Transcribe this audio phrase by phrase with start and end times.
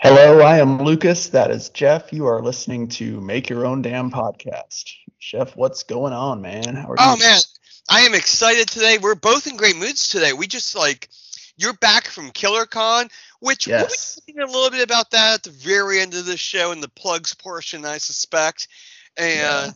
[0.00, 1.30] Hello, I am Lucas.
[1.30, 2.12] That is Jeff.
[2.12, 4.84] You are listening to Make Your Own Damn Podcast.
[5.18, 6.76] Jeff, what's going on, man?
[6.76, 7.18] How are Oh you?
[7.18, 7.40] man,
[7.90, 8.98] I am excited today.
[8.98, 10.32] We're both in great moods today.
[10.32, 11.08] We just like
[11.56, 13.10] you're back from KillerCon,
[13.40, 13.94] which we'll be
[14.36, 16.88] talking a little bit about that at the very end of the show in the
[16.88, 18.68] plugs portion, I suspect.
[19.16, 19.70] And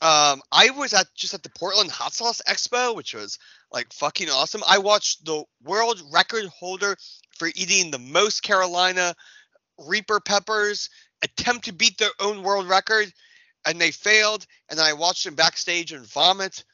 [0.00, 3.40] um, I was at just at the Portland Hot Sauce Expo, which was
[3.72, 4.62] like fucking awesome.
[4.68, 6.96] I watched the world record holder
[7.36, 9.16] for eating the most Carolina
[9.78, 10.90] Reaper peppers
[11.22, 13.12] attempt to beat their own world record,
[13.66, 14.46] and they failed.
[14.70, 16.64] And I watched them backstage and vomit,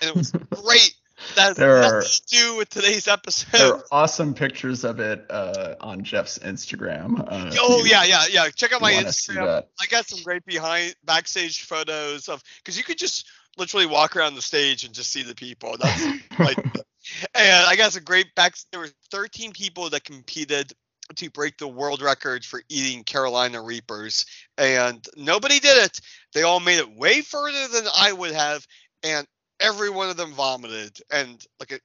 [0.00, 0.94] and it was great.
[1.34, 3.58] That has There nothing are- to do with today's episode.
[3.58, 7.18] There are awesome pictures of it uh, on Jeff's Instagram.
[7.26, 8.48] Uh, Oh yeah, yeah, yeah.
[8.50, 9.64] Check out my Instagram.
[9.80, 14.36] I got some great behind backstage photos of because you could just literally walk around
[14.36, 15.76] the stage and just see the people.
[15.80, 16.00] That's
[16.38, 16.56] like,
[17.34, 18.54] and I got some great back.
[18.70, 20.72] There were 13 people that competed
[21.16, 26.00] to break the world record for eating Carolina Reapers, and nobody did it.
[26.34, 28.66] They all made it way further than I would have,
[29.02, 29.26] and
[29.60, 30.98] every one of them vomited.
[31.10, 31.82] And like, it,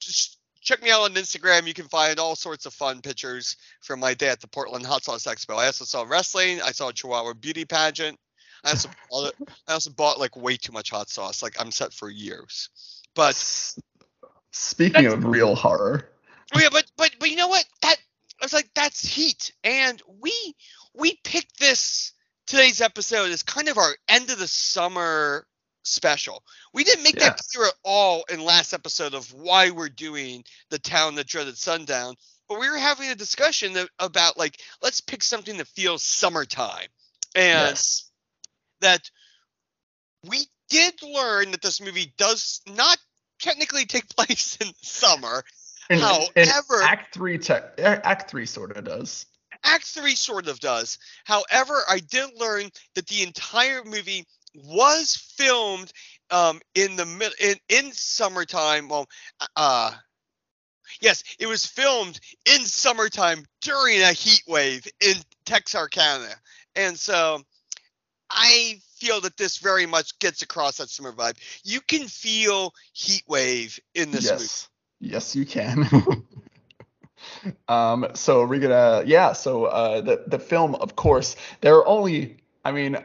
[0.00, 1.66] just check me out on Instagram.
[1.66, 5.04] You can find all sorts of fun pictures from my day at the Portland Hot
[5.04, 5.58] Sauce Expo.
[5.58, 6.60] I also saw wrestling.
[6.62, 8.18] I saw a Chihuahua beauty pageant.
[8.64, 9.34] I also bought,
[9.68, 11.42] I also bought like way too much hot sauce.
[11.42, 12.70] Like I'm set for years.
[13.14, 13.34] But
[14.52, 16.10] Speaking of real horror,
[16.54, 17.64] oh yeah, but but but you know what?
[17.80, 17.96] That
[18.42, 20.32] I was like that's heat, and we
[20.94, 22.12] we picked this
[22.48, 25.46] today's episode as kind of our end of the summer
[25.84, 26.42] special.
[26.74, 30.80] We didn't make that clear at all in last episode of why we're doing the
[30.80, 32.16] town that dreaded sundown.
[32.48, 36.88] But we were having a discussion that, about like let's pick something that feels summertime,
[37.36, 38.10] and yes.
[38.80, 39.08] that
[40.28, 42.98] we did learn that this movie does not
[43.38, 45.44] technically take place in summer.
[45.92, 49.26] And, and However- Act Three, tech, Act Three sort of does.
[49.64, 50.98] Act 3 sort of does.
[51.24, 55.92] However, I did learn that the entire movie was filmed
[56.30, 58.88] um, in the mid- in, in summertime.
[58.88, 59.06] Well,
[59.56, 59.92] uh,
[61.00, 65.14] yes, it was filmed in summertime during a heat wave in
[65.46, 66.34] Texarkana,
[66.74, 67.40] and so
[68.30, 71.36] I feel that this very much gets across that summer vibe.
[71.64, 74.42] You can feel heat wave in this movie.
[74.42, 74.68] yes.
[75.02, 75.84] Yes, you can.
[77.68, 79.32] um, so we're gonna, yeah.
[79.32, 82.38] So uh, the the film, of course, there are only.
[82.64, 82.96] I mean,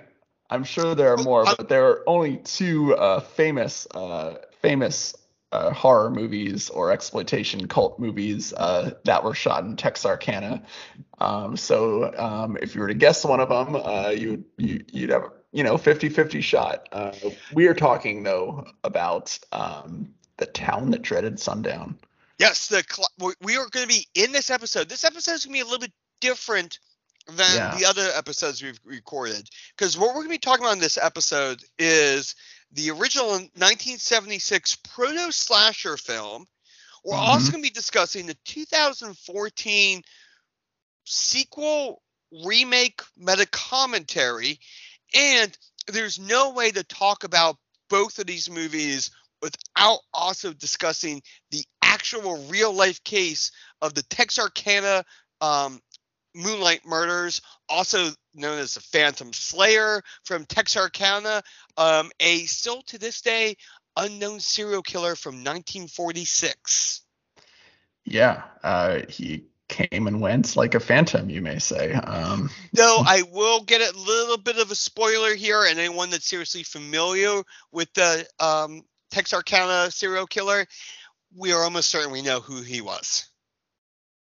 [0.52, 5.16] I'm sure there are more, but there are only two uh, famous uh, famous
[5.52, 10.62] uh, horror movies or exploitation cult movies uh, that were shot in Texarkana.
[11.18, 15.10] Um, so um, if you were to guess one of them, uh, you you you'd
[15.10, 16.88] have you know 50-50 shot.
[16.92, 17.12] Uh,
[17.54, 21.98] we are talking though about um, the town that dreaded sundown.
[22.40, 23.10] Yes, the cl-
[23.42, 24.88] we- are going to be in this episode.
[24.90, 26.80] This episode is going to be a little bit different
[27.28, 27.76] than Yeah.
[27.78, 30.98] the other episodes we've recorded because what we're going to be talking about in this
[30.98, 32.36] episode is
[32.72, 36.48] the original 1976 proto slasher film.
[37.04, 37.52] We're also Mhm.
[37.54, 40.04] going to be discussing the 2014
[41.06, 42.02] sequel
[42.44, 44.60] remake meta commentary,
[45.14, 47.58] and there's no way to talk about
[47.90, 49.12] both of these movies
[49.42, 51.22] without also discussing
[51.52, 55.04] the actual real life case of the Texarkana
[55.42, 55.80] um,
[56.36, 61.42] Moonlight Murders, also known as the Phantom Slayer from Texarkana,
[61.78, 63.56] um, a still to this day
[63.96, 67.02] unknown serial killer from 1946.
[68.06, 71.94] Yeah, uh, he came and went like a phantom, you may say.
[71.94, 76.28] Um, Though I will get a little bit of a spoiler here, and anyone that's
[76.28, 80.66] seriously familiar with the um, Texarkana serial killer,
[81.36, 83.28] we are almost certain we know who he was.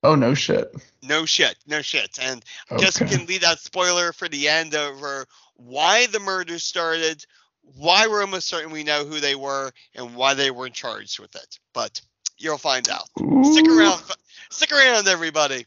[0.04, 0.72] oh no shit.
[1.02, 2.18] No shit, no shit.
[2.20, 2.80] And Okay.
[2.84, 7.24] just can leave that spoiler for the end over why the murder started,
[7.62, 11.34] why we're almost certain we know who they were, and why they weren't charged with
[11.36, 11.58] it.
[11.74, 12.00] But
[12.38, 13.08] you'll find out.
[13.44, 14.02] Stick around,
[14.50, 15.66] stick around, everybody.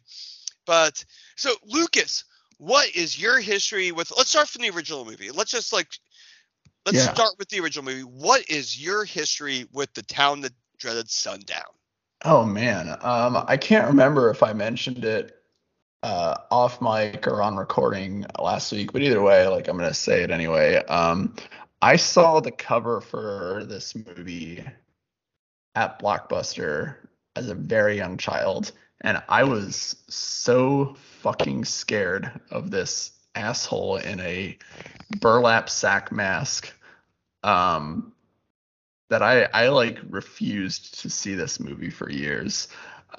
[0.65, 1.03] But
[1.35, 2.23] so, Lucas,
[2.57, 4.11] what is your history with?
[4.15, 5.31] Let's start from the original movie.
[5.31, 5.87] Let's just like,
[6.85, 7.13] let's Yeah.
[7.13, 8.03] start with the original movie.
[8.03, 11.63] What is your history with the town that dreaded sundown?
[12.23, 15.37] Oh man, um, I can't remember if I mentioned it
[16.03, 20.23] uh, off mic or on recording last week, but either way, like I'm gonna say
[20.23, 20.75] it anyway.
[20.85, 21.35] Um,
[21.81, 24.63] I saw the cover for this movie
[25.75, 26.95] at Blockbuster
[27.35, 34.19] as a very young child, and I was so fucking scared of this asshole in
[34.19, 34.57] a
[35.19, 36.71] burlap sack mask.
[37.43, 38.13] Um,
[39.09, 42.69] that I I like refused to see this movie for years.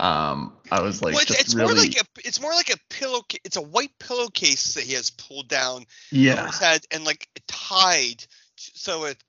[0.00, 2.78] Um, I was like, Well, it's, it's really, more like a it's more like a
[2.88, 3.20] pillow.
[3.44, 7.28] It's a white pillowcase that he has pulled down over yeah, his head and like
[7.46, 8.24] tied
[8.56, 9.22] so it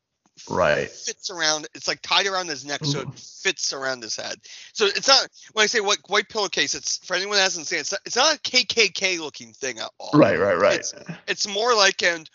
[0.49, 0.89] right.
[0.89, 1.67] fits around.
[1.75, 4.37] It's like tied around his neck so it fits around his head.
[4.73, 6.75] So it's not when I say white white pillowcase.
[6.75, 7.81] It's for anyone that hasn't seen it.
[7.81, 10.11] It's not, it's not a KKK looking thing at all.
[10.13, 10.79] Right, right, right.
[10.79, 10.93] It's-
[11.27, 12.29] It's more like and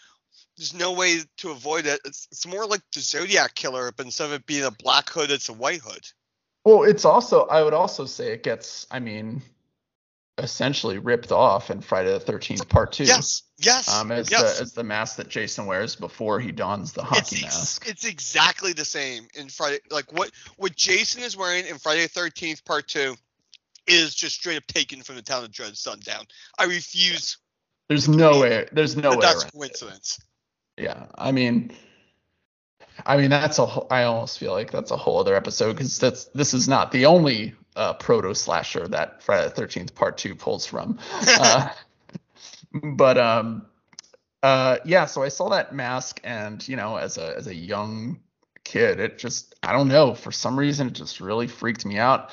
[0.56, 2.00] there's no way to avoid it.
[2.04, 5.30] It's it's more like the Zodiac killer, but instead of it being a black hood,
[5.30, 6.04] it's a white hood.
[6.64, 9.42] Well, it's also I would also say it gets I mean
[10.38, 13.04] essentially ripped off in Friday the 13th part 2.
[13.04, 14.56] Yes, yes, Um as yes.
[14.56, 17.88] the as the mask that Jason wears before he dons the hockey it's, mask.
[17.88, 19.80] it's exactly the same in Friday.
[19.90, 23.16] Like what what Jason is wearing in Friday the Thirteenth Part Two
[23.86, 26.24] is just straight up taken from the town of Dread Sundown.
[26.58, 27.38] I refuse
[27.88, 29.52] There's no way there's no way that's it.
[29.52, 30.18] coincidence.
[30.76, 31.06] Yeah.
[31.16, 31.72] I mean
[33.06, 33.62] I mean that's a.
[33.90, 37.06] I almost feel like that's a whole other episode cuz that's this is not the
[37.06, 40.98] only uh, proto slasher that Friday the 13th part 2 pulls from.
[41.12, 41.70] uh,
[42.82, 43.66] but um
[44.42, 48.18] uh yeah so i saw that mask and you know as a as a young
[48.64, 52.30] kid it just i don't know for some reason it just really freaked me out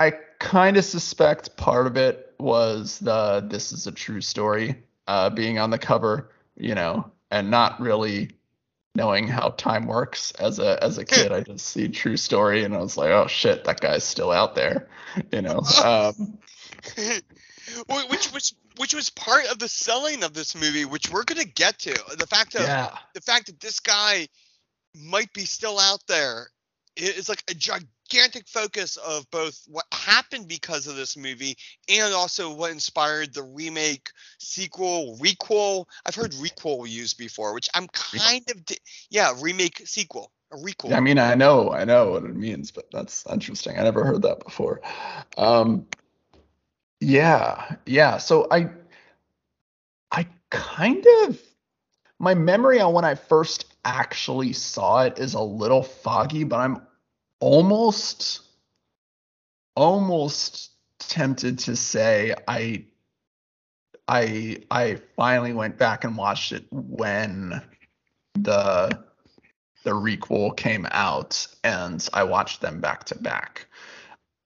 [0.00, 4.74] i kind of suspect part of it was the this is a true story
[5.06, 8.30] uh being on the cover you know and not really
[8.98, 12.74] knowing how time works as a as a kid i just see true story and
[12.74, 14.88] i was like oh shit that guy's still out there
[15.32, 16.38] you know um
[18.08, 21.78] which which which was part of the selling of this movie, which we're gonna get
[21.80, 21.92] to.
[22.16, 24.28] The fact of yeah the fact that this guy
[24.94, 26.48] might be still out there
[26.98, 27.88] i- like a gigantic
[28.46, 31.56] focus of both what happened because of this movie
[31.88, 35.86] and also what inspired the remake, sequel, requel.
[36.06, 38.62] I've heard requel used before, which I'm kind of
[39.10, 40.92] yeah, remake, sequel, a requel.
[40.92, 43.78] I mean, I know, I know what it means, but that's interesting.
[43.78, 44.80] I never heard that before.
[45.36, 45.86] Um,
[47.00, 48.18] yeah, yeah.
[48.18, 48.70] So I,
[50.10, 51.40] I kind of,
[52.18, 56.82] my memory on when I first actually saw it is a little foggy, but I'm
[57.40, 58.42] almost,
[59.76, 62.84] almost tempted to say I,
[64.06, 67.62] I, I finally went back and watched it when
[68.34, 69.04] the
[69.84, 73.68] the requel came out and I watched them back to back.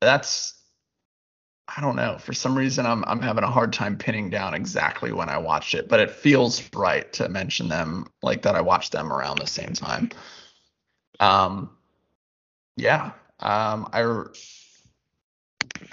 [0.00, 0.54] That's
[1.74, 2.18] I don't know.
[2.18, 5.74] For some reason I'm I'm having a hard time pinning down exactly when I watched
[5.74, 9.46] it, but it feels right to mention them like that I watched them around the
[9.46, 10.10] same time.
[11.18, 11.70] Um
[12.76, 13.12] yeah.
[13.40, 14.24] Um I I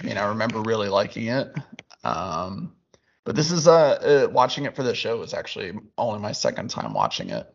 [0.04, 1.52] mean I remember really liking it.
[2.04, 2.74] Um
[3.24, 6.70] but this is uh, uh watching it for the show is actually only my second
[6.70, 7.52] time watching it.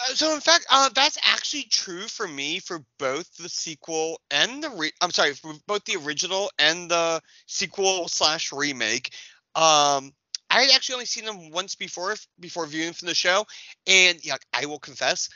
[0.00, 4.62] Uh, so in fact, uh, that's actually true for me for both the sequel and
[4.62, 9.12] the re- I'm sorry, for both the original and the sequel slash remake.
[9.54, 10.12] Um,
[10.50, 13.46] I had actually only seen them once before before viewing from the show,
[13.86, 15.28] and yeah, I will confess,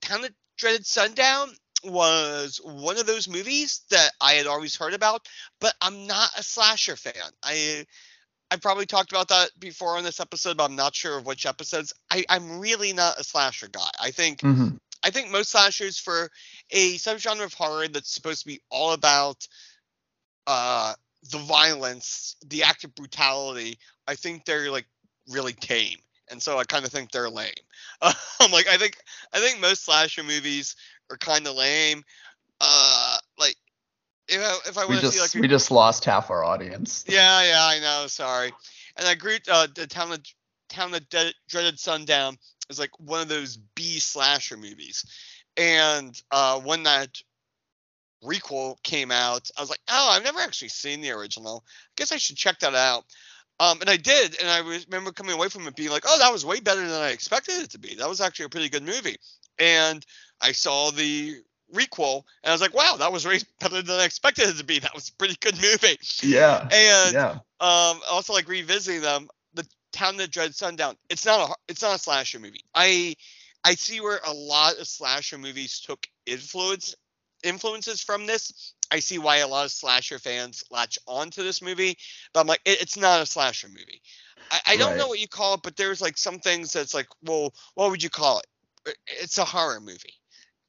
[0.00, 5.28] Town of Dreaded Sundown was one of those movies that I had always heard about,
[5.60, 7.14] but I'm not a slasher fan.
[7.42, 7.86] I
[8.50, 11.46] I probably talked about that before on this episode, but I'm not sure of which
[11.46, 11.92] episodes.
[12.10, 13.90] I, I'm really not a slasher guy.
[14.00, 14.78] I think Mhm.
[15.02, 16.30] I think most slashers for
[16.70, 19.46] a subgenre of horror that's supposed to be all about
[20.46, 20.94] uh
[21.30, 24.86] the violence, the act of brutality, I think they're like
[25.28, 25.98] really tame.
[26.30, 27.52] And so I kind of think they're lame.
[28.02, 28.96] I'm like I think
[29.32, 30.76] I think most slasher movies
[31.10, 32.02] are kind of lame.
[32.60, 33.56] Uh like
[34.28, 36.30] if I, if I We want to just see like a we just lost half
[36.30, 37.04] our audience.
[37.08, 38.06] yeah, yeah, I know.
[38.06, 38.52] Sorry.
[38.96, 39.38] And I agree.
[39.50, 40.20] Uh, the town of
[40.68, 42.38] town of De- dreaded sundown
[42.70, 45.04] is like one of those B slasher movies,
[45.56, 47.20] and uh, when that
[48.24, 51.64] requel came out, I was like, oh, I've never actually seen the original.
[51.66, 53.04] I guess I should check that out.
[53.60, 56.18] Um, and I did, and I was- remember coming away from it being like, oh,
[56.18, 57.94] that was way better than I expected it to be.
[57.94, 59.16] That was actually a pretty good movie.
[59.58, 60.04] And
[60.40, 61.36] I saw the
[61.72, 64.64] requel, and I was like, wow, that was way better than I expected it to
[64.64, 64.78] be.
[64.78, 65.98] That was a pretty good movie.
[66.22, 66.68] Yeah.
[66.70, 67.38] And Yeah.
[67.60, 71.94] um also like revisiting them the town that dread sundown it's not a it's not
[71.96, 73.14] a slasher movie i
[73.64, 76.94] i see where a lot of slasher movies took influence
[77.44, 81.96] influences from this i see why a lot of slasher fans latch onto this movie
[82.32, 84.00] but i'm like it, it's not a slasher movie
[84.50, 87.08] i, I don't know what you call it but there's like some things that's like
[87.22, 88.46] well what would you call it
[89.06, 90.14] it's a horror movie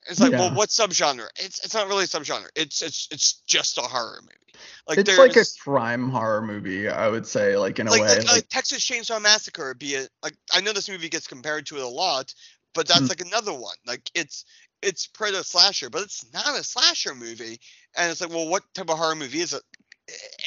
[0.10, 3.78] it's like well what subgenre it's it's not really a subgenre it's it's it's just
[3.78, 4.46] a horror movie
[4.88, 8.18] like it's like a crime horror movie, I would say, like in a like, way.
[8.20, 10.10] like, like- Texas Chainsaw Massacre be it.
[10.24, 12.34] Like I know this movie gets compared to it a lot,
[12.74, 13.10] but that's Mhm.
[13.10, 13.76] like another one.
[13.86, 14.46] Like it's
[14.82, 17.60] it's proto slasher, but it's not a slasher movie.
[17.96, 19.64] And it's like, well, what type of horror movie is it?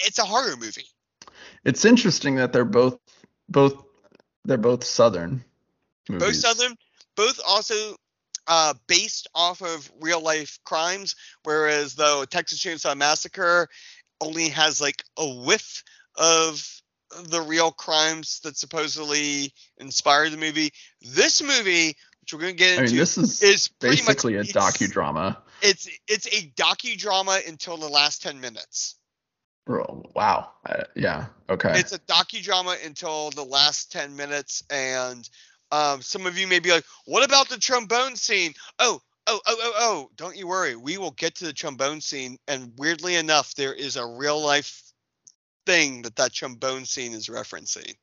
[0.07, 0.87] It's a horror movie.
[1.65, 2.99] It's interesting that they're both
[3.49, 3.83] both
[4.45, 5.45] they're both southern.
[6.09, 6.27] Movies.
[6.27, 6.77] Both southern,
[7.19, 7.97] both also
[8.47, 13.69] uh, based off of real life crimes, whereas though Texas Chainsaw Massacre
[14.21, 15.83] only has like a whiff
[16.17, 16.65] of
[17.25, 20.71] the real crimes that supposedly inspired the movie.
[21.03, 24.51] This movie, which we're going to get I into, mean, this is, is basically much,
[24.51, 25.39] a docudrama.
[25.61, 28.95] It's it's a docudrama until the last ten minutes.
[29.69, 30.53] Oh, wow.
[30.65, 31.27] Uh, yeah.
[31.51, 31.79] Okay.
[31.79, 35.29] It's a docudrama until the last ten minutes, and
[35.71, 39.57] um, some of you may be like, "What about the trombone scene?" Oh, oh, oh,
[39.61, 40.11] oh, oh!
[40.17, 40.77] Don't you worry.
[40.77, 44.83] We will get to the trombone scene, and weirdly enough, there is a real life
[45.67, 47.95] thing that that trombone scene is referencing.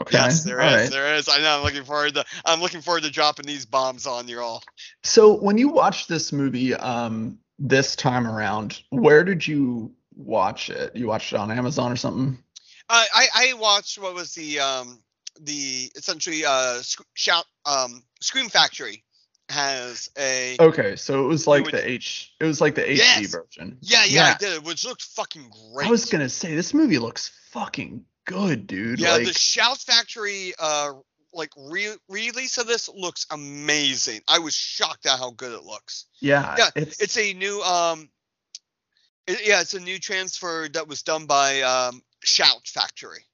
[0.00, 0.16] okay.
[0.18, 0.82] Yes, there All is.
[0.82, 0.90] right.
[0.90, 1.28] There is.
[1.28, 1.58] I know.
[1.58, 2.24] I'm looking forward to.
[2.44, 4.62] I'm looking forward to dropping these bombs on you all.
[5.04, 10.94] So when you watched this movie um this time around, where did you watch it?
[10.96, 12.42] You watched it on Amazon or something?
[12.88, 15.00] I I, I watched what was the um
[15.40, 19.04] the essentially uh sc- shout um Scream Factory
[19.48, 22.96] has a Okay, so it was like would- the H it was like the HD
[22.96, 23.26] Yes.
[23.32, 23.78] version.
[23.80, 25.86] yeah, yeah I did it which looked fucking great.
[25.86, 28.98] I was gonna say this movie looks fucking good, dude.
[29.00, 30.92] yeah, like the Shout Factory uh
[31.32, 34.20] like re- release of this looks amazing.
[34.26, 36.06] I was shocked at how good it looks.
[36.20, 38.08] yeah, yeah, it's It's a new um
[39.28, 43.24] it- yeah, it's a new transfer that was done by um Shout Factory.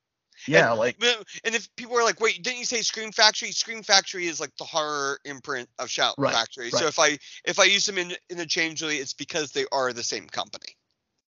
[0.49, 0.97] yeah, like
[1.45, 3.51] And if people are like, wait, didn't you say Scream Factory?
[3.53, 6.71] Scream Factory is like the horror imprint of Shout Right, Factory.
[6.71, 10.27] So if I if I use them in, interchangeably, it's because they are the same
[10.27, 10.77] company.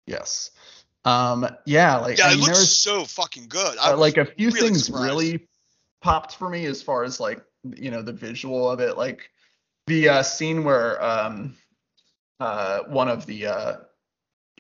[0.05, 0.51] yes.
[1.05, 3.77] Um yeah, like Yeah, I it looks so fucking good.
[3.79, 5.05] Uh, like a few really things surprised.
[5.05, 5.47] really
[6.01, 7.41] popped for me as far as like
[7.75, 9.29] you know the visual of it like
[9.87, 11.55] the uh scene where um
[12.39, 13.75] uh one of the uh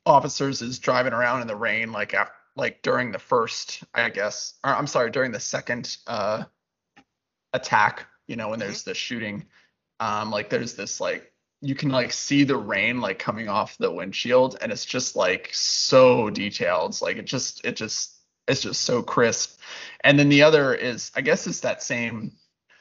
[0.05, 4.55] officers is driving around in the rain like after like during the first i guess
[4.63, 6.43] or i'm sorry during the second uh
[7.53, 9.45] attack you know when there's the shooting
[9.99, 13.89] um like there's this like you can like see the rain like coming off the
[13.91, 18.15] windshield and it's just like so detailed it's like it just it just
[18.47, 19.59] it's just so crisp
[20.01, 22.31] and then the other is i guess it's that same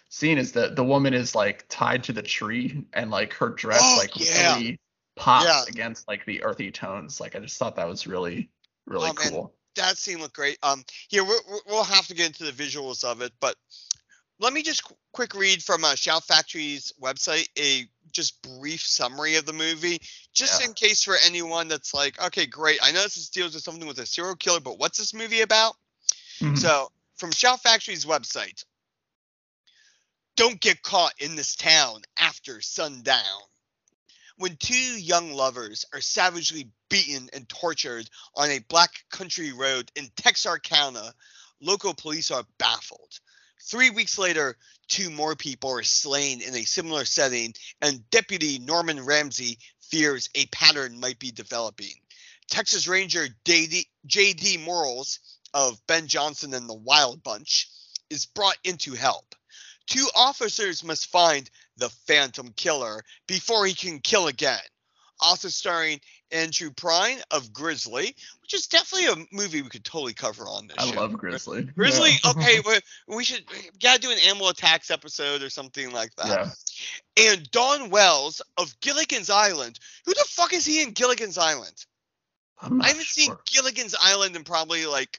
[0.08, 3.80] scene is that the woman is like tied to the tree and like her dress
[3.80, 4.54] Oh, like yeah.
[4.54, 4.78] really
[5.16, 5.64] pops Yeah.
[5.68, 8.50] against like the earthy tones like i just thought that was really
[8.86, 10.58] really Oh, cool that scene looked great.
[10.62, 13.56] Um, here we're, we're- we'll have to get into the visuals of it, but
[14.38, 19.36] let me just qu- quick read from uh, Shout Factory's website a just brief summary
[19.36, 20.00] of the movie,
[20.34, 20.68] just Yeah.
[20.68, 23.98] in case for anyone that's like, okay, great, I know this deals with something with
[23.98, 25.74] a serial killer, but what's this movie about?
[26.40, 26.58] Mhm.
[26.58, 28.64] So, from Shout Factory's website,
[30.36, 33.40] don't get caught in this town after sundown.
[34.38, 40.10] When two young lovers are savagely beaten and tortured on a black country road in
[40.16, 41.14] Texarkana,
[41.60, 43.18] local police are baffled.
[43.62, 49.04] Three weeks later, two more people are slain in a similar setting, and Deputy Norman
[49.04, 51.94] Ramsey fears a pattern might be developing.
[52.48, 54.64] Texas Ranger JD.
[54.64, 55.18] Morales
[55.54, 57.68] of Ben Johnson and the Wild Bunch
[58.10, 59.34] is brought in to help.
[59.86, 64.58] Two officers must find the Phantom Killer before he can kill again.
[65.20, 65.98] Also starring
[66.30, 70.76] Andrew Prine of Grizzly, which is definitely a movie we could totally cover on this
[70.78, 71.00] i show.
[71.00, 72.32] love grizzly Grizzly, Yeah.
[72.32, 76.26] okay, we, we should we gotta do an animal attacks episode or something like that.
[77.16, 79.78] yeah And Dawn Wells of Gilligan's Island.
[80.04, 81.86] Who the fuck is he in Gilligan's Island?
[82.60, 83.34] I haven't seen.
[83.46, 85.18] Gilligan's Island in probably like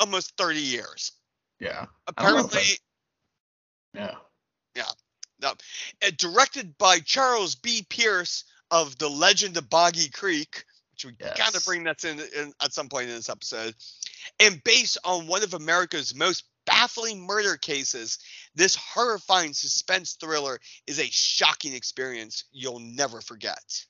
[0.00, 1.12] almost 30 years.
[1.60, 2.12] yeah I
[3.94, 4.10] if
[4.74, 4.90] yeah
[5.42, 7.84] uh, directed by Charles B.
[7.88, 12.72] Pierce of The Legend of Boggy Creek, which we gotta bring that in, in at
[12.72, 13.74] some point in this episode,
[14.40, 18.18] and based on one of America's most baffling murder cases,
[18.54, 23.84] this horrifying suspense thriller is a shocking experience you'll never forget.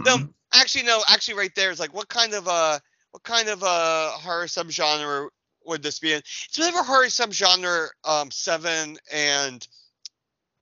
[0.00, 0.34] No, Mhm.
[0.54, 1.02] actually, no.
[1.08, 2.78] Actually, right there is like, what kind of uh,
[3.10, 5.28] what kind of uh horror subgenre
[5.66, 6.18] would this be in?
[6.18, 9.66] It's whatever horror subgenre um Seven and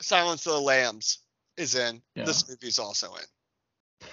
[0.00, 1.18] Silence of the Lambs
[1.56, 2.02] is in.
[2.14, 2.25] Yeah.
[2.25, 4.09] This movie's also in.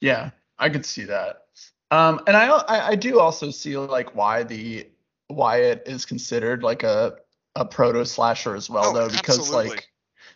[0.00, 1.42] Yeah, I could see that.
[1.90, 4.88] Um, and I, I I do also see like why the
[5.28, 7.16] why it is considered like a
[7.54, 9.70] a proto slasher as well Oh, though because absolutely.
[9.70, 9.88] like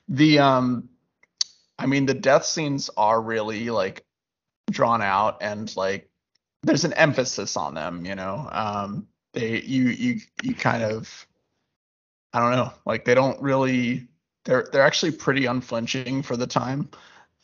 [0.09, 0.89] the um
[1.79, 4.05] I mean the death scenes are really like
[4.71, 6.09] drawn out and like
[6.63, 8.49] there's an emphasis on them, you know.
[8.51, 11.27] Um they you you you kind of
[12.33, 14.09] I don't know, like they don't really
[14.45, 16.89] they're they're actually pretty unflinching for the time.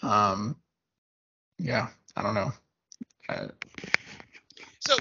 [0.02, 0.56] Um,
[1.58, 2.52] yeah, I don't know.
[3.28, 3.48] Uh,
[4.80, 4.96] So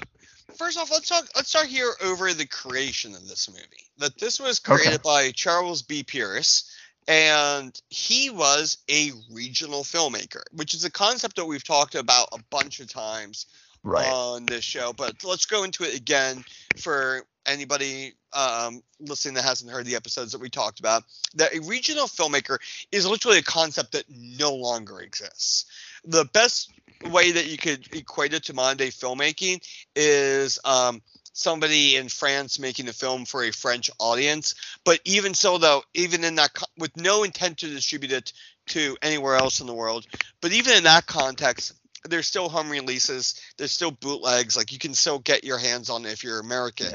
[0.56, 1.28] first off, let's talk.
[1.36, 3.90] Let's start here over the creation of this movie.
[3.98, 5.02] That this was created Okay.
[5.04, 6.02] by Charles B.
[6.02, 6.76] Pierce,
[7.06, 12.42] and he was a regional filmmaker, which is a concept that we've talked about a
[12.50, 13.46] bunch of times
[13.86, 14.08] right.
[14.08, 14.92] on this show.
[14.92, 16.44] But let's go into it again
[16.76, 21.04] for anybody um, listening that hasn't heard the episodes that we talked about.
[21.34, 22.58] That a regional filmmaker
[22.92, 25.66] is literally a concept that no longer exists.
[26.04, 26.72] The best
[27.10, 29.62] way that you could equate it to modern day filmmaking
[29.94, 31.00] is um,
[31.32, 34.54] somebody in France making a film for a French audience.
[34.84, 38.32] But even so, though, even in that, with no intent to distribute it
[38.68, 40.06] to anywhere else in the world,
[40.40, 41.72] but even in that context,
[42.06, 44.56] there's still home releases, there's still bootlegs.
[44.56, 46.90] Like you can still get your hands on it if you're American.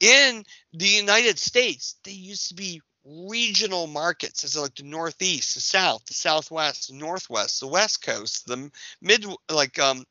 [0.00, 0.28] Yeah.
[0.28, 5.60] In the United States, they used to be regional markets, as like the Northeast, the
[5.60, 10.04] South, the Southwest, the Northwest, the West Coast, the mid, like um,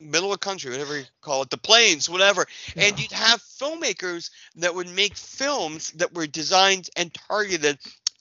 [0.00, 2.46] middle of country, whatever you call it, the plains, whatever.
[2.76, 7.78] And you'd have filmmakers that would make films that were designed and targeted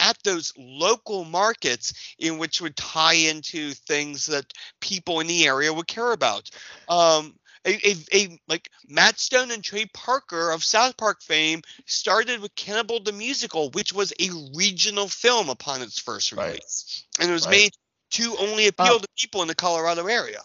[0.09, 5.73] at those local markets in which would tie into things that people in the area
[5.73, 6.49] would care about.
[6.87, 7.35] Um,
[7.65, 12.55] a, a, a like Matt Stone and Trey Parker of South Park fame started with
[12.55, 16.61] Cannibal the Musical, which was a regional film upon its first Right.
[16.61, 17.51] release, and it was Right.
[17.51, 17.73] made
[18.11, 20.41] to only appeal Uh, to people in the Colorado area.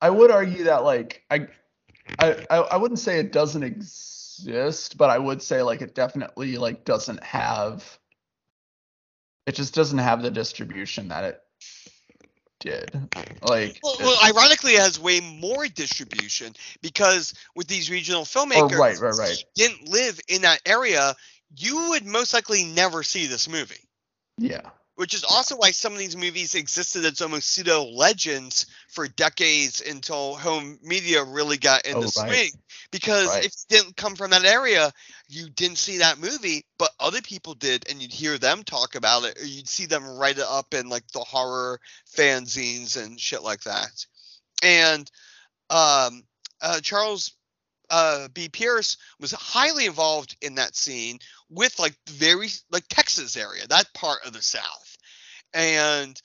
[0.00, 1.48] I would argue that like I,
[2.18, 6.58] I I I wouldn't say it doesn't exist, but I would say like it definitely
[6.58, 7.99] like doesn't have
[9.50, 11.42] it just doesn't have the distribution that it
[12.60, 12.92] did.
[13.42, 18.78] Like Well, well, ironically, it has way more distribution because with these regional oh, filmmakers,
[18.78, 19.44] right, right, right.
[19.56, 21.16] didn't live in that area,
[21.56, 23.88] you would most likely never see this movie.
[24.38, 24.70] Yeah.
[25.00, 29.80] Which is also why some of these movies existed as almost pseudo legends for decades
[29.80, 32.28] until home media really got into Oh, right.
[32.28, 32.50] swing.
[32.90, 33.46] Because Right.
[33.46, 34.92] if you didn't come from that area,
[35.26, 39.24] you didn't see that movie, but other people did, and you'd hear them talk about
[39.24, 41.80] it, or you'd see them write it up in like the horror
[42.14, 44.04] fanzines and shit like that.
[44.62, 45.10] And
[45.70, 46.24] um,
[46.60, 47.32] uh, Charles
[47.90, 48.48] uh, B.
[48.48, 54.20] Pierce was highly involved in that scene with like very like Texas area, that part
[54.24, 54.89] of the South,
[55.54, 56.20] and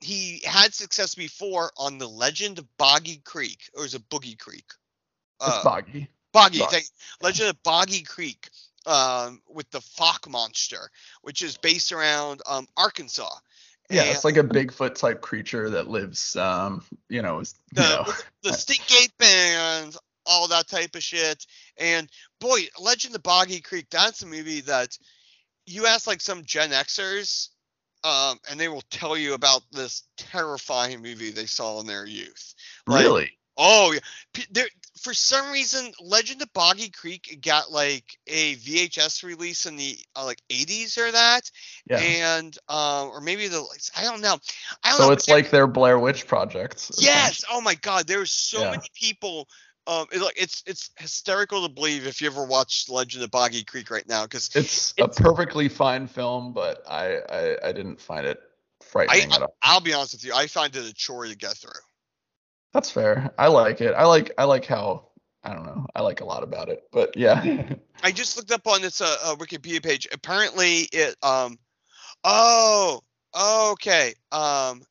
[0.00, 4.64] he had success before on the Legend of Boggy Creek, or is it Boogie Creek?
[5.46, 6.08] It's Uh, boggy.
[6.32, 6.86] Boggy, Bog- thank
[7.20, 8.48] Legend of Boggy Creek,
[8.86, 10.90] um, with the Fouke monster,
[11.22, 13.28] which is based around um, Arkansas.
[13.90, 17.82] Yeah, And it's like a Bigfoot type creature that lives um, you know, is, you
[17.82, 18.12] the, know.
[18.42, 21.46] the Stink Gate Band, all that type of shit.
[21.76, 22.08] And
[22.40, 24.96] boy, Legend of Boggy Creek, that's a movie that
[25.66, 27.48] you ask like some Gen Xers,
[28.04, 32.54] um, and they will tell you about this terrifying movie they saw in their youth.
[32.86, 33.38] like- Really?
[33.58, 34.00] Oh yeah,
[34.32, 34.66] P- there
[34.98, 40.24] for some reason Legend of Boggy Creek got like a VHS release in the uh,
[40.24, 41.50] like 80s or that,
[41.86, 41.98] Yeah.
[41.98, 43.62] and um, or maybe the
[43.94, 44.38] I don't know.
[44.82, 45.12] I don't So know.
[45.12, 46.90] it's like their Blair Witch projects.
[46.98, 47.44] Yes.
[47.50, 48.06] Oh my God.
[48.06, 48.70] There's so Yeah.
[48.70, 49.48] many people.
[49.86, 53.64] Um, it, like it's it's hysterical to believe if you ever watched Legend of Boggy
[53.64, 58.00] Creek right now because It's, It's- a perfectly fine film, but I, I I didn't
[58.00, 58.40] find it
[58.80, 59.56] frightening I, at all.
[59.62, 61.72] I'll be honest with you, I find it a chore to get through.
[62.72, 63.32] That's fair.
[63.38, 63.92] I like it.
[63.92, 65.08] I like I like how
[65.44, 65.86] I don't know.
[65.94, 66.84] I like a lot about it.
[66.92, 67.74] But yeah.
[68.02, 70.06] I just looked up on this uh, uh, Wikipedia page.
[70.12, 71.58] Apparently, it um,
[72.24, 73.00] oh,
[73.72, 74.82] okay, um,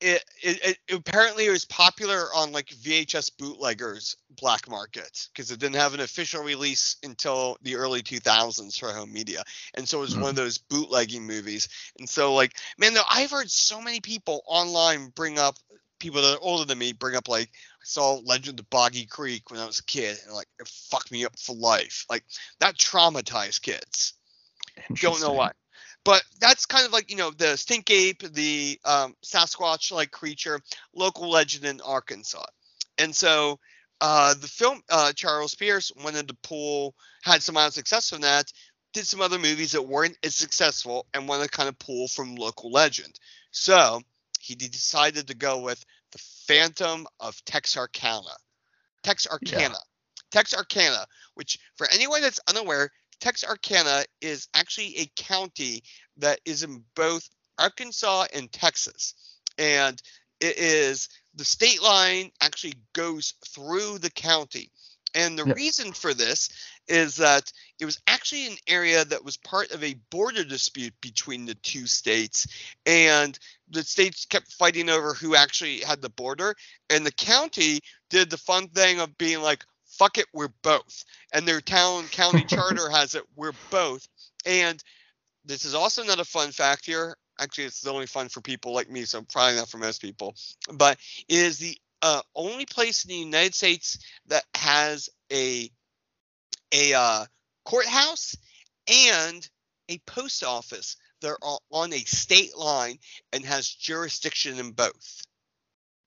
[0.00, 5.60] it, it, it apparently it was popular on like VHS bootleggers black market because it
[5.60, 9.42] didn't have an official release until the early 2000s for home media,
[9.74, 10.36] and so it was one of mm-hmm.
[10.36, 11.68] those bootlegging movies.
[11.98, 15.56] And so like, man, though I've heard so many people online bring up
[15.98, 19.50] people that are older than me bring up like I saw Legend of Boggy Creek
[19.50, 22.04] when I was a kid, and like it fucked me up for life.
[22.10, 22.24] Like
[22.58, 24.14] that traumatized kids.
[24.94, 25.52] Don't know why.
[26.04, 30.60] But that's kind of like you know the stink ape, the um, Sasquatch like creature,
[30.94, 32.46] local legend in Arkansas,
[32.98, 33.58] and so
[34.00, 38.22] uh, the film uh, Charles Pierce wanted to pull had some amount of success from
[38.22, 38.50] that,
[38.94, 42.34] did some other movies that weren't as successful, and wanted to kind of pull from
[42.34, 43.18] local legend.
[43.50, 44.00] So
[44.40, 48.36] he decided to go with the Phantom of Texarkana.
[49.02, 49.76] Texarkana.
[50.30, 55.82] Texarkana, which for anyone that's unaware, Texarkana is actually a county
[56.18, 57.28] that is in both
[57.58, 59.14] Arkansas and Texas.
[59.58, 60.00] And
[60.40, 64.70] it is the state line actually goes through the county.
[65.14, 65.56] And the Yep.
[65.56, 66.48] reason for this
[66.88, 71.46] is that it was actually an area that was part of a border dispute between
[71.46, 72.46] the two states.
[72.86, 73.38] And
[73.70, 76.54] the states kept fighting over who actually had the border.
[76.90, 77.80] And the county
[78.10, 79.64] did the fun thing of being like,
[80.00, 81.04] fuck it, we're both.
[81.32, 84.08] And their town county charter has it, we're both.
[84.46, 84.82] And
[85.44, 87.16] this is also not a fun fact here.
[87.38, 90.34] Actually, it's the only fun for people like me, so probably not for most people.
[90.72, 95.70] But it is the uh, only place in the United States that has a
[96.72, 97.24] a uh,
[97.64, 98.36] courthouse
[98.88, 99.48] and
[99.88, 100.96] a post office.
[101.20, 102.98] They're on a state line
[103.32, 105.22] and has jurisdiction in both.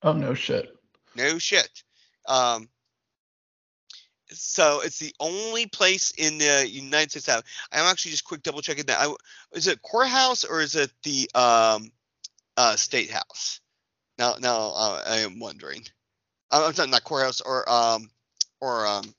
[0.01, 0.75] Oh no shit.
[1.15, 1.83] No shit.
[2.27, 2.69] Um,
[4.33, 8.61] so it's the only place in the United States that I'm actually just quick double
[8.61, 8.99] checking that.
[8.99, 9.13] I,
[9.53, 11.91] is it courthouse or is it the um,
[12.57, 13.59] uh, state house?
[14.17, 15.83] Now, now uh, I am wondering.
[16.51, 18.09] Uh, I'm sorry, not courthouse or um
[18.61, 19.13] or um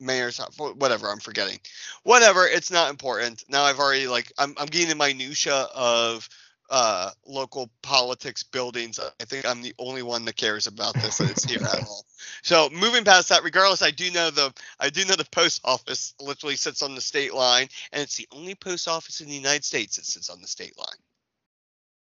[0.00, 1.08] mayor's house, whatever.
[1.08, 1.58] I'm forgetting.
[2.02, 2.46] Whatever.
[2.46, 3.44] It's not important.
[3.48, 6.28] Now I've already like I'm I'm getting the minutia of
[6.70, 8.98] uh local politics buildings.
[8.98, 12.04] I think I'm the only one that cares about this and it's here at all.
[12.42, 16.14] So moving past that, regardless, I do know the I do know the post office
[16.20, 19.64] literally sits on the state line, and it's the only post office in the United
[19.64, 20.96] States that sits on the state line.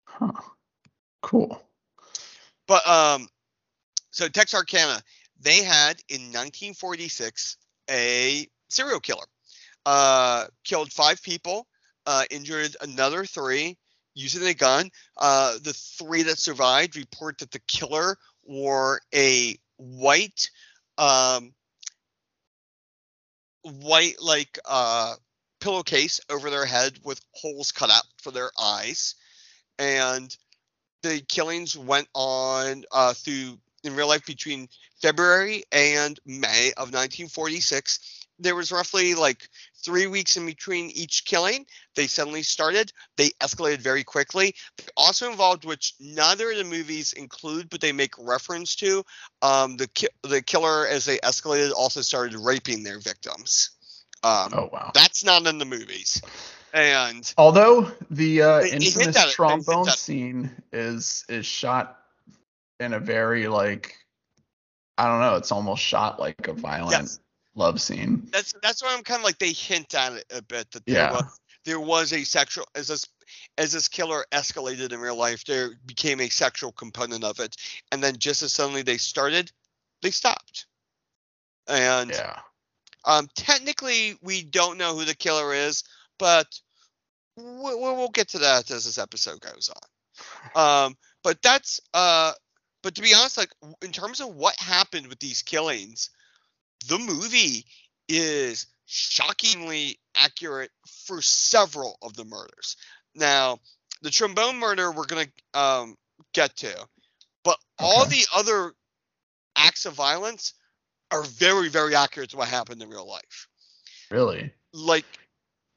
[0.05, 0.31] Huh.
[1.21, 1.61] Cool.
[2.67, 3.27] But um,
[4.11, 5.01] so Texarkana,
[5.39, 7.57] they had in 1946
[7.89, 9.25] a serial killer,
[9.85, 11.67] uh, killed five people,
[12.05, 13.77] uh, injured another three
[14.17, 14.89] using a gun.
[15.15, 20.49] Uh, the three that survived report that the killer wore a white,
[20.97, 21.53] um,
[23.61, 25.15] white like uh
[25.59, 29.15] pillowcase over their head with holes cut out for their eyes,
[29.77, 30.35] and
[31.03, 34.67] the killings went on uh, through in real life between
[35.01, 38.16] February and May of 1946.
[38.39, 39.49] There was roughly like
[39.83, 41.65] three weeks in between each killing.
[41.95, 42.91] They suddenly started.
[43.15, 44.55] They escalated very quickly.
[44.77, 49.03] They also involved, which neither of the movies include, but they make reference to,
[49.41, 53.71] um, the ki- the killer as they escalated also started raping their victims.
[54.23, 54.91] Um, Oh wow.
[54.93, 56.21] That's not in the movies.
[56.73, 61.99] And Although the uh, They- infamous they trombone scene is is shot
[62.79, 63.95] in a very like
[64.97, 67.19] I don't know, it's almost shot like a violent Yes.
[67.57, 68.27] Love scene.
[68.31, 71.03] that's that's why I'm kind of like they hint at it a bit that there
[71.03, 71.11] Yeah.
[71.11, 73.05] was there was a sexual as this
[73.57, 77.55] as this killer escalated in real life there became a sexual component of it
[77.91, 79.51] and then just as suddenly they started
[80.01, 80.65] they stopped
[81.67, 82.39] and Yeah.
[83.05, 85.83] um technically we don't know who the killer is
[86.19, 86.47] but
[87.35, 89.69] we'll, we'll get to that as this episode goes
[90.55, 92.31] on um but that's uh
[92.83, 96.11] but to be honest like in terms of what happened with these killings
[96.87, 97.65] the movie
[98.07, 102.75] is shockingly accurate for several of the murders
[103.15, 103.59] now
[104.01, 105.95] the trombone murder we're gonna um
[106.33, 106.73] get to
[107.43, 108.09] but all Okay.
[108.09, 108.71] the other
[109.55, 110.53] acts of violence
[111.11, 113.47] are very very accurate to what happened in real life
[114.09, 114.53] Really?
[114.73, 115.05] like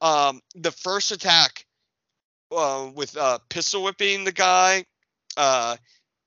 [0.00, 1.66] um the first attack
[2.50, 4.84] uh, with uh pistol whipping the guy
[5.36, 5.76] uh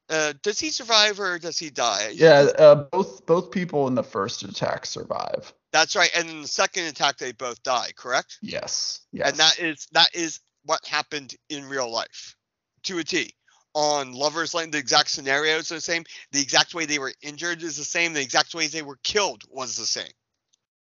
[0.09, 4.03] uh does he survive or does he die Yeah, uh, both both people in the
[4.03, 5.53] first attack survive.
[5.71, 9.01] that's right and in the second attack they both die correct Yes.
[9.11, 9.27] Yes.
[9.29, 12.35] and that is that is what happened in real life
[12.83, 13.33] to a t
[13.73, 17.63] on lovers lane the exact scenarios are the same the exact way they were injured
[17.63, 20.11] is the same the exact way they were killed was the same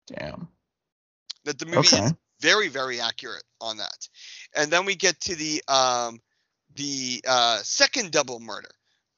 [0.07, 0.49] Damn.
[1.45, 2.05] that the movie Okay.
[2.07, 4.09] is very very accurate on that
[4.57, 6.21] and then we get to the um
[6.75, 8.71] the uh second double murder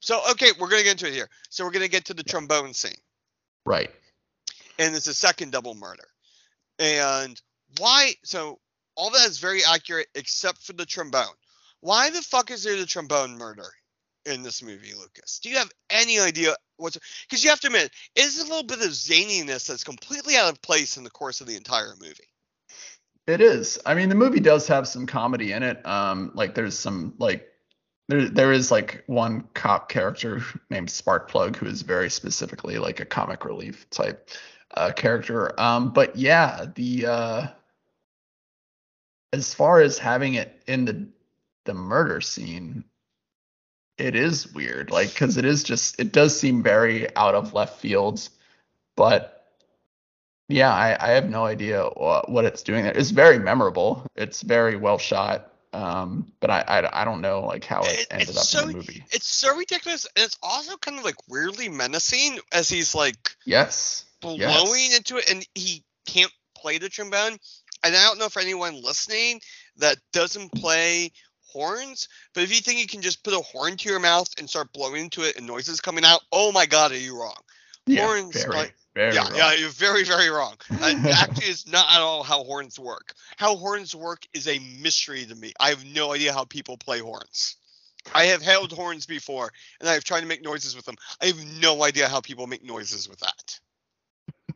[0.07, 1.29] so okay we're gonna get into it here.
[1.51, 2.92] So we're gonna get to the trombone scene.
[3.64, 3.90] Right.
[4.79, 6.07] and it's a second double murder.
[6.79, 7.40] And
[7.79, 8.61] why so
[8.95, 11.35] all that is very accurate except for the trombone.
[11.81, 13.69] Why the fuck is there the trombone murder
[14.25, 15.40] in this movie lucas?
[15.40, 18.62] Do you have any idea what's because you have to admit it is a little
[18.62, 22.31] bit of zaniness that's completely out of place in the course of the entire movie.
[23.27, 23.81] It is.
[23.85, 25.85] I mean, the movie does have some comedy in it.
[25.85, 27.49] Um, like there's some like
[28.09, 33.05] there there is like one cop character named Sparkplug who is very specifically like a
[33.05, 34.31] comic relief type
[34.75, 35.59] uh, character.
[35.61, 37.47] Um, but yeah, the uh,
[39.33, 41.09] as far as having it in the
[41.64, 42.85] the murder scene,
[43.99, 44.90] it is weird.
[44.90, 48.29] Like because it is just it does seem very out of left field,
[48.97, 49.33] but
[50.49, 52.97] yeah, I, I have no idea what, what it's doing there.
[52.97, 54.07] It's very memorable.
[54.14, 55.53] It's very well shot.
[55.72, 58.68] Um, but I, I I don't know like how it ended it's up so- in
[58.68, 59.05] the movie.
[59.11, 64.05] It's so ridiculous, and it's also kind of like weirdly menacing as he's like Yes.
[64.20, 64.96] blowing Yes.
[64.96, 67.37] into it, and he can't play the trombone.
[67.85, 69.40] And I don't know for anyone listening
[69.76, 71.12] that doesn't play
[71.52, 74.48] horns, but if you think you can just put a horn to your mouth and
[74.48, 77.37] start blowing into it and noises coming out, oh my god, are you wrong?
[77.87, 78.07] Yeah.
[78.07, 79.37] horns, very, like- very yeah, wrong.
[79.37, 80.55] yeah, you're very, very wrong.
[80.70, 83.14] Actually, it's not at all how horns work.
[83.37, 85.53] How horns work is a mystery to me.
[85.61, 87.57] I have no idea how people play horns.
[88.14, 90.96] I have held horns before, and I've tried to make noises with them.
[91.20, 93.61] I have no idea how people make noises with that.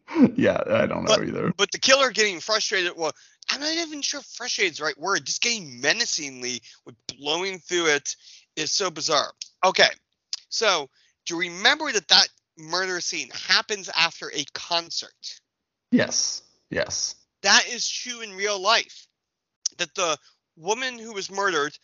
[0.37, 1.53] yeah, I don't know either.
[1.57, 3.13] But the killer getting frustrated, well,
[3.51, 5.27] I'm not even sure frustrated is the right word.
[5.27, 8.17] Just getting menacingly with blowing through it
[8.57, 9.33] is so bizarre.
[9.65, 9.89] Okay,
[10.49, 10.89] so
[11.27, 12.29] do you remember that that
[12.61, 15.41] murder scene happens after a concert?
[15.91, 16.43] Yes.
[16.71, 17.17] Yes.
[17.43, 19.07] that is true in real life.
[19.79, 20.19] That the
[20.57, 21.79] woman who was murdered,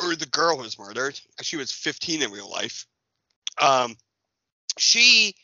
[0.00, 2.86] or the girl who was murdered, she was 15 in real life.
[3.60, 3.96] Um,
[4.78, 5.34] she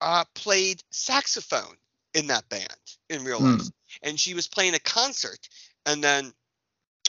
[0.00, 1.76] uh, played saxophone
[2.14, 2.66] in that band
[3.10, 3.56] in real Hmm.
[3.56, 3.70] life,
[4.02, 5.48] and she was playing a concert,
[5.86, 6.32] and then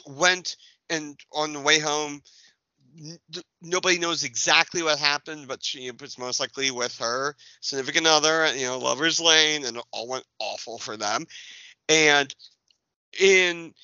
[0.06, 0.56] went
[0.90, 2.22] and on the way home.
[3.62, 8.66] Nobody knows exactly what happened, but she was most likely with her significant other, you
[8.66, 11.26] know, lovers lane, and it all went awful for them.
[11.88, 12.34] And
[13.18, 13.74] in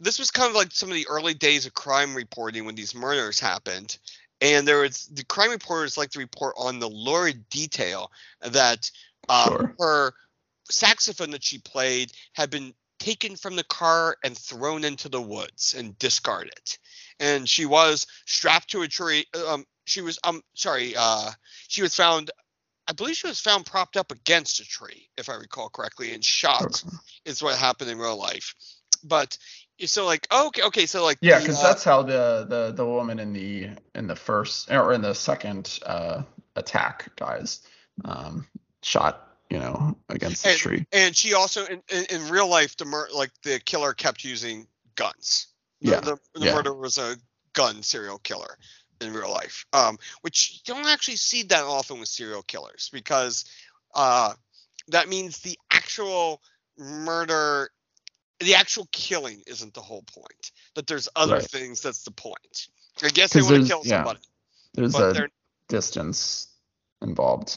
[0.00, 2.94] this was kind of like some of the early days of crime reporting when these
[2.94, 3.98] murders happened.
[4.40, 8.90] And there was the crime reporters like to report on the lurid detail that
[9.28, 9.74] um, Sure.
[9.80, 10.12] her
[10.70, 15.74] saxophone that she played had been taken from the car and thrown into the woods
[15.76, 16.78] and discarded.
[17.20, 19.26] And she was strapped to a tree.
[19.48, 20.94] Um, she was um sorry.
[20.96, 21.30] Uh,
[21.68, 22.30] she was found.
[22.88, 26.24] I believe she was found propped up against a tree, if I recall correctly, and
[26.24, 26.96] shot Okay.
[27.24, 28.54] is what happened in real life.
[29.04, 29.36] But
[29.86, 33.18] so like okay, okay, so like Yeah, because uh, that's how the, the the woman
[33.18, 36.22] in the in the first or in the second uh,
[36.54, 37.62] attack dies,
[38.04, 38.46] um,
[38.82, 40.86] shot, you know, against the tree.
[40.92, 44.66] and she also in, in, in real life the mur- like the killer kept using
[44.94, 45.46] guns.
[45.80, 46.54] The, Yeah, the, the yeah.
[46.54, 47.16] murder was a
[47.52, 48.58] gun serial killer
[49.00, 53.44] in real life, um, which you don't actually see that often with serial killers because
[53.94, 54.34] uh,
[54.88, 56.42] that means the actual
[56.76, 57.70] murder,
[58.40, 60.52] the actual killing isn't the whole point.
[60.74, 61.42] That there's other Right.
[61.50, 62.68] things that's the point.
[63.02, 63.98] I guess they want to there's- kill yeah.
[63.98, 64.20] somebody,
[64.74, 65.28] There's but a
[65.68, 66.48] distance
[67.00, 67.56] involved.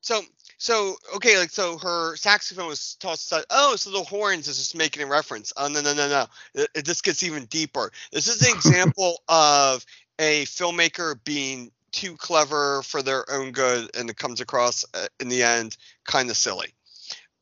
[0.00, 0.22] So
[0.62, 3.44] so okay, like so her saxophone was tossed aside.
[3.50, 5.52] Oh, so the horns is just making a reference.
[5.56, 6.26] Oh no no no no.
[6.54, 7.90] It, it just gets even deeper.
[8.12, 9.84] This is an example of
[10.20, 15.28] a filmmaker being too clever for their own good, and it comes across uh, in
[15.28, 16.72] the end kind of silly.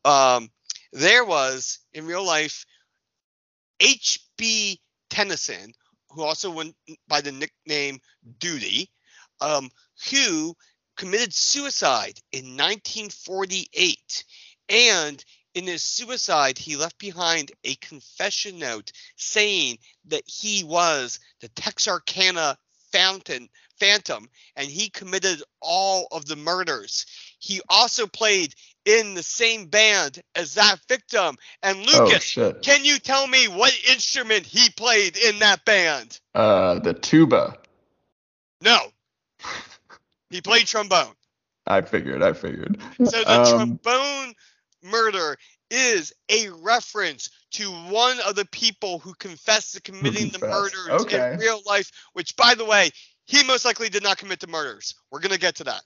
[0.06, 0.50] Um,
[0.94, 2.64] there was in real life
[3.80, 4.80] H.B.
[5.10, 5.74] Tennison,
[6.08, 6.74] who also went
[7.06, 8.00] by the nickname
[8.38, 8.88] Doodie,
[9.42, 9.68] um,
[10.10, 10.56] who
[10.96, 14.24] committed suicide in 1948.
[14.68, 15.24] And
[15.54, 22.56] in his suicide, he left behind a confession note saying that he was the Texarkana
[22.92, 23.48] Fountain
[23.78, 27.06] Phantom and he committed all of the murders.
[27.38, 31.36] He also played in the same band as that victim.
[31.62, 32.62] And Oh Lucas, shit.
[32.62, 36.20] can you tell me what instrument he played in that band?
[36.34, 37.56] Uh, the tuba.
[38.62, 38.92] No.
[40.30, 41.14] He played trombone.
[41.66, 42.22] I figured.
[42.22, 42.80] I figured.
[42.98, 44.34] So the Um, trombone
[44.82, 45.36] murder
[45.70, 50.74] is a reference to one of the people who confessed to committing the confessed.
[50.74, 51.32] murders Okay.
[51.34, 52.90] in real life, which by the way,
[53.26, 54.94] he most likely did not commit the murders.
[55.10, 55.82] We're gonna get to that.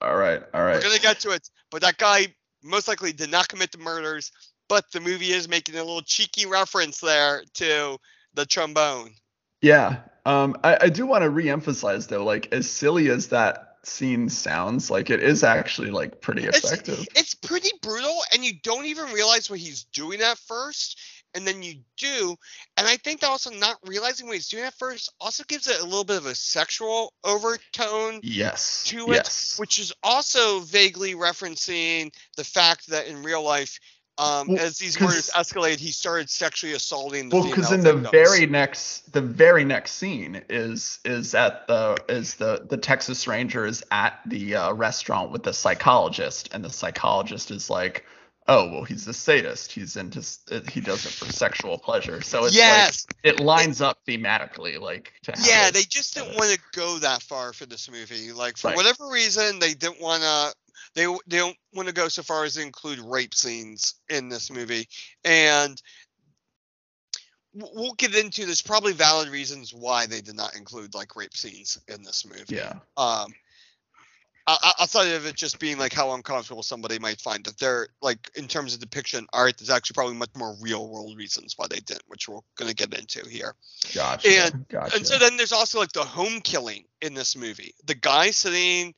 [0.00, 0.42] All right.
[0.54, 0.74] All right.
[0.76, 1.48] We're gonna get to it.
[1.70, 4.32] But that guy most likely did not commit the murders,
[4.68, 7.98] but the movie is making a little cheeky reference there to
[8.34, 9.14] the trombone.
[9.62, 9.98] Yeah.
[10.26, 14.90] Um, I, I do want to reemphasize though, like as silly as that scene sounds,
[14.90, 17.06] like it is actually like pretty It's- effective.
[17.16, 20.98] It's pretty brutal, and you don't even realize what he's doing at first,
[21.34, 22.36] and then you do.
[22.76, 25.80] And I think that also not realizing what he's doing at first also gives it
[25.80, 28.84] a little bit of a sexual overtone Yes.
[28.86, 29.58] to it, yes.
[29.58, 33.78] which is also vaguely referencing the fact that in real life,
[34.20, 38.10] um, as these murders escalate, he started sexually assaulting the Well, because in the victims.
[38.12, 43.66] very next, the very next scene is is at the is the the Texas Ranger
[43.66, 48.04] is at the uh, restaurant with the psychologist, and the psychologist is like,
[48.48, 49.72] "Oh, well, he's a sadist.
[49.72, 53.80] He's into uh, he does it for sexual pleasure." So it's yes, like it lines
[53.80, 55.74] up thematically, like to have yeah, it.
[55.74, 58.32] they just didn't uh, want to go that far for this movie.
[58.32, 58.74] Like for Right.
[58.74, 60.54] whatever reason, they didn't want to.
[60.94, 64.50] They they don't want to go so far as to include rape scenes in this
[64.50, 64.88] movie.
[65.24, 65.80] And
[67.54, 68.44] we'll get into.
[68.44, 72.56] There's probably valid reasons why they did not include like rape scenes in this movie.
[72.56, 72.74] Yeah.
[72.96, 73.32] Um,
[74.80, 78.48] outside of it just being like how uncomfortable somebody might find that they're like in
[78.48, 82.02] terms of depiction art, there's actually probably much more real world reasons why they didn't,
[82.08, 83.54] which we're gonna get into here.
[83.94, 84.28] Gotcha.
[84.28, 84.96] And- gotcha.
[84.96, 87.74] And so then there's also like the home killing in this movie.
[87.84, 88.94] The guy sitting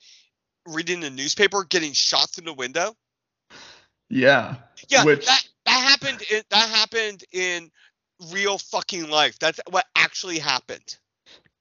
[0.67, 2.95] reading the newspaper getting shot through the window.
[4.09, 4.57] yeah.
[4.89, 6.23] Yeah, Which- that that happened.
[6.31, 7.71] In, that happened in
[8.31, 9.39] real fucking life.
[9.39, 10.97] That's what actually happened.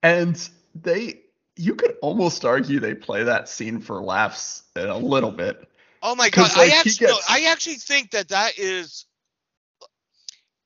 [0.03, 1.21] And they,
[1.55, 5.67] you could almost argue they play that scene for laughs a little bit.
[6.03, 6.55] Oh my god!
[6.57, 9.05] like, I actually, no, I actually think that that is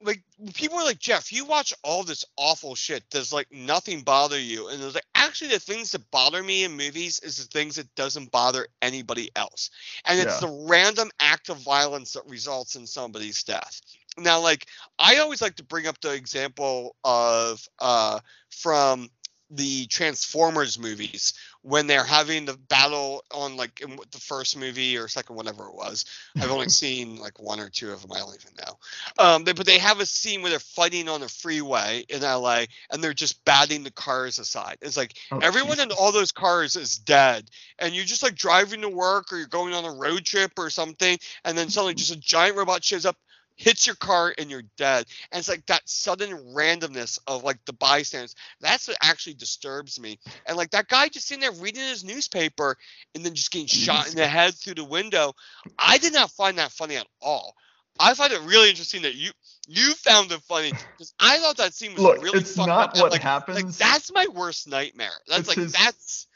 [0.05, 1.33] like people are like Jeff.
[1.33, 3.09] You watch all this awful shit.
[3.09, 4.69] Does like nothing bother you?
[4.69, 7.93] And it's like actually the things that bother me in movies is the things that
[7.95, 9.71] doesn't bother anybody else,
[10.05, 10.47] and it's Yeah.
[10.47, 13.81] the random act of violence that results in somebody's death.
[14.17, 14.67] Now, like
[14.99, 18.19] I always like to bring up the example of uh
[18.51, 19.09] from
[19.51, 21.33] the Transformers movies
[21.65, 25.73] when they're having the battle on like in the first movie or second, whatever it
[25.73, 26.05] was.
[26.39, 28.11] I've only seen like one or two of them.
[28.11, 28.77] I don't even know.
[29.17, 32.65] Um, they, but they have a scene where they're fighting on a freeway in LA
[32.91, 34.77] and they're just batting the cars aside.
[34.81, 37.49] It's like Oh, everyone in all those cars is dead,
[37.79, 40.69] and you're just like driving to work or you're going on a road trip or
[40.69, 43.17] something, and then suddenly just a giant robot shows up.
[43.57, 47.73] Hits your car and you're dead, and it's like that sudden randomness of like the
[47.73, 48.35] bystanders.
[48.59, 50.19] That's what actually disturbs me.
[50.45, 52.75] And like that guy just sitting there reading his newspaper
[53.13, 55.33] and then just getting shot in the head through the window.
[55.79, 57.55] I did not find that funny at all.
[57.97, 59.31] I find it really interesting that you
[59.67, 62.89] you found it funny because I thought that scene was Look, really it's fucked not
[62.89, 63.01] up.
[63.01, 63.55] what like, happens.
[63.57, 65.09] Like that's my worst nightmare.
[65.27, 66.27] That's It's like his- that's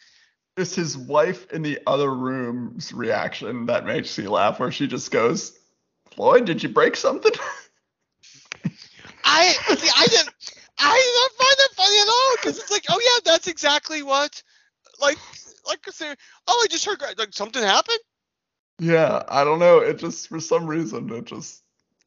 [0.55, 5.10] it's his wife in the other room's reaction that makes me laugh, where she just
[5.12, 5.58] goes,
[6.15, 7.32] "Floyd, did you break something?"
[9.24, 9.89] I see.
[9.95, 10.30] I didn't.
[10.82, 14.02] I did not find that funny at all because it's like, oh yeah, that's exactly
[14.02, 14.41] what.
[15.02, 15.17] Like,
[15.67, 15.80] like
[16.48, 18.00] oh, I just heard like something happened.
[18.80, 19.80] yeah, I don't know.
[19.80, 21.63] It just for some reason it just,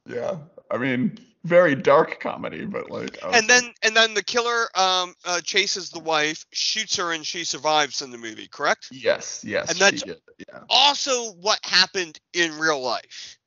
[0.06, 0.36] yeah.
[0.70, 3.18] I mean, very dark comedy, but like.
[3.24, 7.26] Was and then and then the killer um uh, chases the wife, shoots her, and
[7.26, 8.48] she survives in the movie.
[8.48, 8.88] Correct.
[8.90, 10.60] yes, yes, and that's- did, yeah.
[10.68, 13.38] Also, what happened in real life.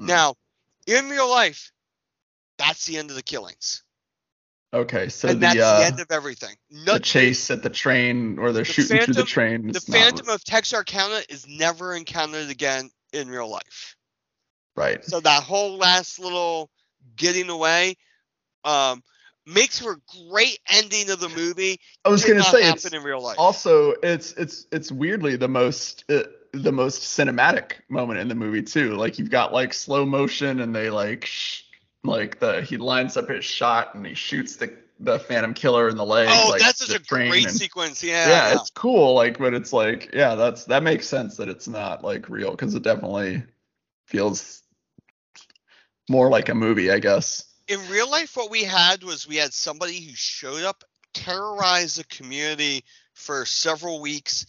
[0.00, 0.06] Hmm.
[0.06, 0.34] Now,
[0.86, 1.72] in real life,
[2.58, 3.82] that's the end of the killings,
[4.72, 6.56] Okay, so and the that's uh, the end of everything.
[6.70, 9.66] the chase at the train, or they're The shooting through the train.
[9.68, 13.96] The is not Phantom of Texarkana is never encountered again in real life.
[14.76, 15.04] right.
[15.04, 16.70] So that whole last little
[17.16, 17.96] getting away
[18.64, 19.02] um,
[19.46, 21.80] makes for a great ending of the movie.
[22.04, 23.36] I was gonna say happen it's in real life.
[23.38, 28.62] also it's it's it's weirdly the most uh, the most cinematic moment in the movie
[28.62, 31.62] too like you've got like slow motion and they like sh-
[32.02, 35.96] like the he lines up his shot and he shoots the the phantom killer in
[35.96, 38.02] the leg oh, like that's such a great and- sequence.
[38.02, 38.60] yeah, Yeah.
[38.60, 42.28] it's cool like but it's like yeah that's that makes sense that it's not like
[42.28, 43.42] real because it definitely
[44.06, 44.62] feels
[46.08, 49.52] more like a movie i guess in real life, what we had was we had
[49.54, 50.82] somebody who showed up,
[51.14, 52.84] terrorized the community
[53.14, 54.44] for several weeks,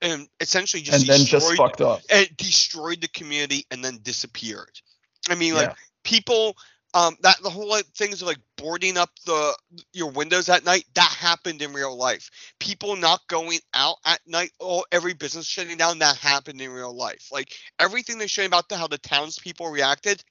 [0.00, 3.98] and essentially just and then just destroyed fucked up and destroyed the community and then
[4.02, 4.80] disappeared.
[5.28, 5.74] I mean, like Yeah.
[6.04, 6.56] people,
[6.94, 9.56] um, that the whole like, things of like boarding up the
[9.92, 12.30] your windows at night that happened in real life.
[12.60, 16.94] People not going out at night, or every business shutting down that happened in real
[16.94, 17.28] life.
[17.30, 20.22] Like everything they showed about the, how the townspeople reacted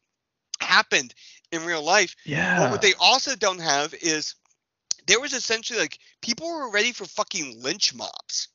[0.60, 1.13] happened
[1.51, 2.15] in real life.
[2.25, 4.36] yeah But what they also don't have is
[5.08, 8.49] there was essentially like people were ready for fucking lynch mobs.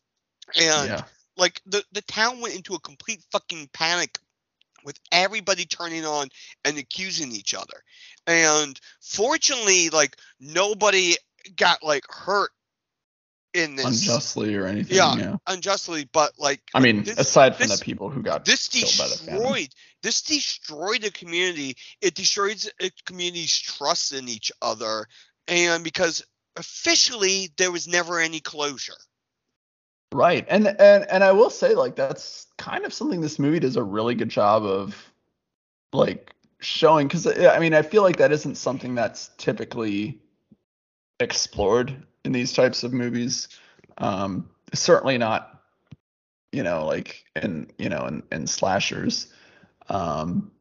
[0.57, 1.03] And yeah.
[1.37, 4.19] like the the town went into a complete fucking panic
[4.85, 6.29] with everybody turning on
[6.65, 7.83] and accusing each other.
[8.27, 11.15] And fortunately like nobody
[11.57, 12.51] got like hurt
[13.55, 13.87] in this.
[13.87, 15.17] Unjustly or anything Yeah.
[15.17, 15.37] yeah.
[15.47, 18.95] unjustly but like i mean this, aside from this- the people who got this killed
[18.99, 19.69] by the destroyed
[20.03, 21.77] this destroyed the community.
[22.01, 25.07] It destroys a uh, community's trust in each other.
[25.49, 26.25] And because
[26.57, 28.99] officially there was never any closure
[30.13, 30.45] Right.
[30.49, 33.83] And and and I will say like that's kind of something this movie does a
[33.83, 35.11] really good job of
[35.93, 40.21] like showing cuz I mean I feel like that isn't something that's typically
[41.19, 43.49] explored in these types of movies.
[43.99, 45.63] Um certainly not
[46.53, 49.29] you know like in you know in, in slashers.
[49.89, 50.53] Um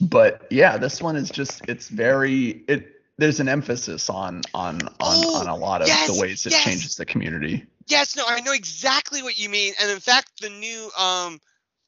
[0.00, 4.90] but yeah, this one is just it's very it there's an emphasis on on on
[5.00, 6.64] Oh, on a lot of yes, the ways it yes.
[6.64, 7.66] changes the community.
[7.90, 9.74] Yes, no, I know exactly what you mean.
[9.80, 11.40] And in fact, the new um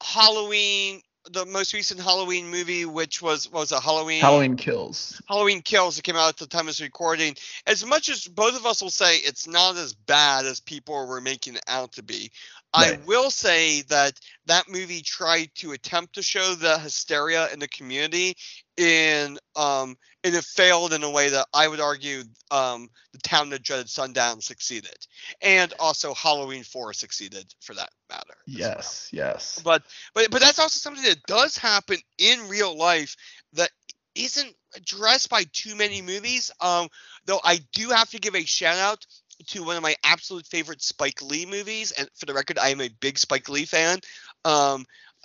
[0.03, 1.01] Halloween
[1.31, 5.23] the most recent Halloween movie, which was was a Halloween Halloween Kills.
[5.29, 7.37] Halloween Kills that came out at the time of this recording.
[7.67, 11.21] As much as both of us will say it's not as bad as people were
[11.21, 12.33] making it out to be,
[12.75, 17.69] I will say that that movie tried to attempt to show the hysteria in the
[17.69, 18.37] community
[18.77, 23.51] in um and it failed in a way that I would argue um the town
[23.51, 24.97] that dreaded sundown succeeded.
[25.41, 28.35] And also Halloween 4 succeeded for that matter.
[28.57, 29.61] as well Yes, yes.
[29.63, 29.83] but
[30.15, 33.17] but but that's also something that does happen in real life
[33.55, 33.71] that
[34.15, 36.51] isn't addressed by too many movies.
[36.61, 36.89] Um,
[37.27, 39.07] though I do have to give a shout out
[39.49, 42.81] to one of my absolute favorite Spike Lee movies, and for the record, I am
[42.81, 43.99] a big Spike Lee fan.
[44.45, 44.85] Um,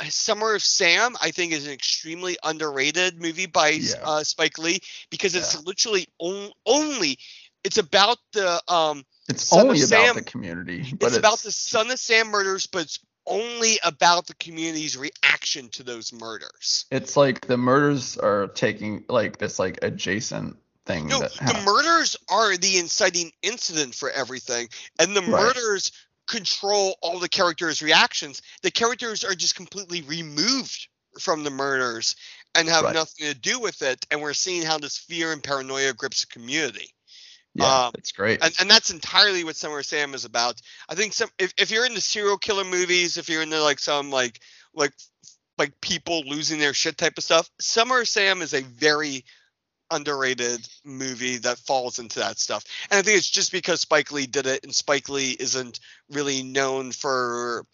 [0.10, 3.96] Summer of Sam, I think, is an extremely underrated movie by Yeah.
[4.04, 4.80] uh, Spike Lee
[5.10, 5.62] because it's Yeah.
[5.66, 7.20] literally on, only
[7.64, 11.52] it's about the um It's Son only about Sam- the community, but it's, about the
[11.52, 16.86] Son of Sam murders, but it's only about the community's reaction to those murders.
[16.92, 22.56] It's like the murders are taking like this like adjacent thing No, the murders are
[22.56, 24.70] the inciting incident for everything,
[25.00, 25.54] and the Right.
[25.56, 25.92] murders
[26.28, 28.42] control all the characters' reactions.
[28.62, 30.88] The characters are just completely removed
[31.20, 32.16] from the murders
[32.56, 32.94] and have Right.
[32.94, 36.28] nothing to do with it, and we're seeing how this fear and paranoia grips the
[36.28, 36.90] community.
[37.56, 38.44] yeah, um, it's great.
[38.44, 40.62] and, and that's entirely what Summer Sam is about.
[40.90, 44.12] I think some if, if you're into serial killer movies, if you're into like some
[44.12, 44.40] like
[44.76, 44.94] like
[45.58, 49.26] like people losing their shit type of stuff, Summer Sam is a very
[49.92, 52.66] underrated movie that falls into that stuff.
[52.92, 55.80] And I think it's just because Spike Lee did it and Spike Lee isn't
[56.10, 57.66] really known for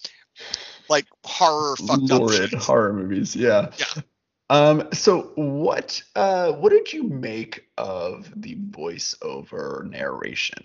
[0.90, 3.72] like horror fucked Lurid horror movies, yeah.
[3.78, 4.02] Yeah.
[4.50, 4.90] Um.
[4.94, 6.02] So what?
[6.16, 6.52] Uh.
[6.52, 10.64] What did you make of the voiceover narration?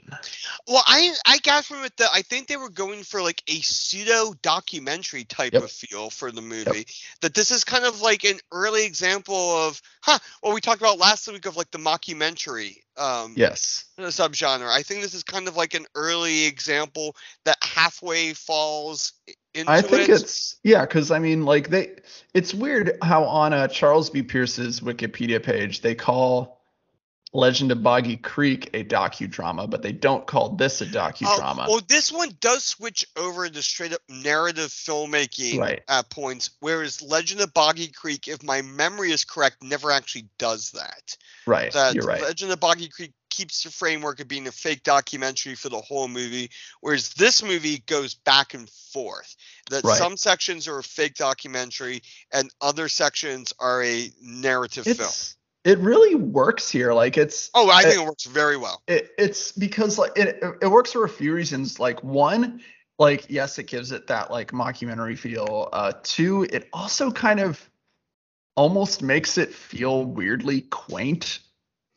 [0.66, 3.60] Well, I I got from it that I think they were going for like a
[3.60, 5.62] pseudo documentary type Yep.
[5.64, 6.86] of feel for the movie.
[7.22, 10.18] That this is kind of like an early example of, huh?
[10.40, 13.84] What we talked about last week of like the mockumentary um, Yes.
[13.98, 14.68] subgenre.
[14.68, 19.34] I think this is kind of like an early example that halfway falls i-
[19.82, 20.22] think it.
[20.22, 21.96] it's yeah, because I mean, like they,
[22.34, 24.22] it's weird how on uh, Charles B.
[24.22, 26.57] Pierce's Wikipedia page they call
[27.34, 31.68] Legend of Boggy Creek a docudrama, but they don't call this a Oh, docudrama.
[31.68, 35.82] well, this one does switch over to straight up narrative filmmaking Right.
[35.88, 40.70] at points, whereas Legend of Boggy Creek, if my memory is correct, never actually does
[40.72, 41.16] that.
[41.46, 42.20] right, that you're right.
[42.22, 46.08] Legend of Boggy Creek keeps the framework of being a fake documentary for the whole
[46.08, 46.50] movie,
[46.80, 49.36] whereas this movie goes back and forth.
[49.70, 49.98] That Right.
[49.98, 52.02] some sections are a fake documentary
[52.32, 55.12] and other sections are a narrative film.
[55.64, 56.92] It really works here.
[56.94, 58.82] Like it's Oh, I it- think it works very well.
[58.86, 61.78] it, it's because like it it works for a few reasons.
[61.78, 62.60] Like one,
[62.98, 65.68] like yes, it gives it that like mockumentary feel.
[65.72, 67.68] Uh, two, it also kind of
[68.56, 71.40] almost makes it feel weirdly quaint,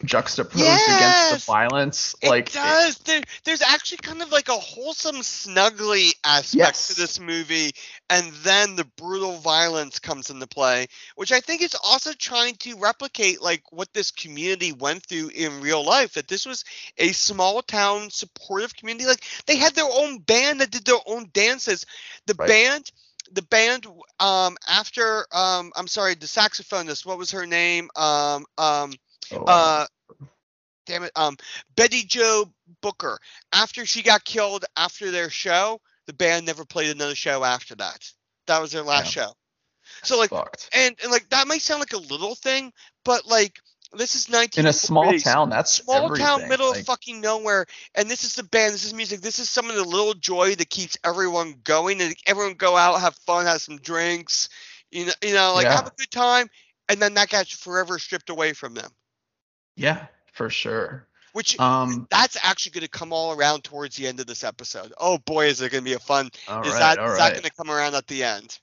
[0.05, 2.15] juxtaposed against the violence.
[2.21, 2.97] It like does.
[2.99, 6.87] there, there's actually kind of like a wholesome, snuggly aspect Yes.
[6.87, 7.71] to this movie,
[8.09, 12.77] and then the brutal violence comes into play, which I think is also trying to
[12.77, 16.13] replicate like what this community went through in real life.
[16.13, 16.63] That this was
[16.97, 19.05] a small town supportive community.
[19.07, 21.85] Like they had their own band that did their own dances.
[22.27, 22.47] The Right.
[22.47, 22.91] band.
[23.33, 23.85] The band,
[24.19, 27.89] um, after, um, I'm sorry, the saxophonist, what was her name?
[27.95, 28.91] Um, um,
[29.33, 29.85] oh, uh
[30.85, 31.35] damn it um
[31.75, 32.45] Betty Jo
[32.81, 33.19] Booker.
[33.51, 38.11] After she got killed after their show the band never played another show after that.
[38.47, 39.33] That was their last show.
[40.03, 40.31] So like
[40.73, 42.71] and, and like that might sound like a little thing
[43.03, 43.59] but like
[43.93, 47.65] this is 19 In a small town, that's small town middle Like, of fucking nowhere
[47.95, 50.55] and this is the band this is music this is some of the little joy
[50.55, 54.49] that keeps everyone going and everyone go out have fun have some drinks
[54.91, 55.71] you know you know like Yeah.
[55.71, 56.49] have a good time
[56.89, 58.91] and then that gets forever stripped away from them
[59.75, 61.07] Yeah, for sure.
[61.33, 64.93] which Um, that's actually going to come all around towards the end of this episode.
[64.97, 66.29] Oh boy, is it going to be a fun?
[66.47, 68.59] all is right, that all is that going to come around at the end?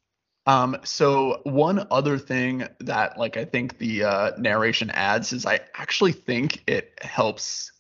[0.46, 5.60] Um, so one other thing that like I think the uh, narration adds is I
[5.74, 7.70] actually think it helps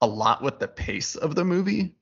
[0.00, 1.94] a lot with the pace of the movie.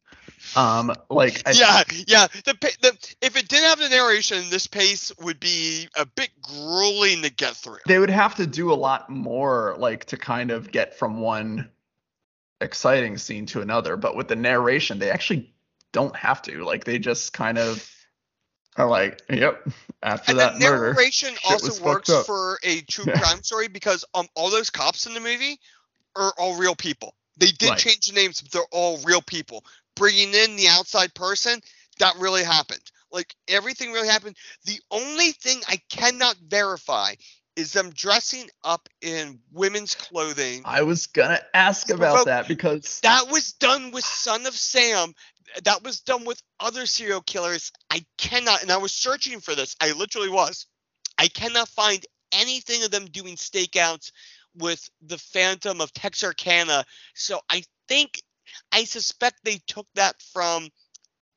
[0.57, 2.26] Um, like I, yeah, yeah.
[2.45, 7.22] The, the if it didn't have the narration, this pace would be a bit grueling
[7.22, 7.78] to get through.
[7.86, 11.70] they would have to do a lot more like to kind of get from one
[12.61, 15.53] exciting scene to another, but with the narration, they actually
[15.93, 16.64] don't have to.
[16.64, 17.89] Like they just kind of
[18.76, 19.66] are like, yep,
[20.03, 20.93] after and that the murder.
[20.95, 23.18] narration also works for a true Yeah.
[23.20, 25.59] crime story because um all those cops in the movie
[26.16, 27.14] are all real people.
[27.39, 27.78] They did Right.
[27.78, 29.64] change the names, but they're all real people.
[29.99, 31.61] Bringing in the outside person,
[31.99, 32.83] that really happened.
[33.11, 34.37] Like everything really happened.
[34.65, 37.15] The only thing I cannot verify
[37.57, 40.63] is them dressing up in women's clothing.
[40.65, 45.13] I was gonna ask about that because that was done with Son of Sam.
[45.65, 47.73] That was done with other serial killers.
[47.91, 49.75] I cannot, and I was searching for this.
[49.81, 50.67] I literally was.
[51.19, 54.13] I cannot find anything of them doing stakeouts
[54.57, 56.85] with the Phantom of Texarkana.
[57.15, 58.23] So I think,
[58.73, 60.69] I suspect they took that from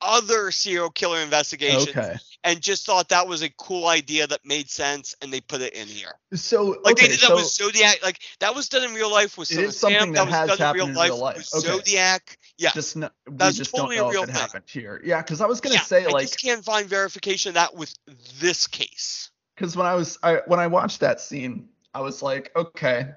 [0.04, 2.16] other serial killer investigations okay.
[2.44, 5.74] and just thought that was a cool idea that made sense and they put it
[5.74, 6.14] in here.
[6.34, 9.12] So like okay, they did that so with Zodiac, like that was done in real
[9.12, 11.20] life with It is something That, that has done in real happened in life, real
[11.20, 11.50] life.
[11.54, 11.68] Okay.
[11.68, 12.38] Zodiac.
[12.58, 12.72] Yeah.
[12.72, 14.42] just no, we That's just totally a don't know real if it thing.
[14.42, 15.02] happened here.
[15.06, 17.76] Yeah, because I was gonna yeah, say I like just can't find verification of that
[17.76, 17.94] with
[18.40, 19.30] this case.
[19.56, 23.12] because when I was I when I watched that scene, I was like, okay.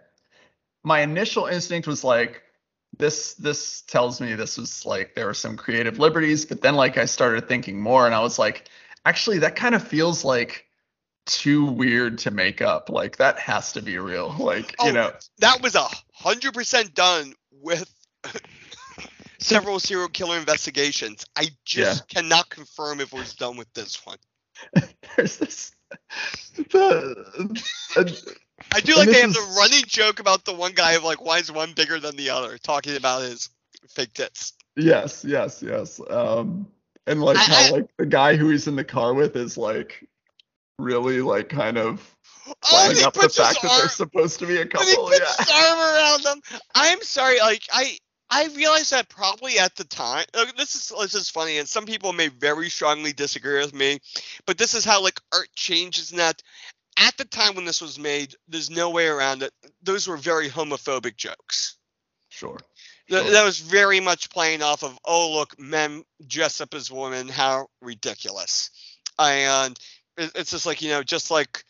[0.86, 2.42] My initial instinct was like,
[2.98, 6.98] this this tells me this was like there were some creative liberties, but then like
[6.98, 8.68] I started thinking more, and I was like,
[9.04, 10.66] actually, that kind of feels like
[11.26, 12.90] too weird to make up.
[12.90, 14.34] Like that has to be real.
[14.38, 17.90] Like Oh, you know, That was a hundred percent done with
[19.38, 21.24] several serial killer investigations.
[21.36, 24.18] I just cannot confirm if it was done with this one.
[25.16, 25.72] there's this.
[26.70, 27.60] The,
[28.72, 31.24] I do like they have is- the running joke about the one guy of like
[31.24, 33.48] why is one bigger than the other, talking about his
[33.88, 34.52] fake tits.
[34.76, 36.00] Yes, yes, yes.
[36.10, 36.66] Um,
[37.06, 39.56] and like I- how I- like the guy who he's in the car with is
[39.56, 40.06] like
[40.78, 42.10] really like kind of
[42.46, 45.06] Oh, up the fact that they're supposed to be a and he couple.
[45.08, 45.44] puts Yeah.
[45.44, 46.40] his arm around them.
[46.74, 47.96] I'm sorry, like I
[48.30, 50.26] I realized that probably at the time.
[50.34, 54.00] uh, This is this is funny, and some people may very strongly disagree with me,
[54.44, 56.10] but this is how like art changes.
[56.10, 56.42] In that,
[56.98, 59.52] at the time when this was made, there's no way around it.
[59.82, 61.76] Those were very homophobic jokes.
[62.28, 62.58] Sure.
[63.08, 63.32] Th- Sure.
[63.32, 67.66] That was very much playing off of, oh look, men dress up as women, how
[67.82, 68.70] ridiculous.
[69.18, 69.78] And
[70.16, 71.64] it's just like you know, just like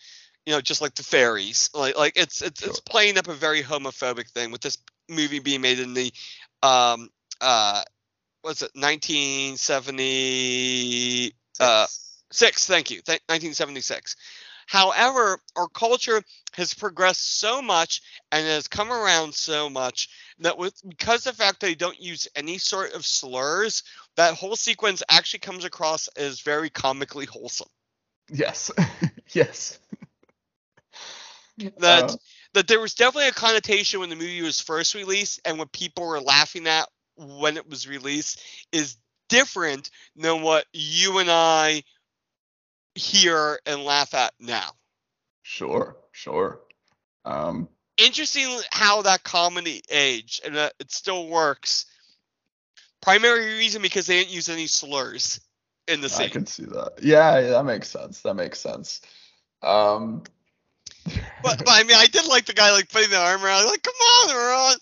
[0.46, 1.70] you know, just like the fairies.
[1.74, 5.60] Like like it's it's it's playing up a very homophobic thing with this movie being
[5.60, 6.12] made in the
[6.62, 7.10] um
[7.40, 7.82] uh
[8.42, 11.34] what's it 1976.
[11.60, 11.86] uh
[12.30, 14.16] six thank you th- 1976
[14.66, 16.22] however our culture
[16.54, 18.02] has progressed so much
[18.32, 20.08] and has come around so much
[20.38, 23.82] that with because of the fact they don't use any sort of slurs
[24.16, 27.68] that whole sequence actually comes across as very comically wholesome
[28.30, 28.70] yes.
[29.32, 29.78] yes.
[31.78, 32.16] that Uh,
[32.54, 36.06] that there was definitely a connotation when the movie was first released and what people
[36.06, 38.40] were laughing at when it was released
[38.72, 38.96] is
[39.28, 41.82] different than what you and I
[42.94, 44.70] hear and laugh at now.
[45.42, 45.96] sure.
[46.12, 46.60] Sure.
[47.24, 51.86] Um, Interesting how that comedy aged and that it still works.
[53.00, 55.40] Primary reason because they didn't use any slurs
[55.88, 56.26] in the scene.
[56.26, 56.94] I can see that.
[57.02, 58.22] Yeah, yeah, that makes sense.
[58.22, 59.00] That makes sense.
[59.62, 60.22] Um,
[61.42, 63.82] But, but I mean, I did like the guy like putting the arm around, like,
[63.82, 64.76] come on,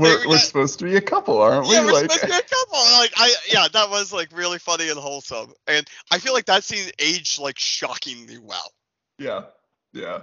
[0.00, 1.74] we're we're we we're supposed to be a couple, aren't we?
[1.74, 2.78] Yeah, we're like, supposed to be a couple.
[2.98, 5.52] Like I yeah, that was like really funny and wholesome.
[5.66, 8.72] And I feel like that scene aged like shockingly well.
[9.18, 9.42] yeah,
[9.92, 10.20] yeah.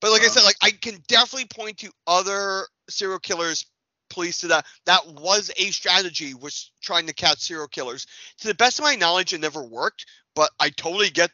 [0.00, 3.66] But like I said, like I can definitely point to other serial killers
[4.10, 4.66] police to that.
[4.86, 8.06] That was a strategy was trying to catch serial killers.
[8.38, 11.30] To the best of my knowledge, it never worked, but I totally get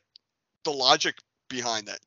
[0.64, 1.16] the logic
[1.48, 1.98] behind it.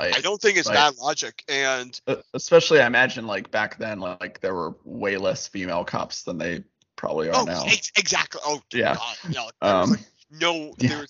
[0.00, 0.74] Like I don't think it's right.
[0.74, 1.44] bad logic.
[1.48, 2.00] And
[2.34, 6.64] Especially, I imagine like back then, like there were way less female cops than they
[6.96, 7.64] probably are oh, now.
[7.66, 8.40] ex- exactly.
[8.44, 8.94] Oh Yeah.
[8.96, 9.16] God,
[9.60, 10.88] there Um, like, no, yeah.
[10.88, 11.06] there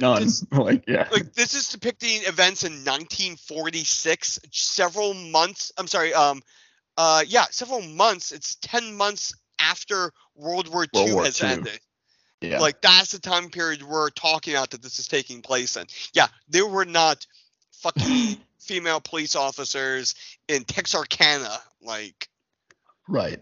[0.00, 0.22] None.
[0.24, 1.08] this- like, yeah.
[1.12, 6.40] like this is depicting events in 1946 several months i'm sorry um
[6.96, 11.48] uh yeah several months it's 10 months after world war World ii War has II.
[11.50, 11.80] ended
[12.40, 12.58] yeah.
[12.60, 16.26] like that's the time period we're talking about that this is taking place in yeah
[16.48, 17.26] there were not
[17.82, 20.14] fucking female police officers
[20.48, 22.28] in texarkana like
[23.08, 23.40] Right.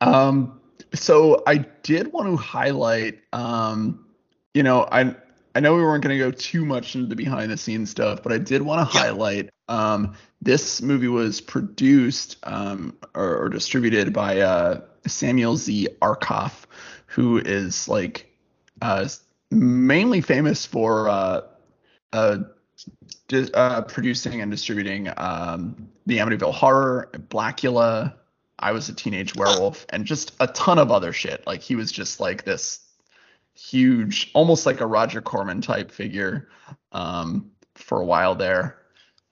[0.00, 0.60] Um,
[0.94, 4.06] so I did want to highlight, um,
[4.54, 5.14] you know, I
[5.54, 8.22] I know we weren't going to go too much into the behind the scenes stuff,
[8.22, 9.02] but I did want to Yeah.
[9.02, 15.88] highlight um, this movie was produced um, or, or distributed by uh, Samuel Z.
[16.00, 16.64] Arkoff,
[17.06, 18.30] who is like
[18.82, 19.08] uh,
[19.50, 21.40] mainly famous for uh,
[23.32, 28.14] uh, uh, producing and distributing um, the Amityville Horror, Blackula,
[28.58, 31.46] I Was a Teenage Werewolf, and just a ton of other shit.
[31.46, 32.80] Like he was just like this
[33.54, 36.48] huge, almost like a Roger Corman type figure
[36.92, 38.78] um, for a while there.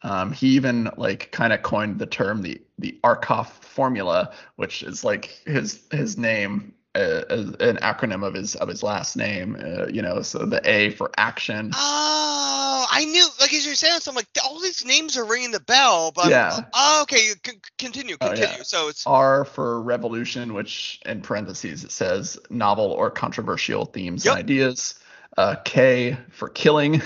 [0.03, 5.03] Um, he even like kind of coined the term the the Arkoff formula, which is
[5.03, 9.57] like his his name a, an acronym of his of his last name.
[9.61, 11.71] Uh, you know, so the A for action.
[11.75, 13.27] Oh, I knew.
[13.41, 16.13] Like as you're saying, so I'm like, all these names are ringing the bell.
[16.15, 16.61] But Yeah.
[16.75, 17.31] oh, okay.
[17.47, 18.17] c- continue.
[18.21, 18.57] Oh, Continue.
[18.59, 18.63] yeah.
[18.63, 24.33] So it's R for revolution, which in parentheses it says novel or controversial themes Yep.
[24.35, 24.95] and ideas.
[25.37, 27.03] Uh, K for killing.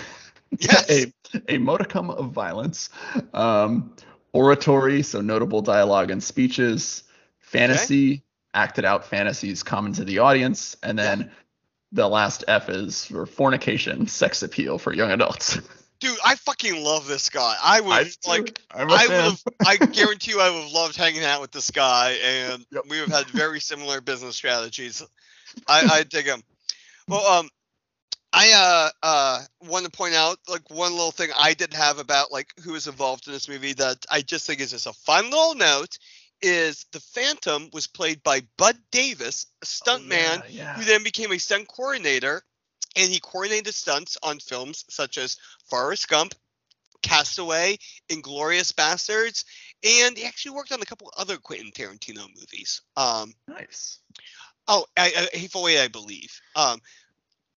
[0.59, 0.91] Yes.
[0.91, 2.91] a, a modicum of violence.
[3.35, 3.95] Um,
[4.33, 7.03] oratory, so notable dialogue and speeches.
[7.39, 8.23] Fantasy,
[8.55, 10.77] acted out fantasies common to the audience.
[10.83, 11.31] And then
[11.93, 15.59] the last F is for fornication, sex appeal for young adults.
[16.01, 17.57] dude, I fucking love this guy.
[17.63, 18.61] I would I like.
[18.71, 19.43] I would have.
[19.67, 22.85] I guarantee you, I would have loved hanging out with this guy, and Yep.
[22.89, 25.03] we would have had very similar business strategies.
[25.67, 26.43] I, I dig him.
[27.09, 27.49] Well, um,
[28.33, 32.31] I uh uh want to point out like one little thing I did have about
[32.31, 35.25] like who was involved in this movie that I just think is just a fun
[35.25, 35.99] little note
[36.43, 41.33] is the Phantom was played by Bud Davis, a stuntman Oh, yeah, who then became
[41.33, 42.43] a stunt coordinator,
[42.97, 45.37] and he coordinated stunts on films such as
[45.69, 46.35] Forrest Gump,
[47.03, 47.79] Castaway,
[48.11, 49.45] Inglourious Basterds,
[49.85, 52.83] and he actually worked on a couple other Quentin Tarantino movies.
[52.97, 53.99] Um, Nice.
[54.69, 56.41] oh, I, I, Hateful Eight, I believe.
[56.57, 56.81] Um,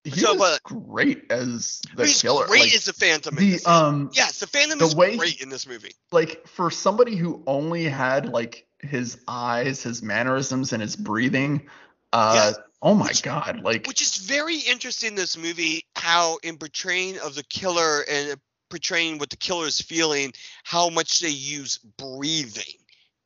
[0.05, 2.47] He So, was but- great as the he's killer.
[2.47, 3.37] great like, as the Phantom.
[3.39, 3.67] in the this.
[3.67, 5.95] um yes, the Phantom the is way- great in this movie.
[6.11, 11.69] like for somebody who only had like his eyes, his mannerisms, and his breathing.
[12.13, 12.59] Uh, Yes.
[12.83, 13.63] oh my Which- god!
[13.63, 18.39] Like which is very interesting in this movie how in portraying of the killer and
[18.69, 20.33] portraying what the killer is feeling
[20.65, 22.75] how much they use breathing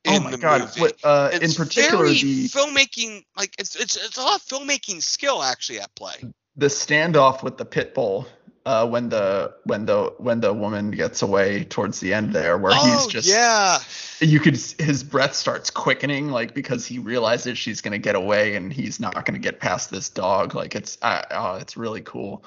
[0.05, 0.61] in oh my the god!
[0.61, 4.43] movie What uh, in particular very the filmmaking like it's, it's it's a lot of
[4.43, 6.15] filmmaking skill actually at play
[6.55, 8.25] the standoff with the pit bull.
[8.67, 12.73] Uh, when the when the when the woman gets away towards the end there, where
[12.75, 13.79] oh he's just yeah.
[14.19, 18.73] you could his breath starts quickening like because he realizes she's gonna get away and
[18.73, 20.53] he's not gonna get past this dog.
[20.53, 22.43] Like it's uh, oh, it's really cool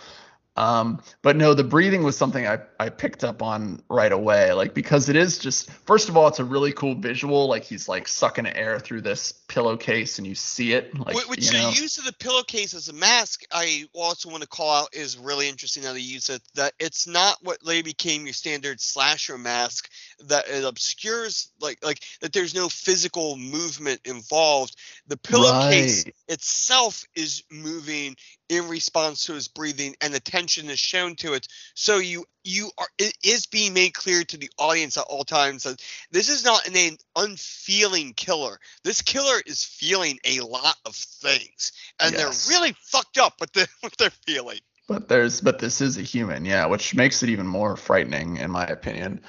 [0.61, 4.52] um but no the breathing was something i i picked up on right away.
[4.52, 7.48] Like because it is just first of all it's a really cool visual.
[7.48, 11.58] Like he's like sucking air through this pillowcase and you see it like which you
[11.58, 15.18] the use of the pillowcase as a mask i also want to call out is
[15.18, 19.36] really interesting how they use it that it's not what later became your standard slasher
[19.36, 19.90] mask
[20.26, 24.76] that it obscures like like that there's no physical movement involved.
[25.06, 26.14] The pillowcase Right.
[26.28, 28.16] itself is moving
[28.51, 31.46] in response to his breathing and attention is shown to it.
[31.74, 35.62] So you you are it is being made clear to the audience at all times
[35.62, 35.80] that
[36.11, 38.59] this is not an, unfeeling killer.
[38.82, 42.48] This killer is feeling a lot of things and Yes.
[42.48, 44.59] they're really fucked up with the what they're feeling.
[44.88, 48.51] But there's but this is a human yeah which makes it even more frightening in
[48.51, 49.20] my opinion.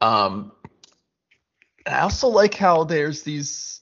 [0.00, 0.50] Um
[1.86, 3.81] i also like how there's these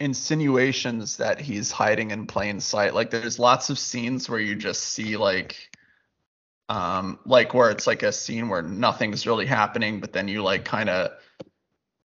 [0.00, 2.94] insinuations that he's hiding in plain sight.
[2.94, 5.70] Like there's lots of scenes where you just see like
[6.70, 10.64] um like where it's like a scene where nothing's really happening but then you like
[10.64, 11.10] kind of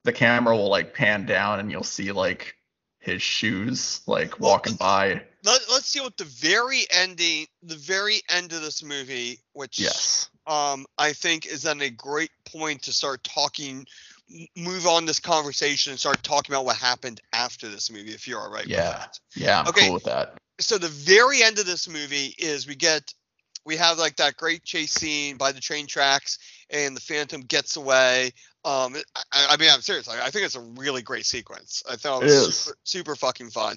[0.04, 2.56] the camera will like pan down and you'll see like
[3.00, 5.22] his shoes like Well, walking by.
[5.44, 10.30] Let, let's see what the very ending the very end of this movie which yes.
[10.46, 13.86] um, I think is then a great point to start talking,
[14.56, 18.40] move on this conversation and start talking about what happened after this movie, if you're
[18.40, 18.76] all right Yeah.
[18.76, 19.20] with that.
[19.36, 19.88] yeah i'm Okay.
[19.88, 23.12] cool with that So the very end of this movie is we get,
[23.64, 26.38] we have like that great chase scene by the train tracks,
[26.70, 28.32] and the Phantom gets away.
[28.64, 28.96] Um,
[29.32, 30.08] I, I mean, I'm serious.
[30.08, 31.82] I, I think it's a really great sequence.
[31.90, 32.64] I thought it It was is.
[32.64, 33.76] super, super fucking fun.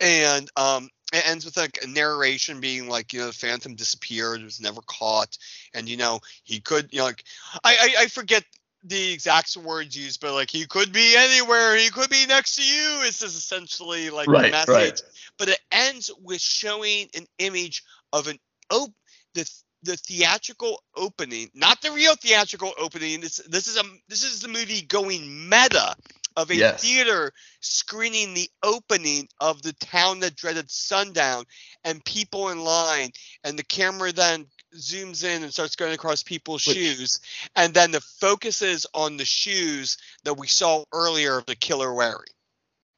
[0.00, 4.42] And um, it ends with like a narration being like, you know, the Phantom disappeared,
[4.42, 5.36] was never caught,
[5.74, 7.24] and you know he could, you know, like
[7.64, 8.44] I I, I forget
[8.84, 12.62] the exact words used, but like he could be anywhere, he could be next to
[12.62, 13.00] you.
[13.06, 15.02] It's just essentially like the message right
[15.38, 18.38] but it ends with showing an image of an
[18.70, 18.90] op-
[19.34, 19.48] the
[19.82, 23.20] the theatrical opening, not the real theatrical opening.
[23.20, 25.94] This this is a this is the movie going meta
[26.36, 26.80] of a Yes.
[26.80, 31.44] theater screening the opening of the town that dreaded sundown
[31.84, 33.10] and people in line
[33.44, 34.46] and the camera then
[34.76, 37.20] zooms in and starts going across people's Which- shoes
[37.56, 41.92] and then the focus is on the shoes that we saw earlier of the killer
[41.92, 42.32] wearing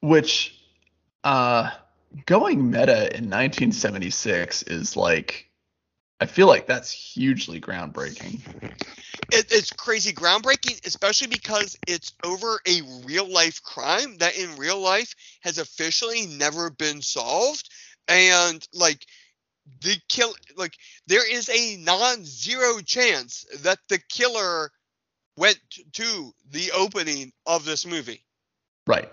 [0.00, 0.58] which
[1.24, 1.70] uh
[2.26, 5.50] going meta in 1976 is like
[6.20, 8.40] i feel like that's hugely groundbreaking
[9.30, 14.78] it, it's crazy groundbreaking, especially because it's over a real life crime that in real
[14.80, 17.68] life has officially never been solved.
[18.06, 19.06] And like
[19.80, 24.70] the kill like there is a non-zero chance that the killer
[25.36, 25.58] went
[25.92, 28.24] to the opening of this movie.
[28.86, 29.10] right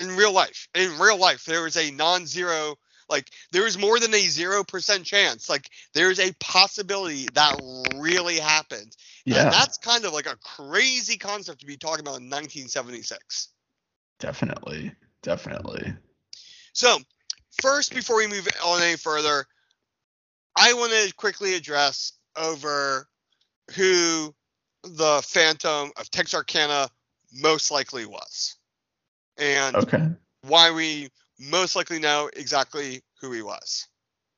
[0.00, 0.68] in real life.
[0.74, 2.76] In real life, there is a non-zero
[3.10, 5.48] like there is more than a zero percent chance.
[5.48, 7.54] Like there is a possibility that
[8.00, 8.96] really happened.
[9.24, 9.42] Yeah.
[9.42, 13.48] And that's kind of like a crazy concept to be talking about in 1976.
[14.20, 14.92] Definitely.
[15.22, 15.94] Definitely.
[16.72, 16.98] So,
[17.62, 19.46] first, before we move on any further,
[20.56, 23.08] I want to quickly address over
[23.74, 24.34] who
[24.82, 26.88] the Phantom of Texarkana
[27.32, 28.56] most likely was,
[29.38, 30.08] and Okay.
[30.42, 33.88] why we most likely know exactly who he was.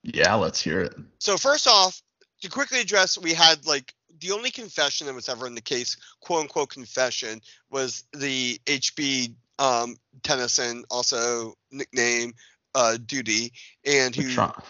[0.03, 0.95] Yeah, let's hear it.
[1.19, 2.01] So first off,
[2.43, 5.97] to quickly address, we had like the only confession that was ever in the case,
[6.21, 7.41] quote unquote confession,
[7.71, 12.33] was the HB um, Tennison, also nickname
[12.75, 13.53] uh, Doodie,
[13.85, 14.29] and who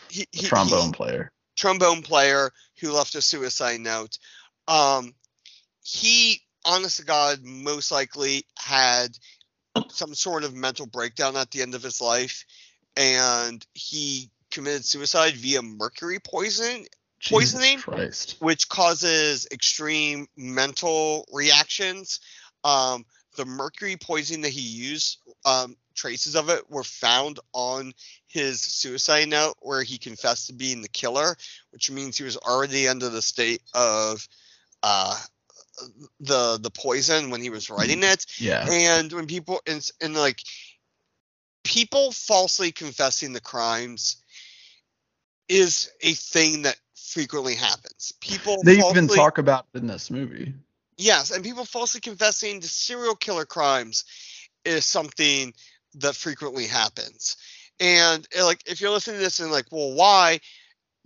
[0.09, 1.33] he, he- trombone he- player.
[1.57, 2.51] Trombone player
[2.81, 4.19] who left a suicide note.
[4.69, 5.15] Um,
[5.83, 9.17] he, honest to God, most likely had
[9.89, 12.45] some sort of mental breakdown at the end of his life,
[12.97, 16.87] and he committed suicide via mercury poison,
[17.29, 17.79] Poisoning?
[18.41, 22.21] Which causes extreme mental reactions.
[22.65, 23.05] Um,
[23.37, 27.93] the mercury poison that he used, um, traces of it were found on
[28.27, 31.37] his suicide note where he confessed to being the killer,
[31.71, 34.27] which means he was already under the state of
[34.83, 35.19] uh,
[36.21, 38.25] the the poison when he was writing it.
[38.39, 38.67] Yeah.
[38.71, 40.41] And when people and, and like
[41.65, 44.23] people falsely confessing the crimes
[45.49, 48.13] is a thing that frequently happens.
[48.21, 50.55] People They falsely, even talk about it in this movie.
[50.97, 54.05] yes, and people falsely confessing to serial killer crimes
[54.65, 55.53] is something
[55.97, 57.37] that frequently happens.
[57.81, 60.41] And uh, like if you're listening to this and like, well, why?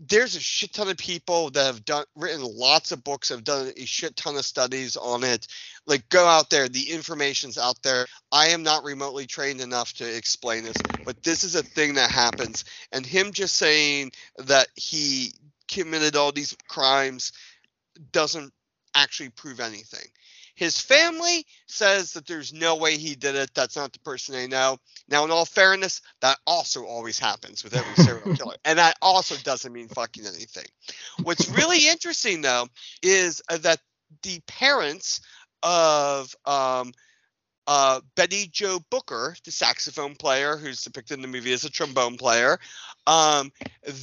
[0.03, 3.70] There's a shit ton of people that have done written lots of books, have done
[3.76, 5.47] a shit ton of studies on it.
[5.86, 8.07] Like go out there, the information's out there.
[8.32, 12.11] I am not remotely trained enough to explain this, but this is a thing that
[12.11, 12.64] happens.
[12.93, 15.34] And him just saying that he
[15.68, 17.32] committed all these crimes
[18.11, 18.55] doesn't
[18.95, 20.09] actually prove anything.
[20.55, 23.51] His family says that there's no way he did it.
[23.55, 24.78] That's not the person they know.
[25.09, 28.57] Now, in all fairness, that also always happens with every serial killer.
[28.64, 30.66] And that also doesn't mean fucking anything.
[31.22, 32.68] What's really interesting, though,
[33.03, 33.80] is that
[34.22, 35.20] the parents
[35.62, 36.92] of um,
[37.66, 42.16] uh, Betty Jo Booker, the saxophone player who's depicted in the movie as a trombone
[42.16, 42.59] player,
[43.07, 43.53] um,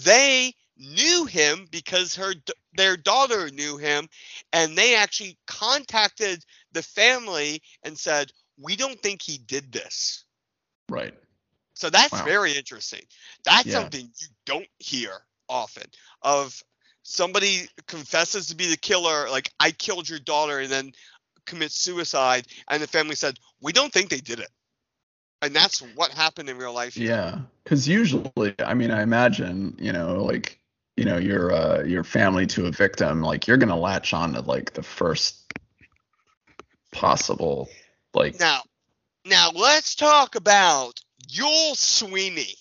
[0.06, 2.34] they knew him because her
[2.74, 4.08] their daughter knew him,
[4.54, 10.26] and they actually contacted the family and said, "We don't think he did this."
[10.90, 11.14] Right.
[11.74, 12.26] So that's Wow.
[12.26, 13.04] very interesting.
[13.44, 13.74] That's Yeah.
[13.74, 15.12] something you don't hear
[15.50, 15.86] often
[16.22, 16.64] of
[17.04, 20.92] somebody confesses to be the killer, like I killed your daughter, and then
[21.46, 24.50] commits suicide, and the family said, "We don't think they did it."
[25.42, 26.98] And that's what happened in real life.
[26.98, 27.40] Yeah.
[27.64, 30.60] Because usually, I mean, I imagine, you know, like,
[30.98, 34.42] you know, your uh, your family to a victim, like you're gonna latch on to
[34.42, 35.54] like the first
[36.92, 37.70] possible,
[38.14, 38.64] like, Now,
[39.24, 42.56] now let's talk about Youell Swinney,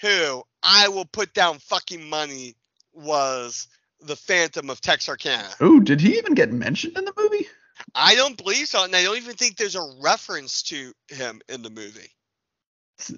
[0.00, 2.54] who I will put down fucking money
[2.92, 3.66] was
[4.00, 5.48] the Phantom of Texarkana.
[5.60, 7.48] oh, did he even get mentioned in the movie?
[7.92, 11.62] I don't believe so, and I don't even think there's a reference to him in
[11.62, 12.10] the movie.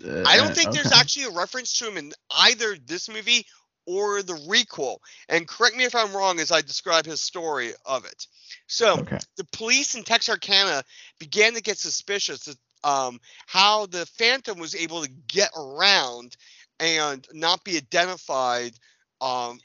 [0.02, 3.46] Uh, I don't think there's actually a reference to him in either this movie
[3.86, 4.98] or the requel.
[5.28, 8.26] And correct me if I'm wrong as I describe his story of it.
[8.66, 9.18] So Okay.
[9.36, 10.84] the police in Texarkana
[11.18, 16.36] began to get suspicious of um, how the Phantom was able to get around
[16.78, 18.72] and not be identified
[19.20, 19.58] um,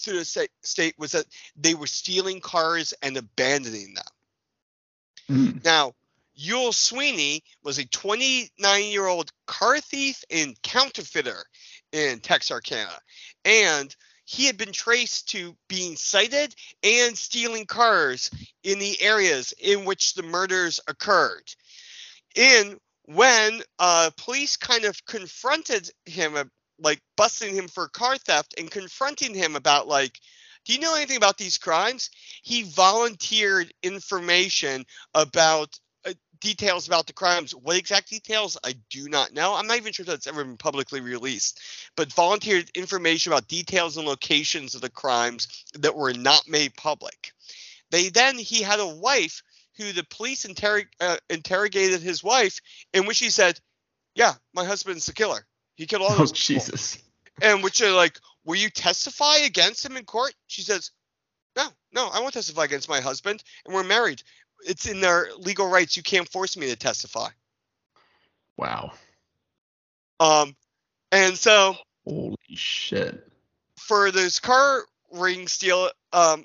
[0.00, 4.04] through the sta- state was that they were stealing cars and abandoning them.
[5.30, 5.94] Mm, Now,
[6.38, 11.44] Youell Swinney was a 29 year old car thief and counterfeiter
[11.92, 12.98] in Texarkana.
[13.44, 18.30] And he had been traced to being sighted and stealing cars
[18.62, 21.44] in the areas in which the murders occurred.
[22.34, 26.44] In when uh, police kind of confronted him, uh,
[26.78, 30.20] like busting him for car theft and confronting him about, like,
[30.66, 32.10] do you know anything about these crimes?
[32.42, 34.84] He volunteered information
[35.14, 35.80] about
[36.40, 37.54] details about the crimes.
[37.54, 38.56] What exact details?
[38.64, 39.54] I do not know.
[39.54, 41.60] I'm not even sure that's ever been publicly released,
[41.96, 47.32] but volunteered information about details and locations of the crimes that were not made public.
[47.90, 49.42] They then he had a wife
[49.76, 52.60] who the police interrog- uh, interrogated his wife,
[52.92, 53.60] in which he said,
[54.14, 55.46] "Yeah, my husband's the killer.
[55.76, 56.98] He killed all Oh those people." Jesus.
[57.40, 60.34] And which are like, will you testify against him in court?
[60.48, 60.90] She says,
[61.58, 64.22] no, no, I won't testify against my husband, and we're married.
[64.66, 65.96] It's in their legal rights.
[65.96, 67.28] You can't force me to testify.
[68.56, 68.92] Wow.
[70.20, 70.56] Um,
[71.12, 73.30] and so Holy shit.
[73.78, 76.44] for this car ring steal, um,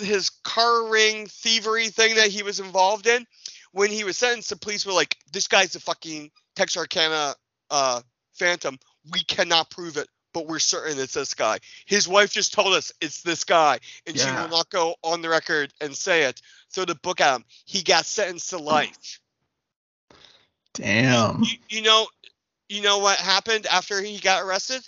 [0.00, 3.26] his car ring thievery thing that he was involved in,
[3.72, 7.34] when he was sentenced, the police were like, "This guy's a fucking Texarkana
[7.70, 8.00] uh,
[8.34, 8.78] Phantom.
[9.12, 12.92] We cannot prove it, but we're certain it's this guy." His wife just told us
[13.00, 16.42] it's this guy, and she will not go on the record and say it.
[16.72, 17.44] Throw the book at him.
[17.64, 19.18] He got sentenced to life.
[20.74, 21.42] Damn.
[21.42, 22.06] You, you know,
[22.68, 24.86] you know what happened after he got arrested?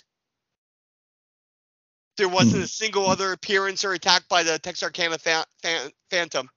[2.17, 2.63] There wasn't Hmm.
[2.63, 6.47] a single other appearance or attack by the Texarkana fa- fa- Phantom.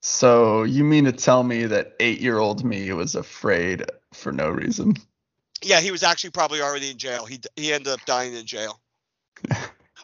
[0.00, 4.96] So you mean to tell me that eight-year-old me was afraid for no reason?
[5.62, 7.24] Yeah, he was actually probably already in jail.
[7.26, 8.80] He he ended up dying in jail.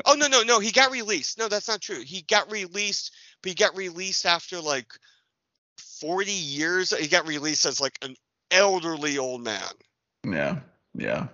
[0.07, 1.39] oh no no no, he got released.
[1.39, 2.01] No, that's not true.
[2.03, 4.93] He got released, but he got released after like
[5.79, 6.97] 40 years.
[6.97, 8.17] He got released as like an
[8.51, 9.63] elderly old man.
[10.27, 10.61] Yeah.
[10.95, 11.29] Yeah.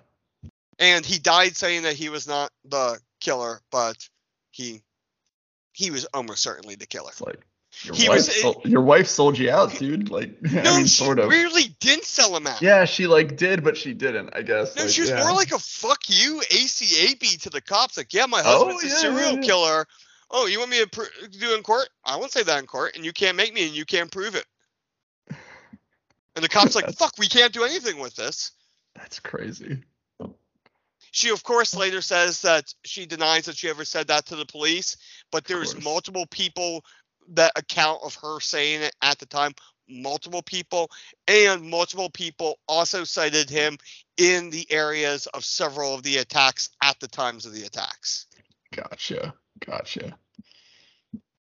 [0.79, 3.97] and he died saying that he was not the killer, but
[4.51, 4.81] he
[5.73, 7.09] he was almost certainly the killer.
[7.11, 7.39] It's like
[7.83, 10.09] your He wife was- sold, your wife sold you out, dude.
[10.09, 11.29] Like I No, mean, she sort of.
[11.29, 12.61] really didn't sell him out.
[12.61, 14.29] Yeah, she like did, but she didn't.
[14.35, 14.75] I guess.
[14.75, 15.23] No, like, she was yeah.
[15.23, 17.97] more like a fuck you ACAB to the cops.
[17.97, 19.41] Like, yeah, my Oh, husband's a yeah, serial yeah, yeah.
[19.41, 19.87] killer.
[20.29, 21.89] Oh, you want me to pr- do it in court?
[22.05, 24.35] I won't say that in court, and you can't make me, and you can't prove
[24.35, 24.45] it.
[25.29, 28.51] And the cops like, fuck, we can't do anything with this.
[28.95, 29.79] That's crazy.
[31.13, 34.45] She, of course, later says that she denies that she ever said that to the
[34.45, 34.95] police,
[35.29, 35.83] but there's course.
[35.83, 36.85] multiple people
[37.31, 39.53] that account of her saying it at the time.
[39.89, 40.89] Multiple people,
[41.27, 43.77] and multiple people also sighted him
[44.15, 48.27] in the areas of several of the attacks at the times of the attacks.
[48.73, 49.33] Gotcha.
[49.65, 50.17] Gotcha.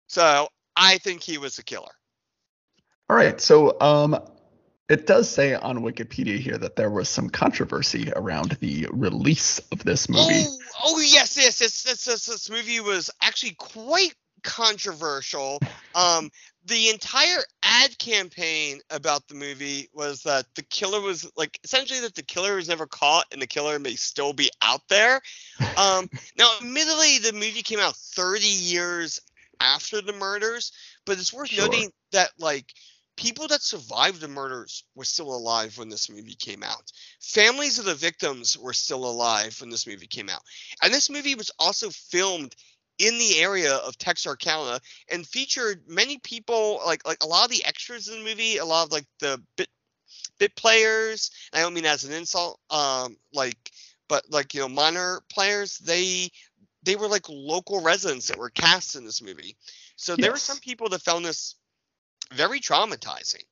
[0.08, 1.92] So I think he was the killer.
[3.08, 3.40] All right.
[3.40, 4.18] So, um,
[4.88, 9.84] it does say on Wikipedia here that there was some controversy around the release of
[9.84, 10.44] this movie.
[10.46, 12.26] Oh, oh yes, yes, yes, yes, yes.
[12.26, 15.62] This movie was actually quite controversial.
[15.94, 16.30] Um,
[16.66, 22.14] the entire ad campaign about the movie was that the killer was like essentially that
[22.14, 25.20] the killer was never caught and the killer may still be out there.
[25.76, 29.20] Um, now, admittedly, the movie came out 30 years
[29.60, 30.72] after the murders,
[31.04, 31.52] but it's worth Sure.
[31.52, 32.72] noting that like
[33.16, 36.90] people that survived the murders were still alive when this movie came out.
[37.20, 40.42] Families of the victims were still alive when this movie came out.
[40.82, 42.54] And this movie was also filmed
[42.98, 44.80] in the area of Texarkana
[45.10, 48.64] and featured many people like like a lot of the extras in the movie, a
[48.64, 49.68] lot of like the bit
[50.38, 51.30] bit players.
[51.52, 53.70] I don't mean as an insult, um, like
[54.08, 55.78] but like you know minor players.
[55.78, 56.30] They
[56.82, 59.56] they were like local residents that were cast in this movie.
[59.96, 61.54] So there were some people that found this
[62.32, 63.44] very traumatizing.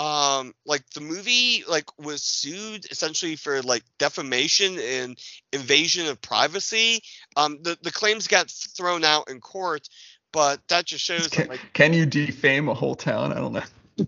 [0.00, 5.18] Um, like the movie like was sued essentially for like defamation and
[5.52, 7.02] invasion of privacy.
[7.36, 9.90] Um, the the claims got thrown out in court,
[10.32, 13.32] but that just shows that like can you defame a whole town?
[13.32, 13.62] I don't know.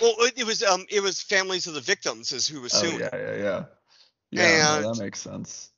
[0.00, 2.82] well it, it was um it was families of the victims is who was oh
[2.82, 3.00] suing.
[3.00, 3.64] yeah, yeah, yeah.
[4.30, 5.70] Yeah, no, that makes sense.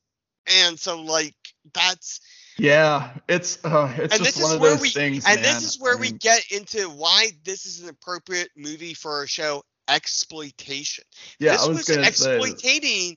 [0.67, 1.35] And so like
[1.73, 2.21] that's
[2.57, 5.43] Yeah, it's uh, it's and just one of where those we things, and man.
[5.43, 9.29] this is where I we get into why this is an appropriate movie for a
[9.29, 11.05] show exploitation.
[11.39, 13.17] Yeah, this I was, was exploiting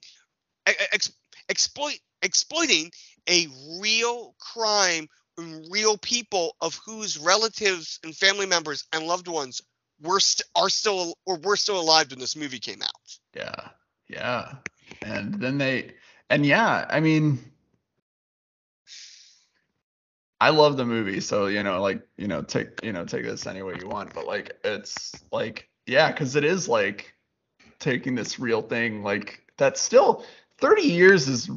[0.65, 1.11] ex,
[1.49, 2.91] exploit exploiting
[3.29, 3.47] a
[3.79, 5.07] real crime
[5.37, 9.61] and real people of whose relatives and family members and loved ones
[10.01, 13.17] were st- are still or were still alive when this movie came out.
[13.35, 13.69] Yeah,
[14.07, 14.55] yeah,
[15.03, 15.91] and then they,
[16.29, 17.39] and yeah, I mean,
[20.39, 23.47] I love the movie, so you know, like you know, take you know, take this
[23.47, 27.15] any way you want, but like it's like yeah, because it is like
[27.79, 30.23] taking this real thing, like that's still
[30.59, 31.49] 30 years is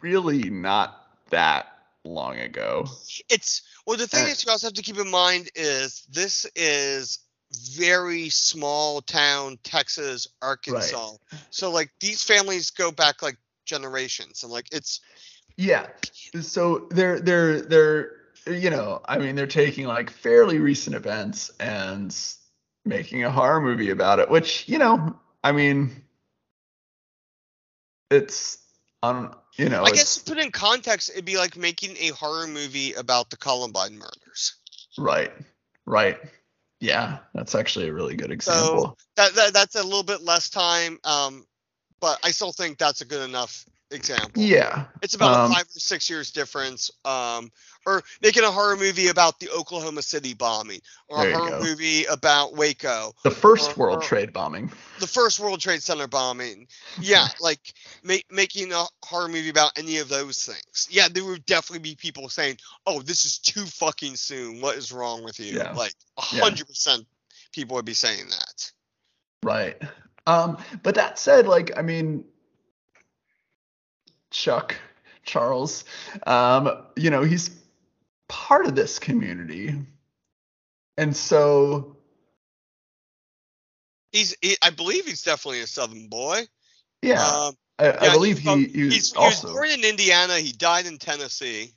[0.00, 1.66] really not that
[2.04, 2.86] long ago.
[3.28, 6.46] It's well the thing Uh, that you also have to keep in mind is this
[6.54, 7.18] is
[7.52, 11.12] very small town Texas, Arkansas.
[11.50, 15.00] So like these families go back like generations and like it's
[15.56, 15.88] Yeah.
[16.40, 18.12] So they're they're they're
[18.48, 22.16] you know, I mean they're taking like fairly recent events and
[22.84, 26.04] making a horror movie about it, which, you know, I mean
[28.10, 28.58] it's
[29.02, 32.08] um you know, I guess to put it in context, it'd be like making a
[32.08, 34.54] horror movie about the Columbine murders.
[34.96, 35.32] right.
[35.84, 36.18] Right.
[36.80, 38.96] Yeah, that's actually a really good example.
[39.16, 41.44] That, that that's a little bit less time, um,
[41.98, 44.42] but I still think that's a good enough example.
[44.42, 44.86] Yeah.
[45.02, 46.90] It's about Um, five or six years difference.
[47.04, 47.50] Um,
[47.86, 51.60] or making a horror movie about the Oklahoma City bombing, or a horror go.
[51.62, 54.70] movie about Waco, The first or- World or- Trade bombing.
[55.00, 56.68] the first World Trade Center bombing.
[57.00, 57.72] Yeah, like
[58.02, 60.86] ma- making a horror movie about any of those things.
[60.90, 64.60] Yeah, there would definitely be people saying, "Oh, this is too fucking soon.
[64.60, 65.72] What is wrong with you?" Yeah.
[65.72, 66.42] Like a Yeah.
[66.42, 67.06] hundred percent,
[67.52, 68.72] people would be saying that.
[69.42, 69.80] Right.
[70.26, 72.24] Um, but that said, like, I mean,
[74.30, 74.76] Chuck,
[75.24, 75.84] Charles,
[76.26, 77.50] um, you know, he's
[78.28, 79.74] part of this community.
[80.96, 81.96] And so,
[84.12, 86.46] He's, he, I believe he's definitely a Southern boy.
[87.02, 89.48] yeah, Um, I, I believe he, he was he's, also.
[89.48, 90.38] he was born in Indiana.
[90.38, 91.72] He died in Tennessee.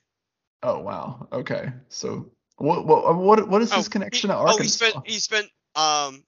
[0.63, 1.27] oh, wow.
[1.31, 1.71] Okay.
[1.89, 5.19] So, what, what, what, what is Oh, his connection he, to oh, he spent he
[5.19, 6.23] spent um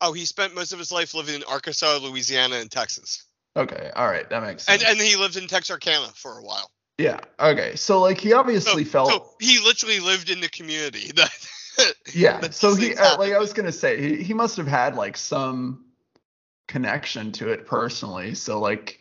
[0.00, 3.24] oh he spent most of his life living in Arkansas, Louisiana, and Texas,
[3.56, 3.90] okay.
[3.96, 4.28] All right.
[4.30, 4.82] That makes sense.
[4.82, 6.70] and and he lived in Texarkana for a while.
[6.98, 7.20] yeah.
[7.40, 7.76] Okay.
[7.76, 9.10] So, like, he So, obviously felt.
[9.10, 11.12] so he literally lived in the community.
[11.76, 12.40] That Yeah.
[12.40, 13.32] that So he, uh, like.
[13.32, 15.84] I was gonna say, he, he must have had like some
[16.68, 18.34] connection to it personally.
[18.34, 19.00] So like,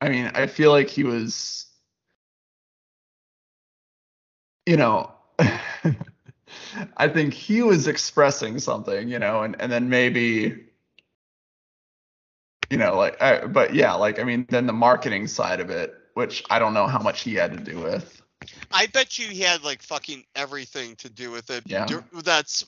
[0.00, 1.66] I mean, I feel like he was,
[4.66, 5.12] you know,
[6.96, 10.65] I think he was expressing something, you know, and and then maybe,
[12.70, 15.94] you know, like, I, but yeah, like I mean, then the marketing side of it,
[16.14, 18.22] which I don't know how much he had to do with.
[18.72, 21.64] I bet you he had like fucking everything to do with it.
[21.66, 21.86] Yeah.
[22.24, 22.64] That's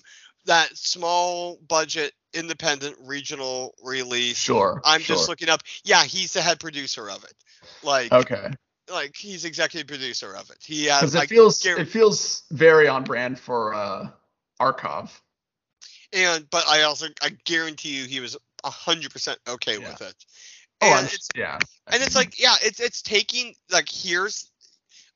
[0.47, 4.37] that small budget independent regional release.
[4.37, 4.81] Sure.
[4.85, 5.17] I'm sure.
[5.17, 5.63] just looking up.
[5.85, 7.35] Yeah, he's the head producer of it.
[7.83, 8.51] Like, Okay.
[8.93, 10.59] like he's executive producer of it.
[10.65, 11.01] He has.
[11.01, 14.09] because it I feels it feels very on brand for uh
[14.61, 15.11] Arkoff.
[16.13, 19.89] and but I also I guarantee you he was hundred percent okay Yeah.
[19.91, 20.15] with it.
[20.81, 21.59] Oh, And it's yeah.
[21.89, 24.51] and it's like yeah, it's it's taking like here's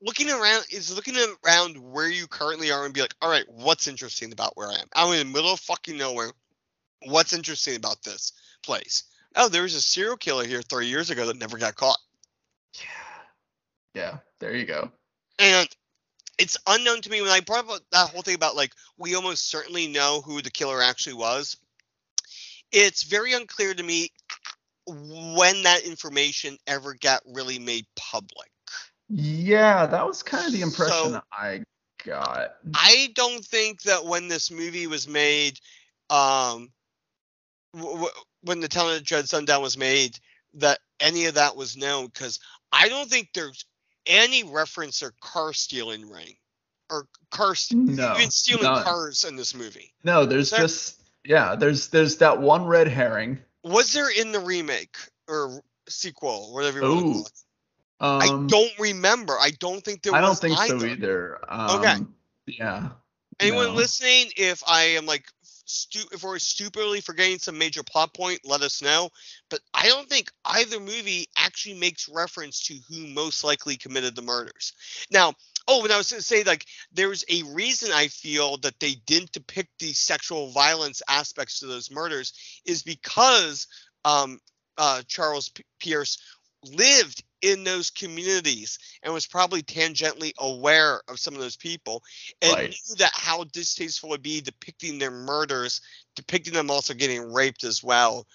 [0.01, 1.15] looking around is looking
[1.45, 4.75] around where you currently are and be like, all right, what's interesting about where I
[4.75, 4.89] am?
[4.95, 6.33] I'm in the middle of fucking nowhere.
[7.07, 8.33] What's interesting about this
[8.65, 9.05] place?
[9.37, 11.99] Oh, there was a serial killer here three years ago that never got caught.
[12.75, 12.85] yeah,
[13.95, 14.19] yeah.
[14.41, 14.91] There you go.
[15.39, 15.69] And
[16.39, 19.49] it's unknown to me when I brought up that whole thing about like we almost
[19.49, 21.57] certainly know who the killer actually was.
[22.73, 24.11] It's very unclear to me
[24.87, 28.51] when that information ever got really made public.
[29.09, 31.63] Yeah, that was kind of the impression So- I
[32.05, 32.57] got.
[32.75, 35.61] I don't think that when this movie was made,
[36.11, 36.73] um,
[37.75, 38.13] w- w-
[38.43, 40.19] when the Town That Dread Sundown was made,
[40.55, 42.41] that any of that was known because
[42.73, 43.65] I don't think there's
[44.07, 46.37] any reference or car stealing ring
[46.91, 48.83] or car st- No, even stealing none.
[48.83, 49.95] cars in this movie.
[50.05, 53.39] No, there's There- just yeah, there's there's that one red herring.
[53.65, 54.97] Was there in the remake
[55.29, 57.25] or sequel, whatever you want Ooh?
[58.01, 59.35] Um, I don't remember.
[59.41, 60.19] I don't think there was.
[60.19, 60.89] I don't think so either.
[60.89, 61.39] either.
[61.49, 61.97] Um, Okay.
[62.47, 62.89] Yeah.
[63.39, 63.75] Anyone no.
[63.75, 65.27] listening, if I am like
[65.65, 69.11] stu- if we're stupidly forgetting some major plot point, let us know.
[69.51, 74.23] But I don't think either movie actually makes reference to who most likely committed the
[74.23, 74.73] murders.
[75.11, 75.35] Now,
[75.69, 78.95] oh, and I was going to say like there's a reason I feel that they
[79.07, 82.33] didn't depict the sexual violence aspects to those murders
[82.65, 83.67] is because
[84.05, 84.39] um,
[84.79, 86.19] uh, Charles P- Pierce
[86.65, 92.03] lived in those communities and was probably tangentially aware of some of those people
[92.41, 92.71] and Right.
[92.71, 95.81] knew that how distasteful it would be depicting their murders,
[96.17, 98.27] depicting them also getting raped as well.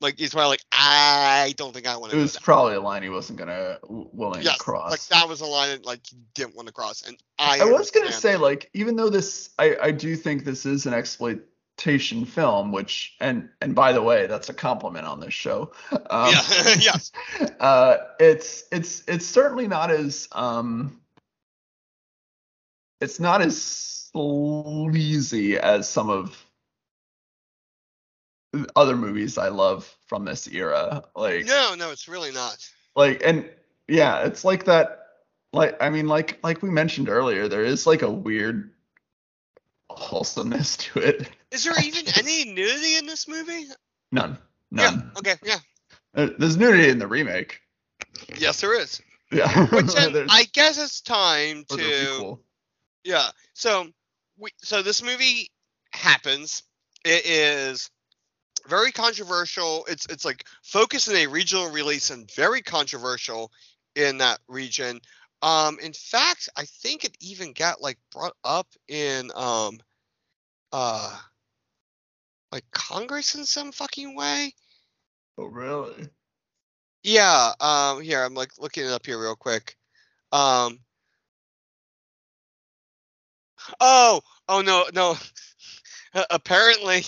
[0.00, 3.02] Like he's probably like, I don't think I want to It was probably a line
[3.02, 4.90] he wasn't gonna willing Yes, to cross.
[4.90, 7.60] like that was a line that like he didn't want to cross, and I.
[7.60, 10.94] I was gonna say, like, even though this, I, I do think this is an
[11.82, 15.72] exploitation film, which, and and by the way, that's a compliment on this show.
[16.10, 16.42] Um, yeah,
[16.80, 17.12] yes,
[17.60, 21.00] uh, it's it's it's certainly not as um,
[23.00, 23.60] it's not as
[24.12, 26.44] sleazy as some of
[28.76, 31.04] other movies I love from this era.
[31.16, 32.68] Like, no, no, it's really not.
[32.94, 33.48] like and
[33.88, 35.06] yeah it's like that
[35.52, 38.70] like i mean like like we mentioned earlier there is like a weird
[39.98, 43.66] wholesomeness to it Is there even any nudity in this movie?
[44.10, 44.38] none
[44.70, 45.18] none Yeah.
[45.18, 45.34] Okay.
[45.44, 45.58] Yeah.
[46.14, 47.60] Uh, there's nudity in the remake
[48.36, 49.00] Yes, there is.
[49.30, 52.38] yeah Which then I guess it's time to.
[53.04, 53.28] Yeah.
[53.54, 53.86] So
[54.38, 55.50] we so this movie
[55.92, 56.62] happens.
[57.04, 57.90] It is
[58.68, 59.84] very controversial.
[59.88, 63.50] It's it's like focused in a regional release and very controversial
[63.96, 65.00] in that region.
[65.42, 69.80] Um in fact, I think it even got like brought up in um
[70.72, 71.18] uh
[72.52, 74.54] like Congress in some fucking way.
[75.38, 76.08] oh really
[77.02, 77.52] Yeah.
[77.60, 78.02] Um.
[78.02, 79.76] Here, I'm like looking it up here real quick.
[80.30, 80.78] Um.
[83.80, 84.20] Oh.
[84.48, 85.16] Oh no no.
[86.30, 87.04] apparently,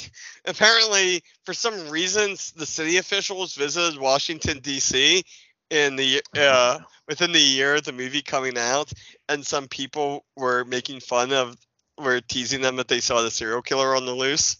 [0.47, 5.24] apparently, for some reasons, the city officials visited Washington D.C.
[5.71, 8.93] in the uh, within the year of the movie coming out,
[9.29, 11.57] and some people were making fun of,
[11.99, 14.57] were teasing them that they saw the serial killer on the loose,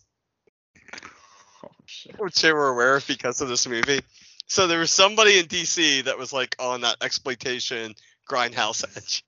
[1.65, 1.71] Oh,
[2.19, 4.01] which they were aware of because of this movie.
[4.47, 6.03] So there was somebody in D.C.
[6.03, 7.95] that was like on that exploitation
[8.29, 9.25] grindhouse edge.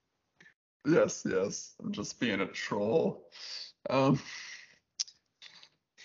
[0.86, 1.74] Yes, yes.
[1.82, 3.28] I'm just being a troll.
[3.88, 4.20] Um.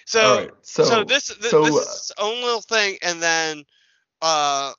[0.06, 0.52] So right.
[0.62, 3.64] So, so, this th- so, this uh, is its own little thing, and then
[4.22, 4.74] uh,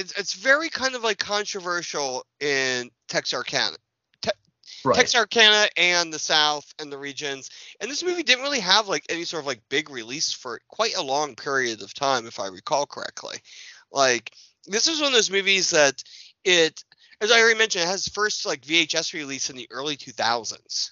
[0.00, 3.76] it's it's very kind of like controversial in Texarkana,
[4.84, 4.96] right.
[4.96, 7.50] Texarkana and the South and the regions.
[7.80, 10.96] And this movie didn't really have like any sort of like big release for quite
[10.96, 13.36] a long period of time, if I recall correctly.
[13.92, 14.32] Like
[14.66, 16.02] this is one of those movies that
[16.44, 16.82] it,
[17.20, 20.90] as I already mentioned, it has first like VHS release in the early 2000s.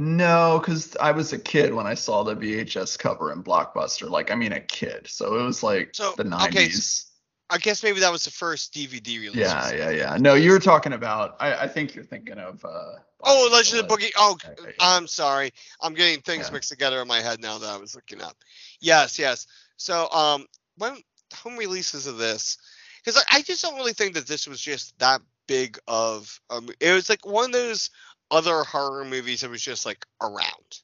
[0.00, 4.08] No, because I was a kid when I saw the VHS cover in Blockbuster.
[4.08, 5.08] Like, I mean, a kid.
[5.08, 7.06] So it was like So, the okay, 90s.
[7.50, 9.34] I guess maybe that was the first DVD release.
[9.36, 10.16] Yeah, yeah, yeah.
[10.20, 11.36] No, you were talking about.
[11.40, 12.64] I, I think you're thinking of.
[12.64, 13.88] uh Oh, Legend of.
[13.88, 14.12] Boggy.
[14.16, 14.36] Oh.
[14.78, 15.52] I'm sorry.
[15.80, 16.52] I'm getting things Yeah.
[16.52, 18.36] mixed together in my head now that I was looking up.
[18.80, 19.46] Yes, yes.
[19.76, 20.46] So, um,
[20.76, 20.98] when
[21.34, 22.58] home releases of this,
[23.02, 26.38] because I, I just don't really think that this was just that big of.
[26.50, 27.90] Um, it was like one of those
[28.30, 30.80] other horror movies it was just like around.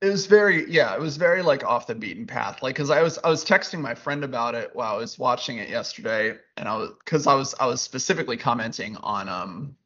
[0.00, 2.62] It was very, yeah, it was very like off the beaten path.
[2.62, 5.58] Like, cause I was, I was texting my friend about it while I was watching
[5.58, 9.76] it yesterday, and I was, cause I was, I was specifically commenting on, um,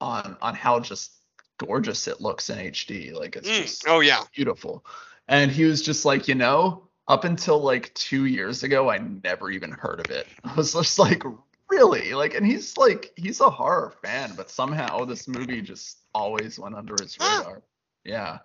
[0.00, 1.12] on, on how just
[1.58, 3.12] gorgeous it looks in HD.
[3.12, 4.22] Like, it's Mm, just Oh yeah.
[4.34, 4.84] beautiful.
[5.28, 9.50] And he was just like, you know, up until like two years ago, I never
[9.50, 10.26] even heard of it.
[10.44, 11.22] I was just like,
[11.68, 12.14] really?
[12.14, 16.74] Like, and he's like, he's a horror fan, but somehow this movie just always went
[16.76, 17.44] under his Huh.
[17.44, 17.62] radar.
[18.04, 18.38] Yeah.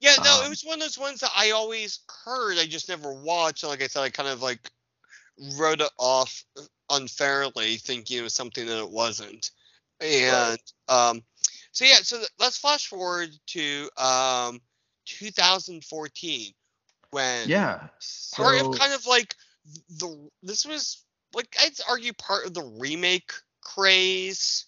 [0.00, 2.58] Yeah, no, it Um, was one of those ones that I always heard.
[2.58, 3.62] I just never watched.
[3.62, 4.70] And like I said, I kind of like
[5.58, 6.44] wrote it off
[6.90, 9.50] unfairly, thinking it was something that it wasn't.
[10.00, 10.58] And
[10.88, 11.22] um,
[11.72, 14.60] so yeah, so th- let's flash forward to um
[15.06, 16.54] 2014
[17.10, 17.88] when Yeah.
[18.32, 19.34] part of kind of like
[19.88, 21.04] the this was
[21.34, 24.66] like I'd argue part of the remake craze.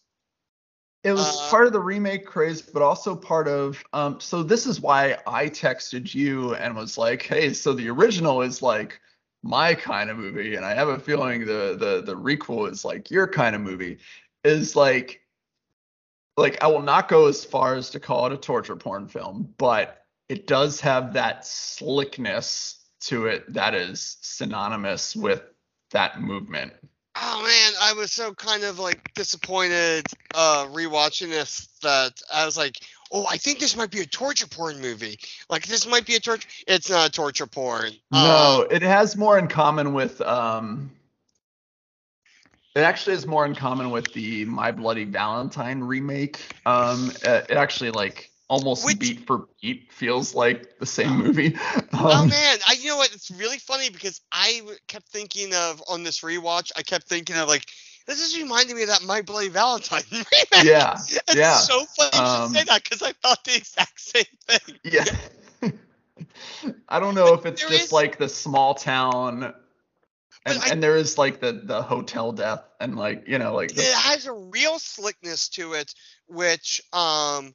[1.02, 4.66] It was uh, part of the remake craze, but also part of um so this
[4.66, 9.00] is why I texted you and was like, hey, so the original is like
[9.42, 13.10] my kind of movie, and I have a feeling the the the requel is like
[13.10, 13.98] your kind of movie.
[14.44, 15.20] Is like
[16.36, 19.54] like I will not go as far as to call it a torture porn film,
[19.58, 25.42] but it does have that slickness to it that is synonymous with
[25.90, 26.72] that movement.
[27.20, 32.56] Oh man, I was so kind of like disappointed uh rewatching this that I was
[32.56, 32.76] like,
[33.12, 35.18] oh, I think this might be a torture porn movie.
[35.48, 36.48] Like this might be a torture.
[36.66, 37.92] It's not a torture porn.
[38.10, 40.90] No, Uh, it has more in common with um
[42.74, 46.40] it actually is more in common with the My Bloody Valentine remake.
[46.66, 51.56] Um it actually like almost Which- beat for beat feels like the same movie.
[51.94, 53.14] oh Um, man, I you know what?
[53.14, 56.72] It's really funny because I kept thinking of on this rewatch.
[56.76, 57.64] I kept thinking of like
[58.06, 60.64] this is reminding me of that My Bloody Valentine remake.
[60.64, 60.94] yeah.
[60.94, 61.58] It's yeah.
[61.58, 64.76] so funny you Um, should say that because I thought the exact same thing.
[64.84, 65.04] Yeah.
[66.88, 69.54] I don't know if it's just is- like the small town
[70.44, 73.72] and, I- and there is like the the hotel death and like you know like
[73.74, 75.94] the, it has a real slickness to it
[76.26, 77.54] which um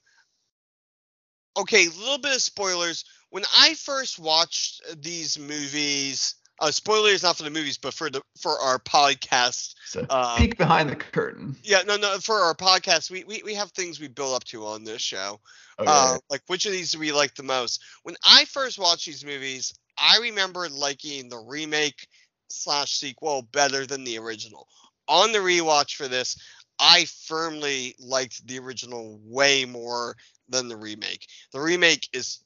[1.57, 7.35] okay a little bit of spoilers when i first watched these movies uh spoilers not
[7.37, 11.55] for the movies but for the for our podcast so uh, peek behind the curtain.
[11.63, 14.65] yeah no no for our podcast we, we we have things we build up to
[14.65, 15.39] on this show
[15.79, 15.87] Okay.
[15.87, 17.81] uh, like which of these do we like the most?
[18.03, 22.07] When I first watched these movies, I remember liking the remake
[22.49, 24.67] slash sequel better than the original.
[25.07, 26.37] On the rewatch for this,
[26.79, 30.15] I firmly liked the original way more
[30.49, 31.27] than the remake.
[31.51, 32.39] The remake is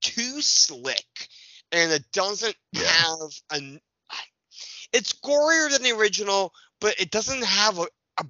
[0.00, 1.28] too slick,
[1.72, 2.86] and it doesn't Yeah.
[2.86, 3.80] have an.
[4.92, 7.86] It's gorier than the original, but it doesn't have a,
[8.18, 8.24] a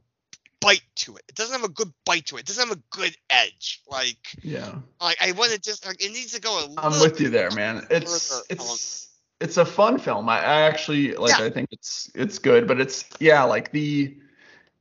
[0.60, 1.22] bite to it.
[1.28, 2.40] It doesn't have a good bite to it.
[2.40, 3.80] It doesn't have a good edge.
[3.86, 4.74] Like yeah.
[5.00, 6.74] like I want to just like it needs to go a little.
[6.78, 7.86] I'm with you there, man.
[7.90, 9.08] It's it's
[9.40, 10.28] it's a fun film.
[10.28, 11.38] I, I actually like.
[11.38, 11.46] Yeah.
[11.46, 14.16] I think it's it's good, but it's yeah, like the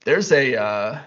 [0.05, 0.99] there's a uh,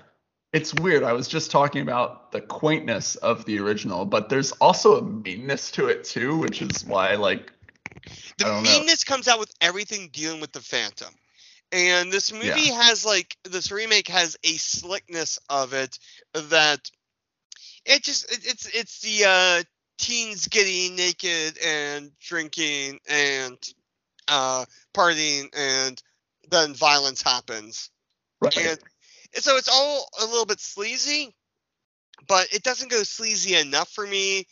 [0.52, 1.02] it's weird.
[1.04, 5.70] I was just talking about the quaintness of the original, but there's also a meanness
[5.72, 7.52] to it too, which is why like
[8.38, 8.70] The don't know.
[8.70, 11.14] meanness comes out with everything dealing with the Phantom.
[11.72, 15.98] And this movie has like this remake has a slickness of it
[16.34, 16.90] that
[17.84, 19.62] it just it, it's it's the uh
[19.98, 23.56] teens getting naked and drinking and
[24.26, 24.64] uh
[24.94, 26.02] partying and
[26.50, 27.90] then violence happens.
[28.40, 28.56] Right.
[28.56, 28.78] And
[29.34, 31.34] so it's all a little bit sleazy,
[32.26, 34.46] but it doesn't go sleazy enough for me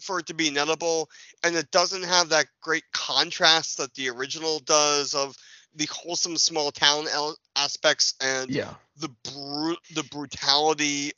[0.00, 1.06] for it to be nuttable,
[1.42, 5.34] and it doesn't have that great contrast that the original does of
[5.74, 8.74] the wholesome small town el- aspects and yeah.
[8.98, 11.12] the bru- the brutality,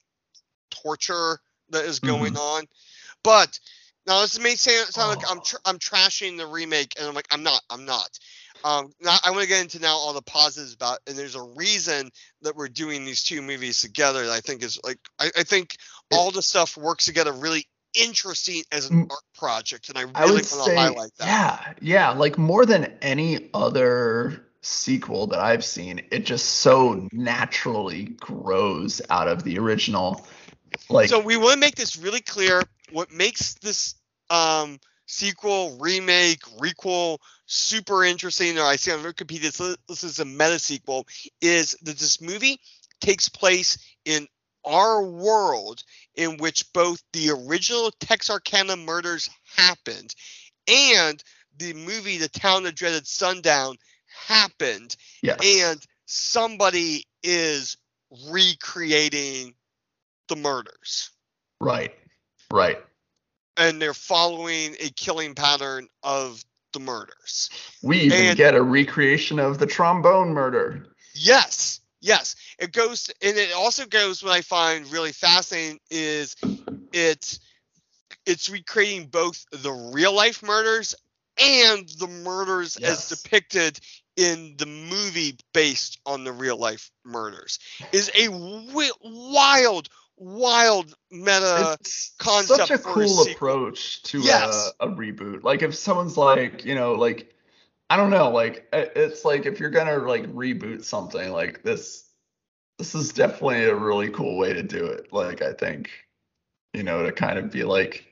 [0.70, 1.40] torture
[1.70, 2.09] that is mm-hmm.
[2.09, 2.64] going on.
[3.22, 3.59] But
[4.06, 5.43] now this may sound, sound like I'm Oh.
[5.43, 8.18] tr- I'm trashing the remake, and I'm like I'm not, I'm not.
[8.64, 11.43] Um, now I want to get into now all the positives about, and there's a
[11.43, 12.10] reason
[12.43, 14.26] that we're doing these two movies together.
[14.26, 15.76] That I think is like I, I think
[16.12, 20.39] all the stuff works together really interesting as an art project, and I really want
[20.40, 21.26] to say, highlight that.
[21.26, 28.05] yeah, yeah, like more than any other sequel that I've seen, it just so naturally
[28.05, 30.26] grows out of the original.
[30.90, 32.62] Like, so we want to make this really clear.
[32.90, 33.94] What makes this
[34.30, 34.78] um,
[35.09, 41.06] sequel, remake, requel super interesting, I see on Wikipedia this, this is a meta sequel,
[41.40, 42.60] is that this movie
[43.01, 44.28] takes place in
[44.64, 45.82] our world
[46.14, 50.14] in which both the original Texarkana murders happened
[50.68, 51.22] and
[51.56, 53.76] the movie The Town of Dreaded Sundown
[54.26, 54.94] happened.
[55.22, 57.76] Yes, and somebody is
[58.28, 59.55] recreating
[60.28, 61.10] the murders.
[61.60, 61.94] Right,
[62.52, 62.78] right.
[63.59, 67.51] And they're following a killing pattern of the murders.
[67.82, 70.86] We even And- get a recreation of the trombone murder.
[71.14, 72.36] Yes, yes.
[72.59, 76.36] It goes and it also goes what I find really fascinating is
[76.93, 77.40] it's
[78.26, 80.94] it's recreating both the real life murders
[81.40, 83.10] and the murders Yes.
[83.10, 83.80] as depicted
[84.16, 87.59] in the movie based on the real life murders
[87.93, 89.89] is a wi- wild
[90.19, 94.73] wild meta it's concept such a for a cool approach to uh, Yes.
[94.81, 95.43] a, a reboot.
[95.45, 97.35] Like if someone's like, you know, like
[97.90, 102.05] I don't know, like it's like if you're gonna like reboot something like this,
[102.78, 105.12] this is definitely a really cool way to do it.
[105.12, 105.90] Like I think,
[106.74, 108.07] you know, to kind of be like,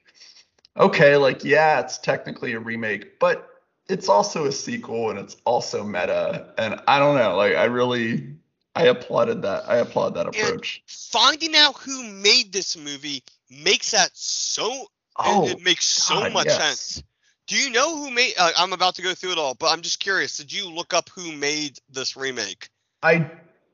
[0.77, 3.49] okay, like yeah, it's technically a remake, but
[3.89, 6.55] it's also a sequel and it's also meta.
[6.59, 8.36] And I don't know, like I really
[8.77, 9.69] I applauded that.
[9.69, 10.83] I applaud that approach.
[10.87, 14.87] finding out who made this movie makes that so
[15.19, 16.59] Oh, it, makes so God, much yes.
[16.59, 17.03] sense.
[17.47, 18.35] Do you know who made?
[18.39, 20.37] Uh, I'm about to go through it all, but I'm just curious.
[20.37, 22.69] Did you look up who made this remake
[23.03, 23.31] I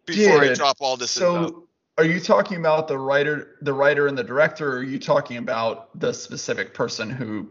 [0.06, 1.48] before I drop all this info?
[1.48, 1.68] So
[1.98, 5.38] are you talking about the writer the writer and the director or are you talking
[5.38, 7.48] about the specific person who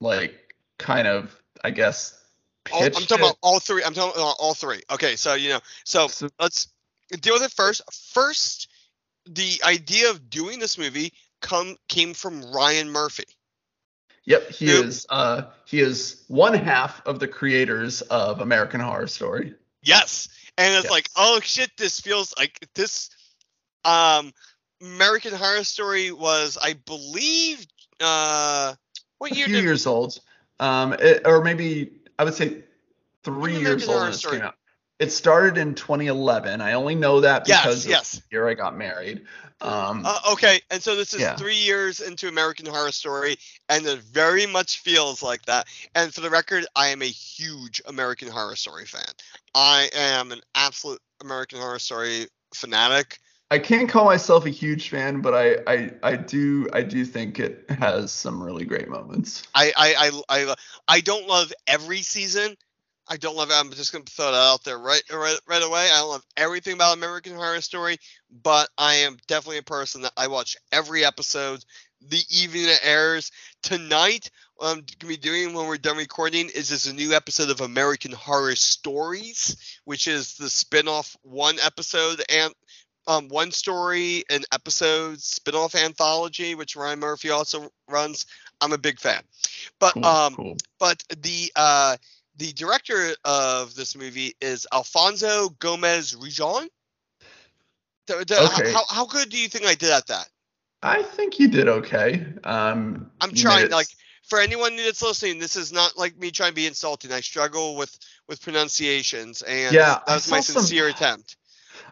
[0.00, 1.34] like kind of
[1.64, 2.18] I guess
[2.70, 3.20] All, I'm talking it?
[3.20, 3.82] about all three.
[3.82, 4.82] I'm talking about all three.
[4.90, 6.68] Okay, so you know, so So- let's
[7.20, 7.82] deal with it first.
[8.12, 8.68] First,
[9.26, 13.24] the idea of doing this movie come came from Ryan Murphy.
[14.24, 19.54] Yep, he is uh he is one half of the creators of American Horror Story.
[19.82, 20.28] Yes.
[20.56, 23.10] And it's like, oh shit, this feels like this
[23.84, 24.32] um
[24.80, 27.66] American Horror Story was I believe
[28.00, 28.74] uh
[29.18, 30.20] what A year few did years old.
[30.60, 31.90] Um it, or maybe
[32.22, 32.62] I would say
[33.24, 34.54] 3 years old it came out.
[35.00, 36.60] It started in 2011.
[36.60, 38.12] I only know that Yes, because yes.
[38.12, 39.22] the year I got married.
[39.60, 41.34] Um Uh, okay, and so this is Yeah.
[41.34, 43.38] three years into American Horror Story,
[43.68, 45.66] and it very much feels like that.
[45.96, 49.02] And for the record, I am a huge American Horror Story fan.
[49.52, 53.18] I am an absolute American Horror Story fanatic.
[53.52, 57.38] I can't call myself a huge fan, but I, I I do I do think
[57.38, 59.42] it has some really great moments.
[59.54, 60.54] I I I I,
[60.88, 62.56] I don't love every season.
[63.06, 63.50] I don't love.
[63.52, 65.90] I'm just gonna throw that out there right right right away.
[65.92, 67.98] I don't love everything about American Horror Story,
[68.42, 71.62] but I am definitely a person that I watch every episode.
[72.00, 74.30] The evening it airs tonight.
[74.54, 77.60] What I'm gonna be doing when we're done recording is this a new episode of
[77.60, 82.54] American Horror Stories, which is the spin-off one episode and
[83.06, 88.26] um, one story an episode spin-off anthology, which Ryan Murphy also runs.
[88.60, 89.22] I'm a big fan.
[89.80, 90.56] But Cool, um, cool.
[90.78, 91.96] but the uh,
[92.36, 96.16] the director of this movie is Alfonso Gomez
[98.24, 98.72] the- Okay.
[98.72, 100.28] How, how good do you think I did at that?
[100.82, 102.24] I think you did okay.
[102.44, 103.86] Um, I'm trying, like,
[104.28, 107.12] For anyone that's listening, this is not like me trying to be insulting.
[107.12, 107.96] I struggle with
[108.28, 111.36] with pronunciations, and Yeah, that was my saw some- sincere attempt.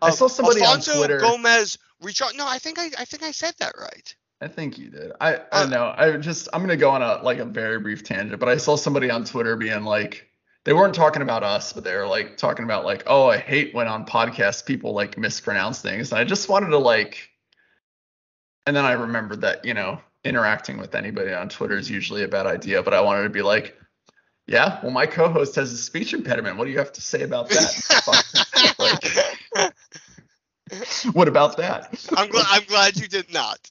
[0.02, 1.18] I saw somebody Alfonso on Twitter.
[1.18, 2.36] Gomez Rejon.
[2.36, 4.14] No, I think I I think I said that right.
[4.40, 5.12] I think you did.
[5.20, 5.94] I I uh, know.
[5.96, 8.76] I just I'm gonna go on a like a very brief tangent, but I saw
[8.76, 10.26] somebody on Twitter being like
[10.64, 13.74] they weren't talking about us, but they were like talking about like, oh, I hate
[13.74, 16.12] when on podcasts people like mispronounce things.
[16.12, 17.30] And I just wanted to like
[18.66, 22.28] and then I remembered that, you know, interacting with anybody on Twitter is usually a
[22.28, 23.76] bad idea, but I wanted to be like,
[24.50, 26.56] yeah, well, my co-host has a speech impediment.
[26.56, 28.74] What do you have to say about that?
[29.62, 29.72] like,
[31.14, 32.04] what about that?
[32.16, 32.46] I'm glad.
[32.48, 33.70] I'm glad you did not.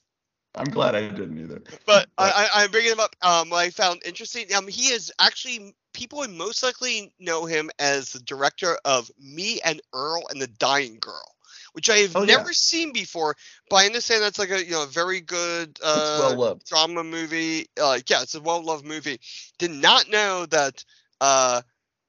[0.54, 1.62] I'm glad I didn't either.
[1.84, 3.14] But, I, I, am bringing him up.
[3.20, 4.46] Um, I found interesting.
[4.54, 9.60] Um, he is actually people would most likely know him as the director of Me
[9.62, 11.36] and Earl and the Dying Girl,
[11.72, 12.52] which I have oh, never yeah.
[12.52, 13.36] seen before.
[13.68, 17.66] But I understand that's like a you know very good uh, drama movie.
[17.80, 19.20] Uh, yeah, it's a well-loved movie.
[19.58, 20.84] Did not know that
[21.20, 21.62] uh,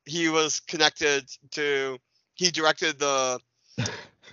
[0.06, 1.98] he was connected to.
[2.36, 3.40] He directed the
[3.80, 3.86] uh,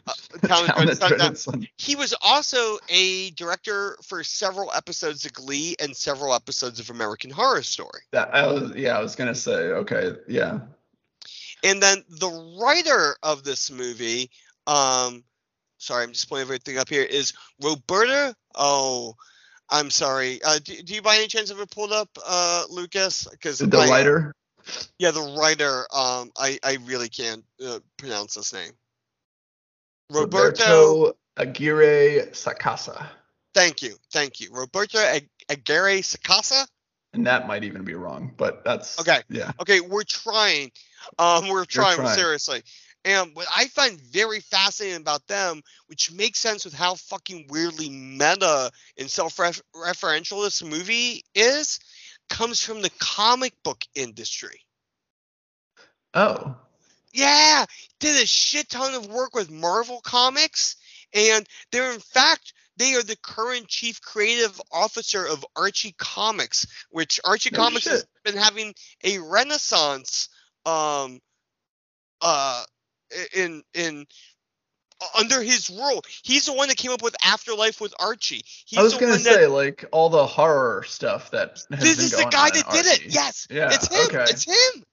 [1.76, 7.30] he was also a director for several episodes of Glee and several episodes of American
[7.30, 8.02] Horror Story.
[8.12, 10.60] That I was, yeah, I was gonna say, okay, yeah.
[11.64, 14.30] And then the writer of this movie,
[14.68, 15.24] um,
[15.78, 17.32] sorry, I'm just pulling everything up here, is
[17.62, 18.34] Roberta.
[18.54, 19.14] Oh,
[19.70, 20.40] I'm sorry.
[20.44, 23.26] Uh, do, do you by any chance ever pulled up uh, Lucas?
[23.28, 24.34] Because the I, writer.
[24.98, 25.86] Yeah, the writer.
[25.94, 28.72] Um, I I really can't uh, pronounce this name.
[30.10, 33.06] Roberto, Aguirre Sacasa.
[33.54, 34.98] Thank you, thank you, Roberto
[35.48, 36.66] Aguirre Sacasa.
[37.14, 39.22] And that might even be wrong, but that's okay.
[39.30, 39.50] Yeah.
[39.60, 40.70] Okay, we're trying.
[41.18, 42.14] Um, we're trying, trying.
[42.14, 42.62] seriously.
[43.04, 47.88] And what I find very fascinating about them, which makes sense with how fucking weirdly
[47.88, 51.78] meta and self-referential this movie is,
[52.28, 54.60] comes from the comic book industry.
[56.14, 56.56] Oh.
[57.12, 57.64] Yeah,
[58.00, 60.76] did a shit ton of work with Marvel Comics,
[61.14, 67.18] and they're in fact they are the current chief creative officer of Archie Comics, which
[67.24, 67.92] Archie no Comics shit.
[67.92, 70.28] has been having a renaissance
[70.66, 71.20] um
[72.20, 72.64] uh
[73.35, 74.06] in in
[75.16, 76.02] under his rule.
[76.22, 78.43] He's the one that came up with Afterlife with Archie.
[78.66, 82.28] He's I was gonna say that, like all the horror stuff that this is the
[82.30, 83.06] guy that did Archie.
[83.06, 83.14] it.
[83.14, 84.06] Yes, yeah, it's him.
[84.06, 84.24] Okay.
[84.30, 84.85] It's him.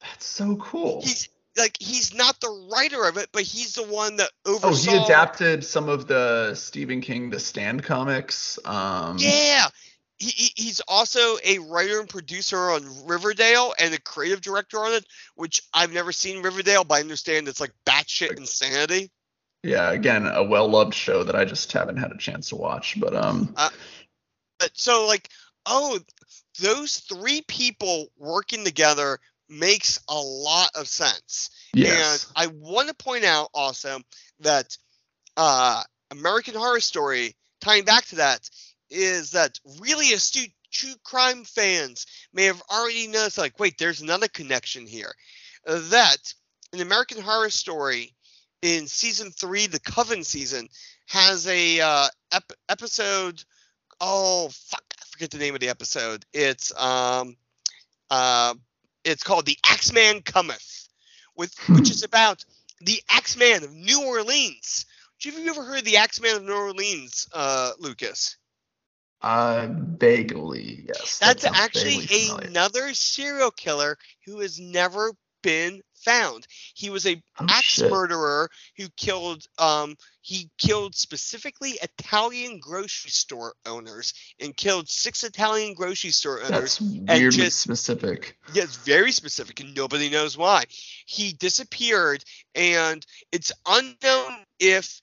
[0.00, 1.02] That's so cool.
[1.02, 4.68] He's like he's not the writer of it, but he's the one that oversaw.
[4.90, 8.58] Oh, he adapted some of the Stephen King The Stand comics.
[8.64, 9.68] Um, yeah,
[10.18, 15.06] he, he's also a writer and producer on Riverdale and a creative director on it,
[15.36, 19.10] which I've never seen Riverdale, but I understand it's like batshit insanity.
[19.62, 23.14] Yeah, again, a well-loved show that I just haven't had a chance to watch, but
[23.14, 23.52] um.
[23.56, 23.70] Uh,
[24.72, 25.28] so like,
[25.66, 25.98] oh,
[26.60, 29.18] those three people working together
[29.48, 31.50] makes a lot of sense.
[31.74, 32.32] Yes.
[32.36, 33.98] And I want to point out also
[34.40, 34.76] that
[35.36, 38.48] uh, American Horror Story, tying back to that,
[38.90, 44.28] is that really astute true crime fans may have already noticed, like, wait, there's another
[44.28, 45.12] connection here.
[45.66, 46.34] Uh, that
[46.72, 48.14] in American Horror Story,
[48.62, 50.68] in season three, the Coven season,
[51.06, 53.42] has a uh, ep- episode.
[54.00, 56.24] Oh fuck, I forget the name of the episode.
[56.32, 57.36] It's um,
[58.10, 58.54] uh,
[59.04, 60.88] it's called The Axeman Cometh,
[61.36, 62.44] with which is about
[62.80, 64.86] the Axeman of New Orleans.
[65.24, 68.36] Have you ever heard of the Axeman of New Orleans, uh, Lucas?
[69.20, 71.18] Uh, vaguely, yes.
[71.18, 72.06] That's that actually
[72.44, 75.12] another serial killer who has never
[75.42, 76.46] been found.
[76.74, 77.90] He was a oh, axe shit.
[77.90, 85.74] murderer who killed um he killed specifically Italian grocery store owners and killed six Italian
[85.74, 86.78] grocery store owners.
[86.78, 88.36] That's weirdly just, specific.
[88.52, 90.64] Yeah, very specific, and nobody knows why.
[91.06, 92.24] He disappeared,
[92.54, 95.00] and it's unknown if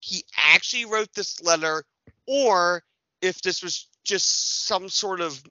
[0.00, 1.82] he actually wrote this letter
[2.26, 2.82] or
[3.24, 5.42] if this was just some sort of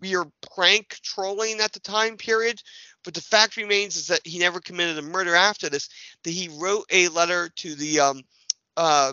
[0.00, 2.60] weird prank trolling at the time period.
[3.04, 5.88] But the fact remains is that he never committed a murder after this.
[6.24, 8.22] That he wrote a letter to the um,
[8.76, 9.12] uh,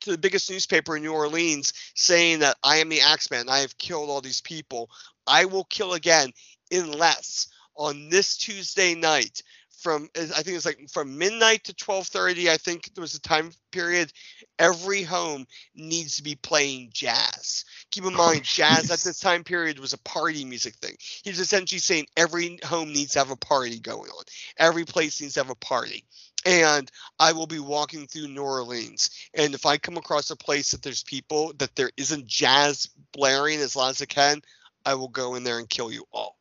[0.00, 3.48] to the biggest newspaper in New Orleans saying that I am the Axeman.
[3.48, 4.88] I have killed all these people.
[5.26, 6.32] I will kill again
[6.70, 9.42] unless on this Tuesday night
[9.78, 13.52] from I think it's like from midnight to 12:30 I think there was a time
[13.70, 14.12] period
[14.58, 17.64] every home needs to be playing jazz.
[17.90, 20.96] Keep in oh, mind, oh, jazz at this time period was a party music thing.
[20.98, 24.24] He's essentially saying every home needs to have a party going on.
[24.56, 26.04] Every place needs to have a party.
[26.44, 29.10] And I will be walking through New Orleans.
[29.34, 33.60] And if I come across a place that there's people, that there isn't jazz blaring
[33.60, 34.42] as loud as it can,
[34.84, 36.36] I will go in there and kill you all.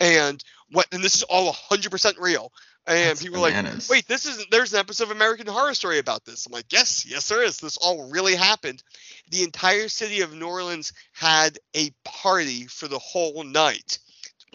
[0.00, 2.52] And what and this is all 100% real.
[2.86, 5.98] And That's people were like, wait, this is there's an episode of American Horror Story
[5.98, 6.46] about this.
[6.46, 7.58] I'm like, yes, yes, there is.
[7.58, 8.82] This all really happened.
[9.30, 13.98] The entire city of New Orleans had a party for the whole night,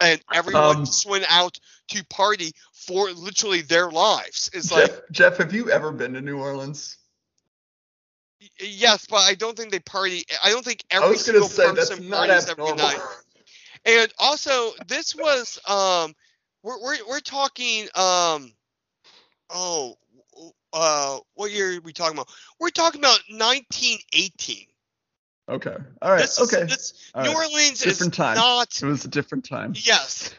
[0.01, 1.57] and everyone Um, just went out
[1.89, 4.49] to party for literally their lives.
[4.53, 6.97] It's like, Jeff, Jeff, have you ever been to New Orleans?
[8.59, 10.23] yes, but I don't think they party.
[10.43, 12.99] I don't think I every was single say that's person parties every night.
[13.85, 16.13] And also, this was um,
[16.63, 18.53] we're we're we're talking um,
[19.49, 19.97] oh,
[20.73, 22.29] uh, what year are we talking about?
[22.59, 24.65] We're talking about 1918.
[25.49, 25.75] Okay.
[26.01, 26.21] All right.
[26.21, 26.65] This is, okay.
[26.65, 27.37] this, All New right.
[27.37, 28.35] Orleans Different is time.
[28.35, 28.81] not.
[28.81, 29.73] It was a different time.
[29.75, 30.35] Yes.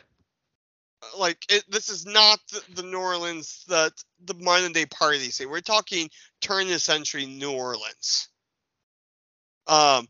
[1.18, 3.92] Like it, this is not the, the New Orleans that
[4.24, 5.46] the modern day party say.
[5.46, 8.28] We're talking turn of the century New Orleans.
[9.66, 10.06] Um,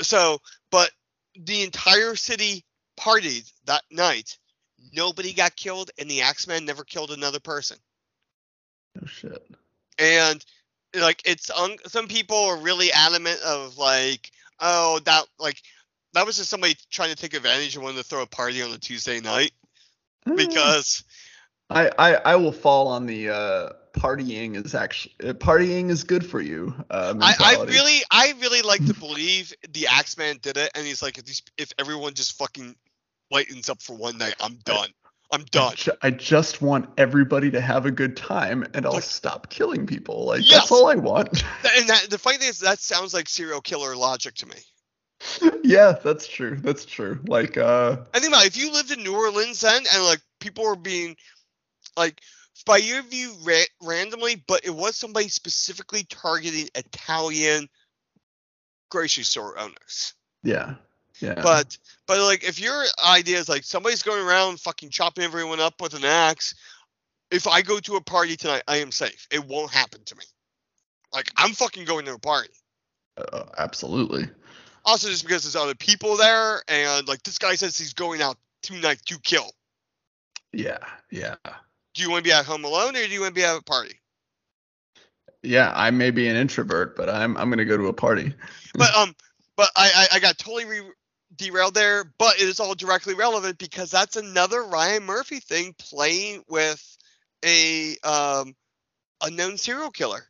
[0.00, 0.38] so
[0.70, 0.90] but
[1.36, 2.64] the entire city
[2.98, 4.38] partied that night.
[4.94, 7.76] Nobody got killed, and the Axemen never killed another person.
[9.02, 9.44] Oh shit.
[9.98, 10.44] and
[10.94, 14.30] like it's un- some people are really adamant of like
[14.60, 15.60] oh that like
[16.12, 18.70] that was just somebody trying to take advantage and wanted to throw a party on
[18.70, 19.52] a Tuesday night
[20.26, 20.36] Hmm.
[20.36, 21.02] because
[21.68, 26.24] I, I I will fall on the uh partying is actually uh, partying is good
[26.24, 26.74] for you.
[26.88, 31.02] Uh, I, I really I really like to believe the Axeman did it and he's
[31.02, 32.74] like if, these, if everyone just fucking
[33.34, 34.88] lightens up for one night I'm done
[35.30, 38.92] I'm I done ju- I just want everybody to have a good time, and I'll
[38.92, 40.26] Like- stop killing people.
[40.26, 40.60] Like Yes.
[40.60, 41.28] that's all I want.
[41.76, 44.56] and that the funny thing is that sounds like serial killer logic to me
[45.62, 46.56] yeah, that's true.
[46.60, 47.18] That's true.
[47.26, 50.20] Like uh, I think about it, if you lived in New Orleans then and like
[50.38, 51.16] people were being
[51.96, 52.20] like
[52.66, 57.68] by your view ra- randomly, but it was somebody specifically targeting Italian
[58.90, 60.12] grocery store owners.
[60.42, 60.74] yeah,
[61.20, 61.40] yeah.
[61.42, 65.80] But but like if your idea is like somebody's going around fucking chopping everyone up
[65.80, 66.54] with an axe,
[67.30, 69.26] if I go to a party tonight, I am safe.
[69.30, 70.24] It won't happen to me.
[71.12, 72.50] Like I'm fucking going to a party.
[73.16, 74.28] uh, absolutely.
[74.84, 78.36] Also just because there's other people there and like this guy says he's going out
[78.62, 79.50] tonight to kill.
[80.52, 80.78] Yeah,
[81.10, 81.34] yeah,
[81.94, 83.56] Do you want to be at home alone or do you want to be at
[83.56, 83.94] a party?
[85.42, 85.72] yeah.
[85.74, 88.32] I may be an introvert, but I'm I'm gonna go to a party.
[88.74, 89.14] But um,
[89.56, 90.92] but I I, I got totally re-
[91.36, 92.04] derailed there.
[92.18, 96.96] But it is all directly relevant because that's another Ryan Murphy thing playing with
[97.44, 98.54] a um
[99.22, 100.24] unknown serial killer.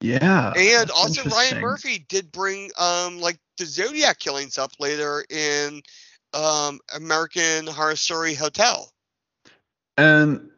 [0.00, 0.52] Yeah.
[0.56, 1.60] And also Ryan.
[1.60, 5.82] Murphy did bring um like the Zodiac killings up later in
[6.34, 8.90] um American Horror Story Hotel.
[9.96, 10.50] And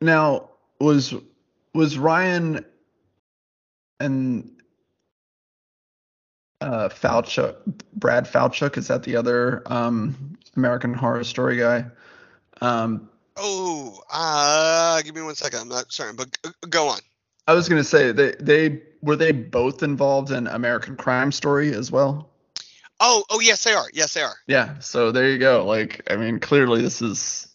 [0.00, 1.14] now was
[1.74, 2.64] was Ryan
[4.00, 4.61] and
[6.62, 7.56] uh Falchuk
[7.94, 11.86] Brad Falchuk is that the other um American Horror Story guy?
[12.60, 15.60] Um Oh, uh, give me one second.
[15.60, 16.36] I'm not certain, but
[16.68, 16.98] go on.
[17.48, 21.90] I was gonna say they they were they both involved in American Crime Story as
[21.90, 22.30] well.
[23.00, 23.86] Oh, oh yes, they are.
[23.92, 24.36] Yes, they are.
[24.46, 25.66] Yeah, so there you go.
[25.66, 27.48] Like I mean, clearly this is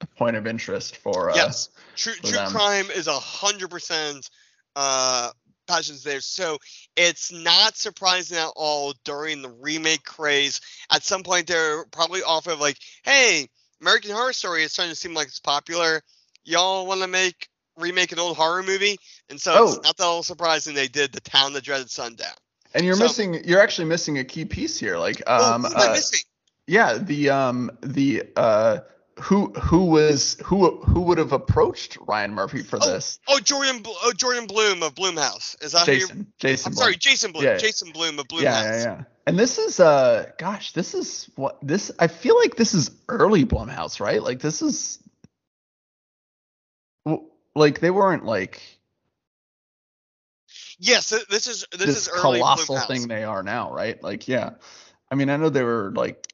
[0.00, 2.52] a point of interest for uh, yes, true for true them.
[2.52, 4.30] crime is a hundred percent
[4.76, 5.30] uh
[5.66, 6.20] passions there.
[6.20, 6.58] So
[6.96, 10.60] it's not surprising at all during the remake craze.
[10.90, 13.48] At some point, they're probably off of like, hey,
[13.80, 16.00] American Horror Story is starting to seem like it's popular.
[16.44, 18.98] Y'all want to make remake an old horror movie?
[19.30, 19.68] And so Oh.
[19.74, 22.32] it's not that all surprising they did the Town That Dreaded Sundown.
[22.74, 24.98] And you're So- missing you're actually missing a key piece here.
[24.98, 26.20] Like Oh, um I uh, missing?
[26.66, 28.78] yeah, the um the uh
[29.20, 33.20] who who was who who would have approached Ryan Murphy for Oh, this?
[33.28, 35.62] Oh, Jordan, oh, Jordan Blum of Blumhouse.
[35.62, 35.86] Is that?
[35.86, 36.32] Jason.
[36.38, 36.70] Jason.
[36.70, 37.44] I'm sorry, Jason Blum.
[37.44, 37.56] Yeah.
[37.56, 38.42] Jason Blum of Blumhouse.
[38.42, 39.02] Yeah, yeah, yeah.
[39.26, 43.44] And this is uh gosh, this is what this I feel like this is early
[43.44, 44.22] Blumhouse, right?
[44.22, 44.98] Like this is
[47.54, 48.60] like they weren't like
[50.78, 52.86] Yes, this is this, this, is early colossal Blumhouse.
[52.88, 54.02] thing they are now, right?
[54.02, 54.50] Like yeah.
[55.10, 56.26] I mean, I know they were like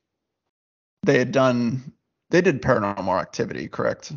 [1.02, 1.93] they had done
[2.31, 4.12] they did paranormal activity, correct?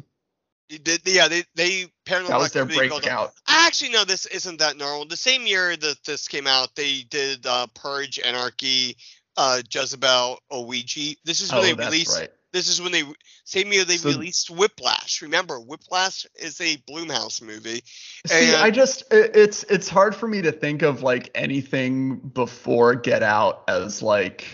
[0.70, 3.34] Did- yeah, they they paranormal That was their breakout.
[3.48, 5.06] Actually, no, this isn't that normal.
[5.06, 8.98] The same year that this came out, they did uh, Purge, Anarchy,
[9.38, 11.16] uh, Jessabelle, Ouija.
[11.26, 12.18] This is when Oh, they released.
[12.18, 12.30] right.
[12.54, 13.04] This is when they
[13.46, 15.22] same year they So- released Whiplash.
[15.22, 17.84] Remember, Whiplash is a Blumhouse movie.
[18.28, 22.96] See, I just it, it's it's hard for me to think of like anything before
[22.96, 24.46] Get Out as like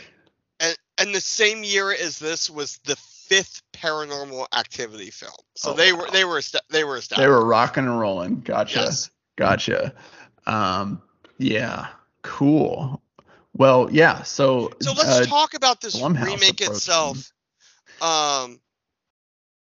[0.62, 2.98] and and the same year as this was the
[3.30, 5.32] fifth Paranormal Activity film.
[5.56, 6.10] So Oh, they were wow.
[6.12, 7.22] they were they were established.
[7.26, 8.42] they were rocking and rolling.
[8.42, 8.80] Gotcha.
[8.82, 9.12] Yes.
[9.38, 9.94] Gotcha.
[10.46, 11.02] Um
[11.38, 11.88] yeah,
[12.24, 13.02] cool.
[13.56, 17.32] Well, yeah, so So let's uh, talk about this Blumhouse remake approach itself.
[18.02, 18.60] Um,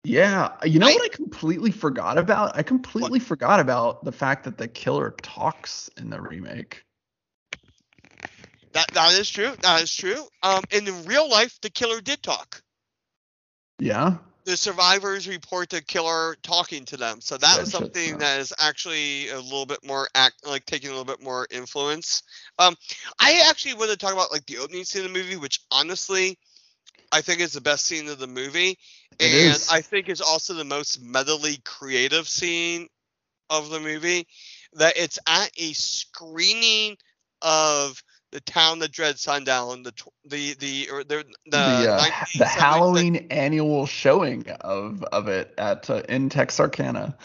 [0.04, 2.58] Yeah, you know I- what I completely forgot about?
[2.58, 6.84] I completely forgot about the fact that the killer talks in the remake.
[8.74, 9.54] That that is true.
[9.62, 10.26] That is true.
[10.44, 12.62] Um, and in real life, the killer did talk.
[13.82, 14.18] Yeah.
[14.46, 19.30] The survivors report the killer talking to them, so that was something that is actually
[19.30, 22.24] a little bit more act, like taking a little bit more influence.
[22.60, 22.76] Um,
[23.20, 26.40] I actually want to talk about like the opening scene of the movie, which honestly,
[27.12, 28.78] I think is the best scene of the movie,
[29.20, 29.70] It and is.
[29.72, 32.88] I think is also the most metally creative scene
[33.50, 34.28] of the movie.
[34.74, 36.98] That it's at a screening
[37.42, 38.02] of
[38.32, 39.94] the town that dread sundown, the
[40.26, 41.82] the the or the the, the uh,
[42.38, 47.16] the 1976 Halloween annual showing of of it at uh, in Texarkana.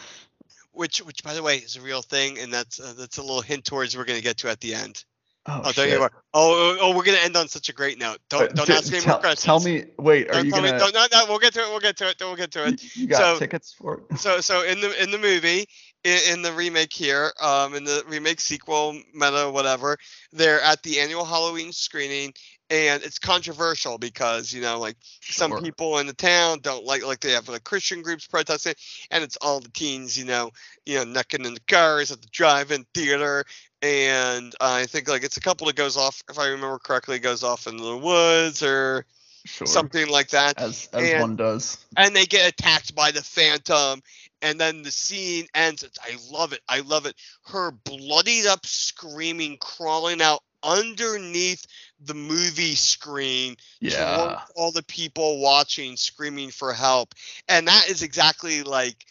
[0.73, 3.41] which which by the way is a real thing, and that's uh, that's a little
[3.43, 5.05] hint towards we're gonna get to at the end.
[5.49, 5.91] Oh, tell shit.
[5.91, 6.13] you what.
[6.35, 8.19] Oh, oh, oh, we're gonna end on such a great note.
[8.29, 9.45] Don't don't ask any more questions.
[9.45, 10.73] Tell me, wait, are Don't you gonna?
[10.73, 10.79] me.
[10.79, 11.69] Don't, no, no, we'll get to it.
[11.69, 12.17] We'll get to it.
[12.19, 12.83] We'll get to it.
[12.83, 14.19] you, you got So- tickets for it?
[14.19, 15.69] so so in the in the movie
[16.07, 19.97] in, in the remake here um in the remake sequel meta whatever
[20.33, 22.33] they're at the annual halloween screening
[22.71, 25.61] and it's controversial because you know like some Sure.
[25.61, 28.75] people in the town don't like like they have like christian groups protesting
[29.11, 30.51] and it's all the teens you know
[30.85, 33.45] you know necking in the cars at the drive-in theater
[33.83, 37.43] and i think like it's a couple that goes off if i remember correctly goes
[37.43, 39.05] off in the woods or
[39.45, 39.65] Sure.
[39.69, 41.85] something like that as as and- one does.
[41.97, 44.03] and they get attacked by the phantom
[44.47, 45.83] and then the scene ends.
[45.83, 46.63] It's- i love it.
[46.69, 47.17] I love it.
[47.47, 51.67] Her bloodied up screaming crawling out underneath
[52.01, 54.41] the movie screen Yeah.
[54.55, 57.15] all the people watching screaming for help.
[57.49, 59.05] And that is exactly like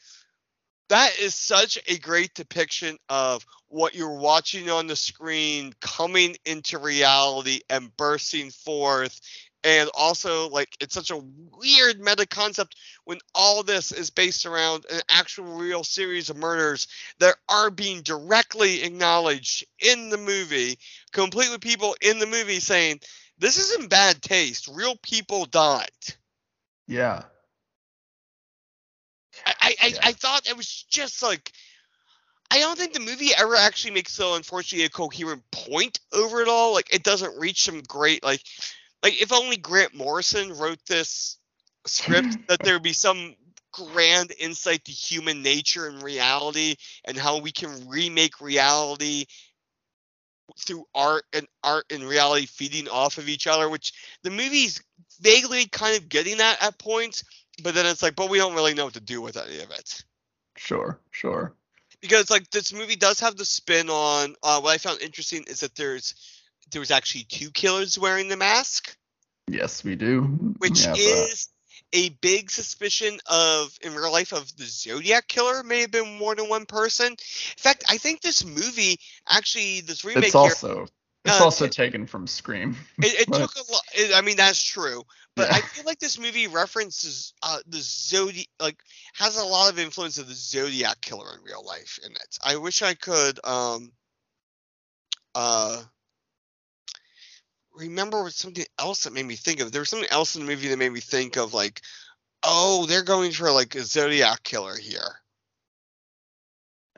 [0.87, 6.77] that is such a great depiction of what you're watching on the screen coming into
[6.77, 9.19] reality and bursting forth
[9.65, 11.23] and also like it's such a
[11.57, 12.75] weird meta concept
[13.05, 16.87] when all this is based around an actual real series of murders
[17.19, 20.77] that are being directly acknowledged in the movie
[21.11, 22.99] complete with people in the movie saying
[23.39, 25.89] this is in bad taste real people died
[26.87, 27.23] Yeah.
[29.45, 29.99] I, I, I, Yeah.
[30.03, 31.51] I thought it was just like
[32.51, 36.47] I don't think the movie ever actually makes so unfortunately a coherent point over it
[36.47, 36.73] all.
[36.73, 38.41] Like it doesn't reach some great like
[39.03, 41.37] like if only Grant Morrison wrote this
[41.85, 43.35] script that there would be some
[43.71, 49.25] grand insight to human nature and reality and how we can remake reality
[50.57, 53.93] through art and art and reality feeding off of each other, which
[54.23, 54.81] the movie's
[55.19, 57.23] vaguely kind of getting that at points,
[57.63, 59.71] but then it's like, but we don't really know what to do with any of
[59.71, 60.03] it.
[60.55, 60.99] Sure.
[61.11, 61.53] Sure.
[62.01, 65.61] Because like this movie does have the spin on uh, what I found interesting is
[65.61, 66.13] that there's
[66.71, 68.95] there was actually two killers wearing the mask,
[69.47, 70.21] Yes, we do.
[70.57, 71.47] which Yeah, but- is
[71.93, 76.35] a big suspicion of in real life of the Zodiac killer may have been more
[76.35, 77.07] than one person.
[77.07, 77.17] In
[77.57, 80.87] fact, I think this movie actually this remake it's here also
[81.23, 82.75] it's uh, also it- taken from Scream.
[82.97, 83.81] It, it But- took a lot.
[84.15, 85.03] I mean, that's true.
[85.35, 85.57] But Yeah.
[85.57, 88.79] I feel like this movie references uh, the Zodiac, like
[89.15, 92.37] has a lot of influence of the Zodiac killer in real life in it.
[92.43, 93.91] I wish I could um
[95.35, 95.83] uh
[97.75, 99.71] remember something else that made me think of.
[99.71, 101.81] There was something else in the movie that made me think of like,
[102.43, 105.19] oh, they're going for like a Zodiac killer here.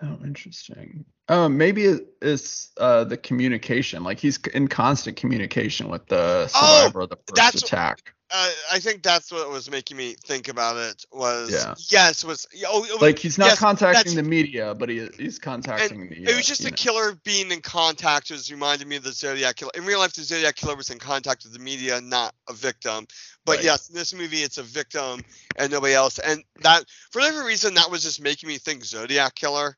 [0.02, 1.06] Oh, interesting.
[1.30, 4.04] Oh, maybe it's uh, the communication.
[4.04, 8.14] Like he's in constant communication with the Oh, survivor of the first that's- attack.
[8.30, 11.06] Uh, I think that's what was making me think about it.
[11.14, 11.76] Was Yeah.
[11.88, 16.10] yes was oh was- Like he's not yes, contacting the media, but he he's contacting
[16.10, 16.24] the.
[16.24, 19.04] It uh, was just you the know- killer being in contact was reminded me of
[19.04, 19.72] the Zodiac killer.
[19.76, 23.08] In real life, the Zodiac killer was in contact with the media, not a victim.
[23.46, 23.64] But Right.
[23.66, 25.22] yes, in this movie, it's a victim
[25.56, 26.20] and nobody else.
[26.20, 29.78] And that, for whatever reason, that was just making me think Zodiac killer.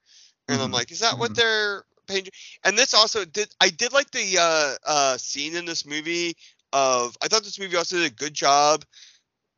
[0.50, 0.74] And I'm Mhm.
[0.74, 1.36] like, is that what Mhm.
[1.36, 2.32] they're painting?
[2.64, 3.54] And this also did.
[3.62, 6.36] I did like the uh, uh, scene in this movie
[6.74, 7.18] of.
[7.22, 8.86] I thought this movie also did a good job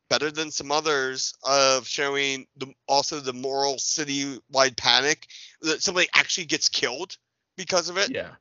[0.08, 5.26] better than some others of showing the also the moral city-wide panic
[5.62, 7.16] that somebody actually gets killed
[7.56, 8.36] because of it Yeah.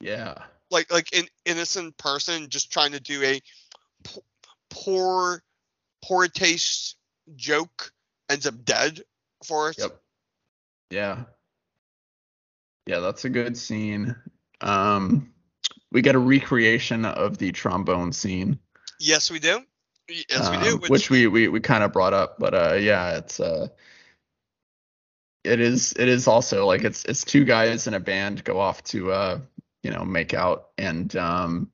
[0.00, 0.34] Yeah.
[0.70, 3.40] like like an innocent person just trying to do a
[4.04, 4.20] p-
[4.70, 5.42] poor
[6.02, 6.96] poor taste
[7.36, 7.92] joke
[8.28, 9.02] ends up dead
[9.44, 10.00] for it Yep.
[10.90, 11.24] Yeah.
[12.86, 14.16] Yeah, that's a good scene.
[14.60, 15.32] Um,
[15.90, 18.58] we get a recreation of the trombone scene.
[18.98, 19.62] yes we do
[20.08, 23.16] yes we do um, which, we we, we kind of brought up, but uh, yeah,
[23.16, 23.68] it's uh,
[25.44, 28.82] it is it is also like it's it's two guys in a band go off
[28.84, 29.38] to uh,
[29.82, 31.70] you know, make out, and um,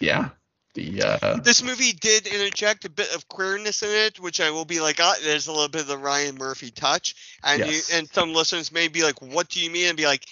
[0.00, 0.30] yeah,
[0.74, 4.64] the uh, this movie did interject a bit of queerness in it, which I will
[4.64, 7.14] be like, ah, there's a little bit of the Ryan Murphy touch,
[7.44, 7.92] and Yes.
[7.92, 9.88] you, and some listeners may be like, what do you mean?
[9.88, 10.24] And be like,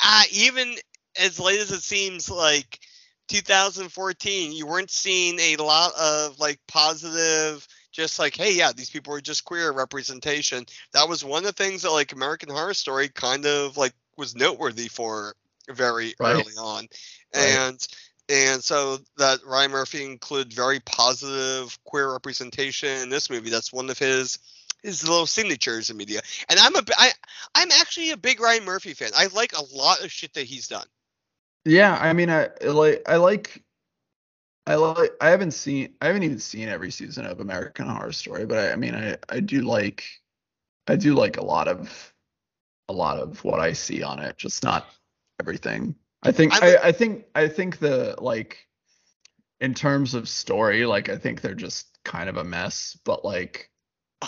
[0.00, 0.74] ah, even
[1.20, 2.78] as late as it seems like
[3.28, 9.14] 2014, you weren't seeing a lot of like positive, just like, hey, yeah, these people
[9.14, 10.64] are just queer representation.
[10.92, 14.34] That was one of the things that like American Horror Story kind of like was
[14.36, 15.34] noteworthy for
[15.68, 16.34] very Right.
[16.34, 16.88] early on,
[17.34, 17.60] Right.
[17.60, 17.86] and
[18.30, 23.50] and so that Ryan Murphy included very positive queer representation in this movie.
[23.50, 24.38] That's one of his
[24.82, 26.20] his little signatures in media.
[26.48, 27.10] And I'm a I
[27.54, 29.10] I'm actually a big Ryan Murphy fan.
[29.16, 30.86] I like a lot of shit that he's done.
[31.64, 33.62] Yeah, I mean, I like, I like,
[34.66, 35.12] I like.
[35.20, 38.72] I haven't seen, I haven't even seen every season of American Horror Story, but I,
[38.72, 40.04] I mean, I, I do like,
[40.86, 42.14] I do like a lot of,
[42.88, 44.88] a lot of what I see on it, just not
[45.38, 45.94] everything.
[46.22, 48.66] I think, I'm I, a- I think, I think the like,
[49.60, 53.70] in terms of story, like, I think they're just kind of a mess, but like,
[54.22, 54.26] I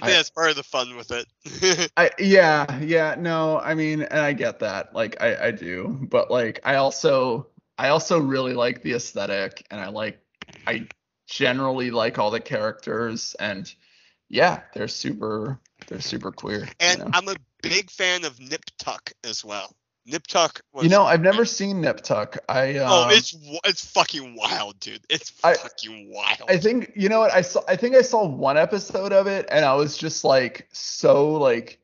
[0.00, 1.90] think I- that's part of the fun with it.
[1.96, 4.94] I yeah, yeah, no, I mean, and I get that.
[4.94, 9.80] Like I I do, but like I also I also really like the aesthetic and
[9.80, 10.20] I like
[10.66, 10.86] I
[11.26, 13.72] generally like all the characters and
[14.28, 16.68] yeah, they're super they're super queer.
[16.80, 17.10] and you know?
[17.14, 19.74] I'm a big fan of Nip Tuck as well.
[20.10, 22.38] Nip Tuck was You know, I've never seen Nip Tuck.
[22.48, 25.02] I um, Oh, it's it's fucking wild, dude.
[25.10, 26.44] It's I- fucking wild.
[26.48, 27.60] I think you know what I saw.
[27.68, 31.78] I think I saw one episode of it, and I was just like so like,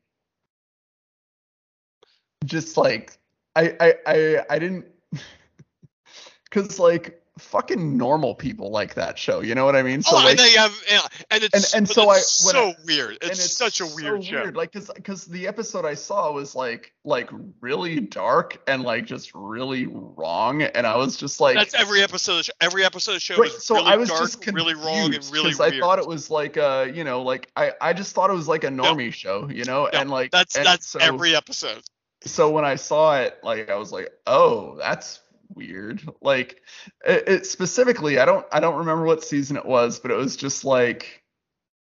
[2.45, 3.17] just like
[3.55, 4.85] I I I, I didn't,
[6.45, 9.41] because like fucking normal people like that show.
[9.41, 10.01] You know what I mean?
[10.01, 10.99] So oh, like, and then you have yeah,
[11.31, 13.17] and it's and but so I- it's when so I- weird.
[13.21, 14.51] It's, it's such a so weird show.
[14.53, 17.29] Like, cause, cause the episode I saw was like, like
[17.61, 22.47] really dark and like just really wrong, and I was just like, That's every episode.
[22.61, 25.33] Every episode of show Right, so really I was dark, just really wrong, and confused
[25.33, 25.73] really weird.
[25.75, 28.47] I thought it was like uh you know like I I just thought it was
[28.47, 31.83] like a normie show you know No, and like that's and that's so, every episode.
[32.23, 35.19] so when I saw it like I was like oh that's
[35.53, 36.01] weird.
[36.21, 36.61] Like
[37.05, 40.35] it, it specifically I don't I don't remember what season it was but it was
[40.35, 41.23] just like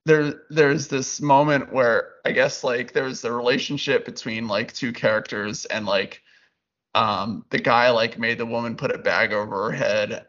[0.06, 4.94] there there's this moment where I guess like there was the relationship between like two
[4.94, 6.24] characters and like
[6.96, 10.26] um the guy like made the woman put a bag over her head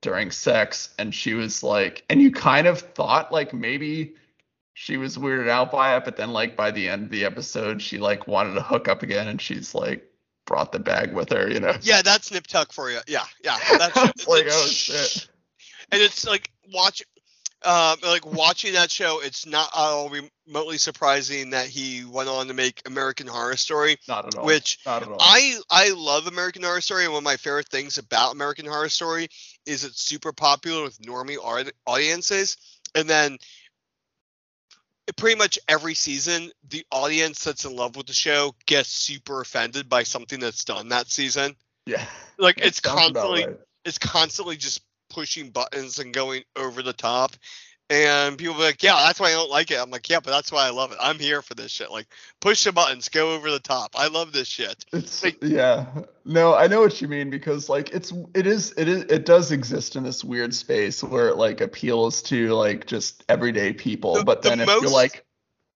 [0.00, 4.14] during sex and she was like and you kind of thought like maybe
[4.72, 7.82] she was weirded out by it but then like by the end of the episode
[7.82, 10.08] she like wanted to hook up again and she's like
[10.48, 11.74] brought the bag with her you know?
[11.82, 12.98] Yeah, that's Nip Tuck for you.
[13.06, 13.58] Yeah, yeah.
[13.78, 15.28] That's like oh shit.
[15.90, 17.02] And it's like watch
[17.62, 20.10] uh, like watching that show it's not at all
[20.46, 24.44] remotely surprising that he went on to make american horror story not at all.
[24.44, 25.16] Which not at all.
[25.18, 28.90] I i love american horror story and one of my favorite things about american horror
[28.90, 29.28] story
[29.68, 31.36] is it's super popular with normie
[31.86, 32.56] audiences.
[32.94, 33.38] And then
[35.16, 39.88] pretty much every season the audience that's in love with the show gets super offended
[39.88, 41.54] by something that's done that season
[41.86, 42.04] yeah
[42.38, 43.56] like it's constantly right.
[43.84, 47.32] it's constantly just pushing buttons and going over the top.
[47.90, 49.78] And people be like, yeah, that's why I don't like it.
[49.80, 50.98] I'm like, yeah, but that's why I love it.
[51.00, 51.90] I'm here for this shit.
[51.90, 52.06] Like,
[52.40, 53.94] push the buttons, go over the top.
[53.98, 54.84] I love this shit.
[54.92, 55.86] It's Like- yeah.
[56.26, 59.50] No, I know what you mean because like it's it is it is it does
[59.50, 64.14] exist in this weird space where it like appeals to like just everyday people.
[64.16, 65.24] The- but the then if most- you're like,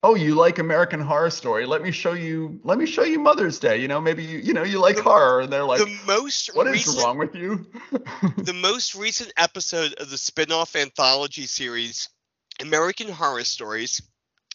[0.02, 3.58] oh, you like American Horror Story, let me show you let me show you Mother's
[3.58, 3.78] Day.
[3.78, 6.54] You know, maybe you you know you like The- horror, and they're like, the most
[6.54, 7.66] what is recent, wrong with you?
[8.38, 12.08] the most recent episode of the spin-off anthology series,
[12.60, 14.02] American Horror Stories,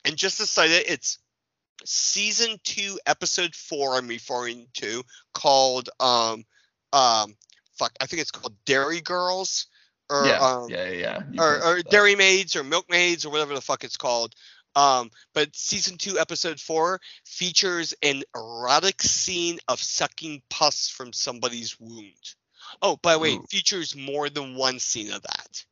[0.05, 1.19] and just to cite it, it's
[1.85, 3.95] season two, episode four.
[3.95, 5.03] I'm referring to
[5.33, 6.45] called um
[6.93, 7.35] um
[7.77, 9.67] fuck, I think it's called Dairy Girls
[10.09, 11.41] or yeah, um, yeah, yeah, yeah.
[11.43, 11.81] Or, or.
[11.81, 14.33] Dairy Maids or Milkmaids or whatever the fuck it's called.
[14.77, 21.79] Um, but season two, episode four features an erotic scene of sucking pus from somebody's
[21.79, 22.35] wound.
[22.83, 25.65] Oh, by the way, features more than one scene of that.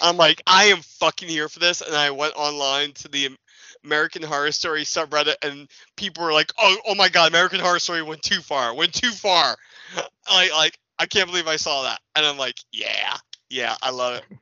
[0.00, 3.36] I'm like, I am fucking here for this, and I went online to the
[3.82, 8.02] American Horror Story subreddit, and people were like, "Oh, oh my god, American Horror Story
[8.02, 9.56] went too far, went too far."
[10.30, 13.16] Like, like I can't believe I saw that, and I'm like, yeah,
[13.48, 14.38] yeah, I love it.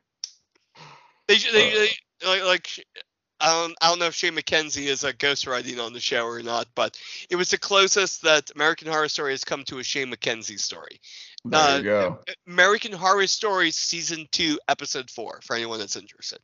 [1.27, 1.89] They, they, they
[2.27, 2.87] like, like
[3.41, 6.43] I don't, I don't know if Shane McKenzie is a ghostwriting on the show or
[6.43, 6.99] not, but
[7.31, 11.01] it was the closest that American Horror Story has come to a Shane McKenzie story.
[11.45, 12.19] There uh, you go.
[12.49, 16.41] American Horror Story season two, episode four, for anyone that's interested.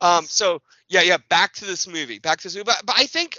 [0.00, 2.64] Um, so yeah, yeah, back to this movie, back to this movie.
[2.64, 3.36] But, but I think,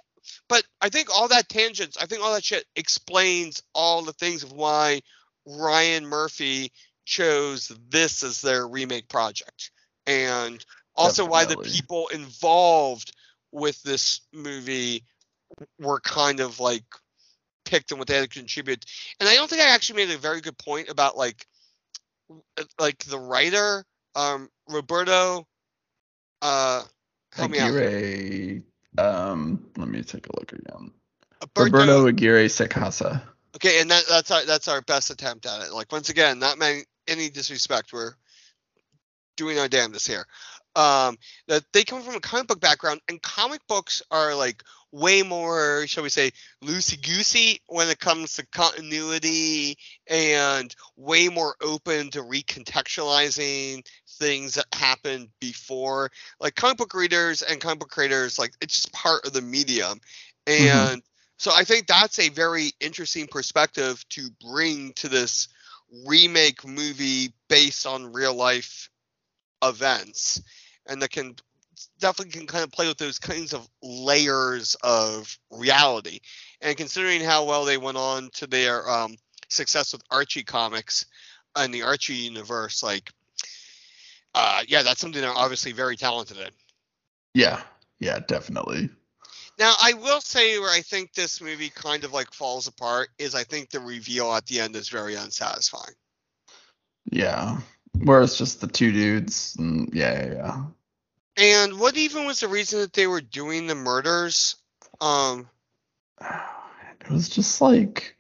[0.50, 4.44] but I think all that tangents, I think all that shit explains all the things
[4.44, 5.02] of why
[5.46, 6.72] Ryan Murphy
[7.06, 9.72] chose this as their remake project,
[10.06, 10.64] and
[10.96, 13.12] also why the people involved
[13.52, 15.04] with this movie
[15.80, 16.84] were kind of like
[17.66, 18.86] picked and what they had to contribute.
[19.20, 21.46] And I don't think I actually made a very good point about like
[22.80, 23.86] like the writer
[24.16, 25.48] um Roberto
[26.42, 26.84] uh
[27.34, 27.52] help.
[27.52, 28.62] Aguirre.
[28.98, 30.92] Um, let me take a look again.
[31.42, 33.22] Roberto- Roberto Aguirre Sacasa.
[33.56, 35.74] Okay, and that, that's our that's our best attempt at it.
[35.74, 37.94] Like once again, not many, any disrespect.
[37.94, 38.14] We're
[39.38, 40.26] doing our damnedest here.
[40.76, 41.18] Um,
[41.48, 45.86] that they come from a comic book background, and comic books are like way more,
[45.88, 46.32] shall we say,
[46.64, 49.78] loosey goosey when it comes to continuity,
[50.08, 53.86] and way more open to recontextualizing
[54.20, 56.10] things that happened before.
[56.40, 60.00] Like comic book readers and comic book creators, like it's just part of the medium,
[60.48, 61.02] and
[61.38, 65.48] so I think that's a very interesting perspective to bring to this
[66.06, 68.90] remake movie based on real life
[69.64, 70.42] events,
[70.88, 71.36] and that can
[72.00, 76.20] definitely can kind of play with those kinds of layers of reality.
[76.62, 79.16] And considering how well they went on to their um,
[79.50, 81.06] success with Archie comics
[81.56, 83.12] and the Archie universe, like,
[84.34, 86.50] uh, yeah, that's something they're obviously very talented in.
[87.34, 87.62] Yeah,
[88.00, 88.90] yeah, definitely.
[89.60, 93.36] Now, I will say where I think this movie kind of like falls apart is
[93.36, 95.94] I think the reveal at the end is very unsatisfying.
[97.12, 97.58] Yeah.
[97.98, 99.56] Where it's just the two dudes.
[99.60, 100.64] And yeah, yeah, yeah.
[101.38, 104.56] And what even was the reason that they were doing the murders?
[105.00, 105.48] Um,
[106.22, 108.16] It was just like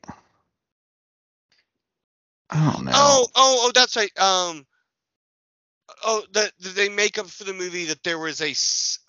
[2.49, 2.91] I don't know.
[2.93, 4.11] oh, oh, oh, that's right.
[4.19, 4.65] Um,
[6.03, 8.51] oh, that they make up for the movie that there was a,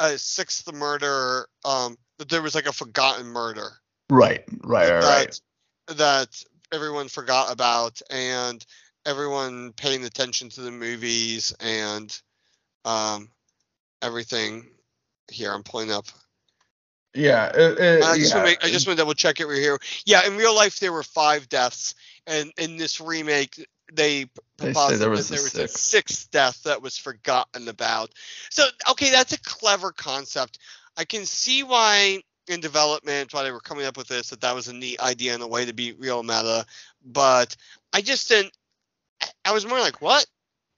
[0.05, 1.49] a sixth murder.
[1.65, 3.69] Um, that there was like a forgotten murder.
[4.11, 5.41] Right, right, right, right.
[5.89, 8.65] that that everyone forgot about and
[9.07, 12.21] everyone paying attention to the movies and
[12.85, 13.29] um
[14.03, 14.67] everything
[15.31, 16.07] here i'm pulling up
[17.15, 18.37] Yeah, it, it, i just yeah.
[18.37, 20.55] want to make, i just want to double check it right here yeah in real
[20.55, 21.95] life there were five deaths
[22.27, 24.27] and in this remake they
[24.59, 25.79] They say proposed there was a there was a sixth.
[25.79, 28.11] sixth death that was forgotten about
[28.51, 30.59] so okay that's a clever concept
[30.97, 34.55] i can see why in development why they were coming up with this that that
[34.55, 36.65] was a neat idea and a way to be real meta
[37.05, 37.57] but
[37.93, 38.53] i just didn't
[39.45, 40.27] i was more like what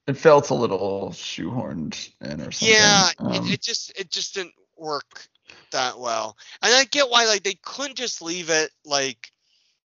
[0.07, 2.69] it felt a little shoehorned in or something.
[2.69, 5.29] yeah Um, it, it just it just didn't work
[5.73, 9.31] that well and i get why like they couldn't just leave it like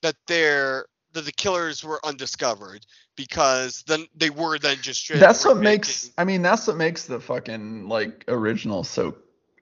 [0.02, 5.57] that they're that the killers were undiscovered because then they were then just that's what
[5.57, 9.15] makes I mean that's what makes the fucking like original so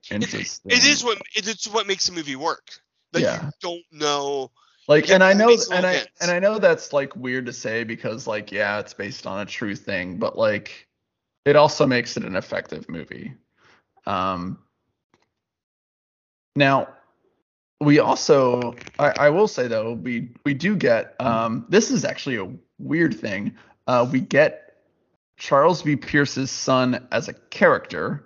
[0.09, 0.71] interesting.
[0.71, 2.79] it is what it is what makes the movie work
[3.13, 3.33] that Yeah.
[3.33, 4.51] you don't know
[4.87, 7.83] like Yeah, and I know and I and I know that's like weird to say
[7.83, 10.87] because like yeah it's based on a true thing but like
[11.45, 13.33] it also makes it an effective movie.
[14.05, 14.59] Um
[16.55, 16.89] now
[17.81, 22.37] we also I, I will say though we we do get um this is actually
[22.37, 23.55] a weird thing.
[23.87, 24.65] Uh we get
[25.37, 25.95] Charles B.
[25.95, 28.25] Pierce's son as a character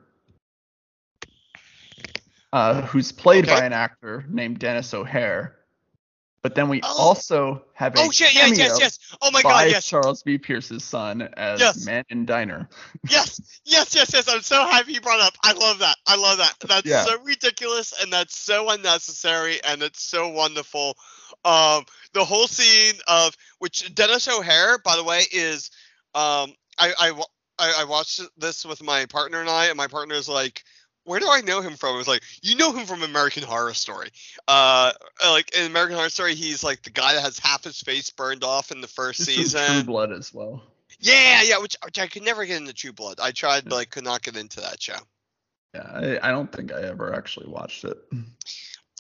[2.53, 3.59] uh, who's played Okay.
[3.59, 5.58] by an actor named Denis O'Hare.
[6.49, 6.95] But then we Oh.
[6.97, 10.39] also have a oh shit yes yes oh my by god yes Charles B.
[10.39, 11.85] Pierce's son as Yes.
[11.85, 12.67] Man in Diner.
[13.07, 16.39] yes yes yes yes i'm so happy you brought up i love that i love
[16.39, 17.03] that that's Yeah.
[17.05, 20.95] so ridiculous and that's so unnecessary and it's so wonderful
[21.45, 25.69] um the whole scene of which denis o'hare by the way is
[26.15, 27.11] um i i
[27.59, 30.63] i, I watched this with my partner and i and my partner's like
[31.09, 31.95] where do I know him from?
[31.95, 34.09] It was like, you know him from American Horror Story.
[34.47, 34.91] Uh,
[35.27, 38.43] like in American Horror Story, he's like the guy that has half his face burned
[38.43, 39.65] off in the first This season.
[39.65, 40.61] True Blood as well.
[40.99, 43.19] Yeah, yeah, which, which I could never get into True Blood.
[43.19, 44.97] I tried, but I could not get into that show.
[45.73, 47.97] Yeah, I, I don't think I ever actually watched it.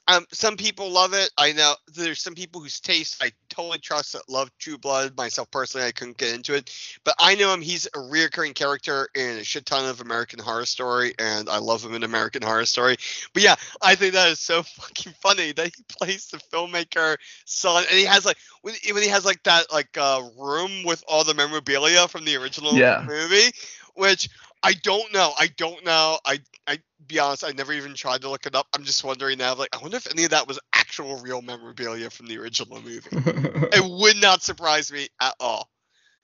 [0.09, 1.29] Um, some people love it.
[1.37, 5.15] I know there's some people whose taste I totally trust that love True Blood.
[5.15, 6.71] Myself personally, I couldn't get into it,
[7.03, 7.61] but I know him.
[7.61, 11.85] He's a reoccurring character in a shit ton of American Horror Story, and I love
[11.85, 12.97] him in American Horror Story.
[13.35, 17.83] But yeah, I think that is so fucking funny that he plays the filmmaker son,
[17.87, 21.23] and he has like when, when he has like that like uh, room with all
[21.23, 23.03] the memorabilia from the original Yeah.
[23.05, 23.51] movie,
[23.93, 24.27] which
[24.61, 25.31] I don't know.
[25.37, 26.19] I don't know.
[26.25, 28.67] I I be honest, I never even tried to look it up.
[28.73, 32.09] I'm just wondering now, like, I wonder if any of that was actual real memorabilia
[32.09, 32.99] from the original movie.
[33.11, 35.69] it would not surprise me at all,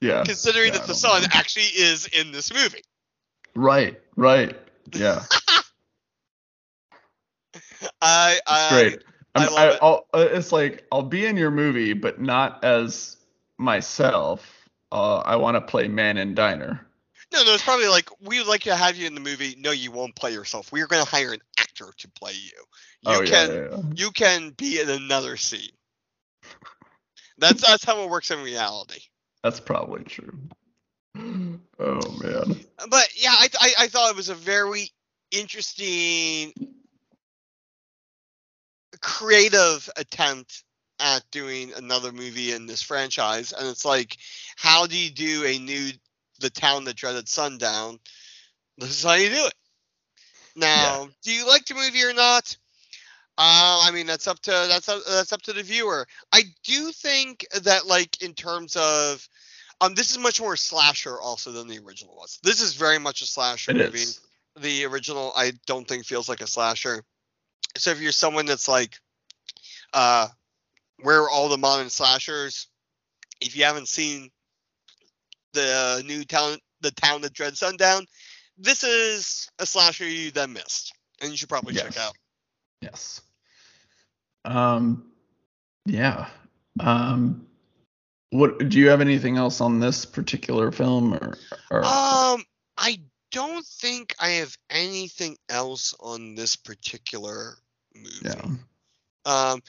[0.01, 0.23] yeah.
[0.23, 1.27] considering Yeah, that the son know.
[1.33, 2.81] actually is in this movie.
[3.55, 4.57] Right, right.
[4.93, 5.23] Yeah.
[8.01, 9.03] I, I Great.
[9.35, 9.79] I I'm- love it.
[9.81, 13.17] I'll, uh, it's like I'll be in your movie, but not as
[13.57, 14.69] myself.
[14.91, 16.85] uh, I want to play man in diner.
[17.33, 19.55] No, no, it's probably like we would like to have you in the movie.
[19.59, 20.71] No, you won't play yourself.
[20.71, 22.51] We're going to hire an actor to play you.
[23.01, 23.81] You oh, yeah, can yeah, yeah.
[23.95, 25.71] you can be in another scene.
[27.37, 29.01] That's that's how it works in reality.
[29.43, 30.39] That's probably true.
[31.17, 32.59] Oh man.
[32.89, 34.89] But yeah, I, I I thought it was a very
[35.31, 36.53] interesting,
[39.01, 40.63] creative attempt
[40.99, 44.17] at doing another movie in this franchise, and it's like,
[44.55, 45.91] how do you do a new
[46.39, 47.99] The Town That Dreaded Sundown?
[48.77, 49.53] This is how you do it.
[50.55, 52.55] Now, do you like the movie or not?
[53.37, 56.07] Uh, I mean, that's up to that's up, that's up to the viewer.
[56.31, 59.27] I do think that, like, in terms of,
[59.81, 62.39] um, this is much more slasher also than the original was.
[62.43, 63.99] This is very much a slasher It movie.
[63.99, 64.21] is.
[64.57, 67.03] The original, I don't think feels like a slasher.
[67.75, 68.97] So if you're someone that's like,
[69.93, 70.29] uh,
[71.01, 72.67] where are all the modern slashers?
[73.41, 74.31] If you haven't seen
[75.55, 78.05] the new town, the town that dread sundown,
[78.57, 82.13] this is a slasher you then missed, and you should probably check out.
[82.81, 83.21] Yes.
[84.45, 85.11] Um.
[85.85, 86.27] Yeah.
[86.79, 87.47] Um.
[88.29, 91.37] What do you have anything else on this particular film or?
[91.71, 92.43] or Um,
[92.77, 92.99] I
[93.31, 97.55] don't think I have anything else on this particular
[97.95, 98.09] movie.
[98.23, 98.45] yeah.
[99.25, 99.61] Um,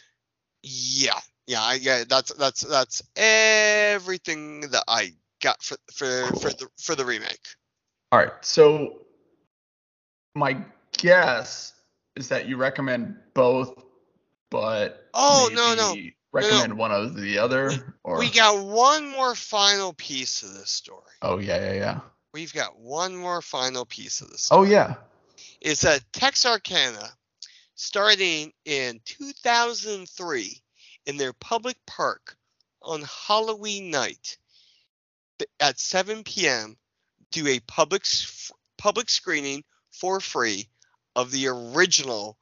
[0.62, 2.04] yeah, yeah, I, yeah.
[2.08, 5.12] That's that's that's everything that I
[5.46, 7.46] got for for for the for the remake.
[8.10, 8.32] All right.
[8.40, 9.02] So
[10.34, 10.56] my
[10.98, 11.72] guess
[12.16, 13.80] is that you recommend both,
[14.50, 15.94] but Oh, no, no.
[16.32, 17.94] recommend one of the other.
[18.02, 21.12] Or We got one more final piece of this story.
[21.22, 22.00] oh yeah yeah yeah.
[22.34, 24.48] We've got one more final piece of this.
[24.50, 24.94] Oh yeah.
[25.60, 27.08] Is that Texarkana,
[27.76, 30.60] starting in 2003,
[31.06, 32.36] in their public park
[32.82, 34.38] on Halloween night
[35.60, 36.76] at 7 p.m.
[37.32, 38.04] do a public
[38.78, 40.68] public screening for free
[41.14, 42.38] of the original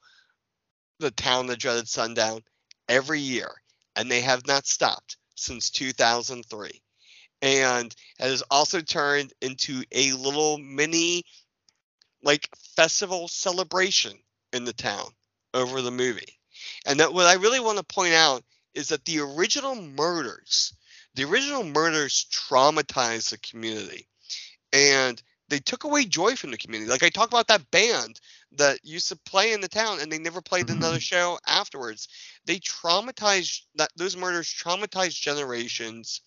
[0.98, 2.42] The Town That Dreaded Sundown
[2.88, 3.50] every year,
[3.96, 6.82] and they have not stopped since 2003.
[7.42, 11.24] And it has also turned into a little mini
[12.22, 14.12] like festival celebration
[14.52, 15.06] in the town
[15.52, 16.38] over the movie.
[16.86, 18.42] And that what I really want to point out
[18.74, 20.74] is that the original murders,
[21.14, 24.08] the original murders traumatized the community.
[24.72, 26.90] And they took away joy from the community.
[26.90, 28.20] Like I talk about that band
[28.52, 31.00] that used to play in the town and they never played another Mhm.
[31.00, 32.08] show afterwards.
[32.46, 36.20] They traumatized that those murders traumatized generations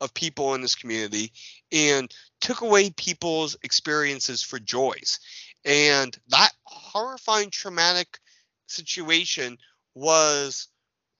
[0.00, 1.32] of people in this community
[1.72, 5.20] and took away people's experiences for joys.
[5.64, 8.18] And that horrifying traumatic
[8.66, 9.58] situation
[9.94, 10.68] was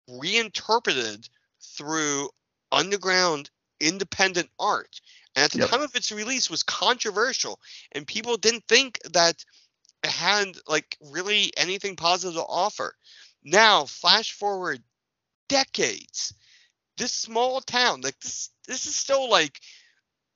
[0.09, 1.29] reinterpreted
[1.61, 2.31] through
[2.73, 5.01] underground independent art.
[5.37, 5.71] And at the Yep.
[5.71, 7.61] time of its release was controversial
[7.93, 9.45] and people didn't think that
[10.03, 12.97] it had like really anything positive to offer.
[13.45, 14.83] Now, flash forward
[15.49, 16.35] decades.
[16.97, 19.61] This small town, like this this is still like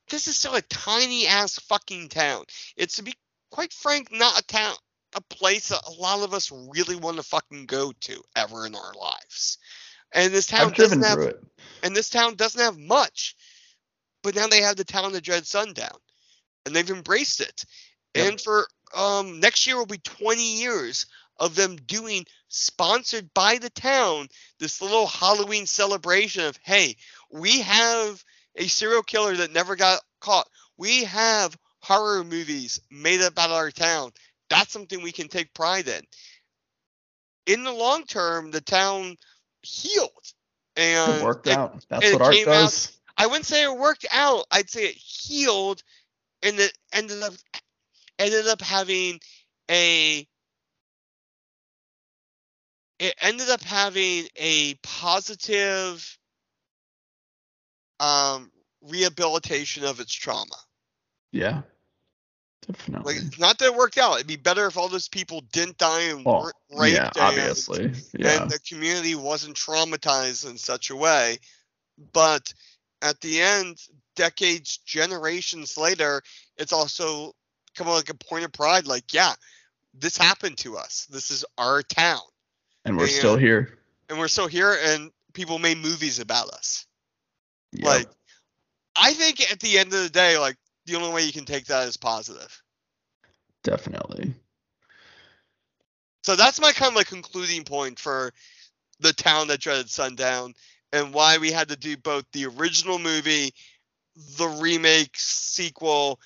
[0.09, 2.45] this is still a tiny ass fucking town.
[2.77, 3.15] It's to be
[3.51, 4.75] quite frank, not a town
[5.15, 8.75] a place that a lot of us really want to fucking go to ever in
[8.75, 9.59] our lives.
[10.13, 11.43] And this town I've doesn't have it.
[11.83, 13.35] and this town doesn't have much.
[14.23, 15.97] But now they have the town of Dread Sundown.
[16.65, 17.65] And they've embraced it.
[18.15, 18.29] Yep.
[18.29, 18.67] And for
[18.97, 21.07] um next year will be 20 years
[21.39, 24.29] of them doing sponsored by the town
[24.61, 26.97] this little Halloween celebration of hey,
[27.31, 28.25] we have
[28.57, 30.49] a serial killer that never got caught.
[30.77, 34.13] We have horror movies made about our town.
[34.49, 36.03] That's something we can take pride in.
[37.47, 39.17] In the long term, the town
[39.65, 40.33] healed.
[40.77, 41.85] And It worked it- out.
[41.89, 44.47] That's what art came out- I wouldn't say it worked out.
[44.51, 45.83] I'd say it healed,
[46.43, 47.35] and it ended up
[48.19, 49.21] ended up having
[49.71, 50.27] a
[52.99, 56.19] it ended up having a positive
[58.01, 60.57] um rehabilitation of its trauma.
[61.33, 61.63] Yeah.
[62.67, 63.15] Definitely.
[63.21, 64.15] Like not that it worked out.
[64.17, 67.39] It'd be better if all those people didn't die and Well, weren't raped yeah, and-
[67.39, 67.93] obviously.
[68.19, 68.43] Yeah.
[68.43, 71.39] and the community wasn't traumatized in such a way.
[72.13, 72.53] But
[73.03, 73.79] at the end,
[74.17, 76.23] decades, generations later,
[76.57, 77.33] it's also
[77.75, 78.87] come like a point of pride.
[78.87, 79.33] Like, yeah,
[79.93, 81.07] this happened to us.
[81.11, 82.21] This is our town,
[82.85, 83.19] and we're yeah.
[83.19, 83.79] still here.
[84.09, 84.77] and we're still here.
[84.83, 86.87] And people made movies about us.
[87.73, 87.85] Yep.
[87.85, 88.07] Like,
[88.97, 91.67] I think at the end of the day, like the only way you can take
[91.67, 92.63] that is positive.
[93.63, 94.35] Definitely.
[96.23, 98.33] So that's my kind of like concluding point for
[99.01, 100.55] the town that dreaded sundown
[100.93, 103.53] and why we had to do both the original movie
[104.37, 106.21] the remake, sequel,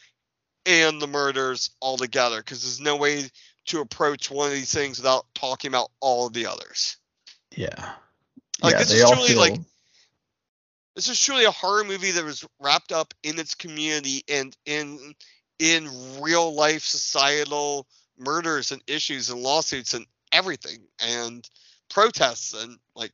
[0.66, 3.24] and the murders all together because there's no way
[3.66, 6.96] to approach one of these things without talking about all of the others.
[7.56, 7.92] Yeah.
[8.62, 9.60] Like yeah, this they is all truly feel, like
[10.98, 15.14] this is truly a horror movie that was wrapped up in its community and in
[15.60, 15.88] in
[16.20, 17.86] real life societal
[18.18, 21.48] murders and issues and lawsuits and everything and
[21.88, 23.12] protests and like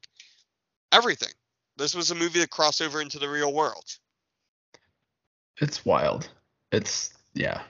[0.92, 1.28] everything.
[1.76, 3.84] This was a movie that crossed over into the real world.
[5.60, 6.26] it's wild.
[6.72, 7.60] It's yeah.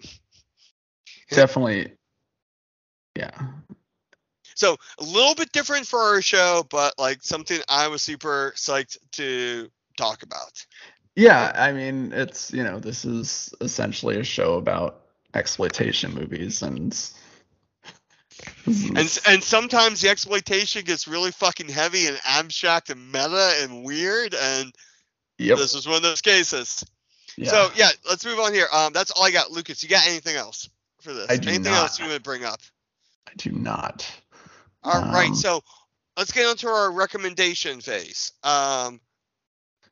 [1.30, 1.90] Definitely
[3.16, 3.36] yeah.
[4.56, 8.96] So a little bit different for our show, but like something I was super psyched
[9.12, 10.66] to talk about.
[11.14, 15.02] Yeah, I mean, it's, you know, this is essentially a show about
[15.34, 16.94] exploitation movies and
[18.66, 24.34] And and sometimes the exploitation gets really fucking heavy and abstract and meta and weird
[24.34, 24.74] and
[25.38, 25.58] yep.
[25.58, 26.84] this was one of those cases.
[27.36, 27.50] yeah.
[27.50, 28.66] So yeah, let's move on here.
[28.72, 29.50] Um that's all I got.
[29.50, 30.68] Lucas, you got anything else
[31.00, 31.26] for this?
[31.30, 31.82] I do anything not.
[31.82, 32.60] else you want to bring up?
[33.26, 34.06] I do not.
[34.86, 35.62] All right, Um, so
[36.16, 38.32] let's get into our recommendation phase.
[38.44, 39.00] Um,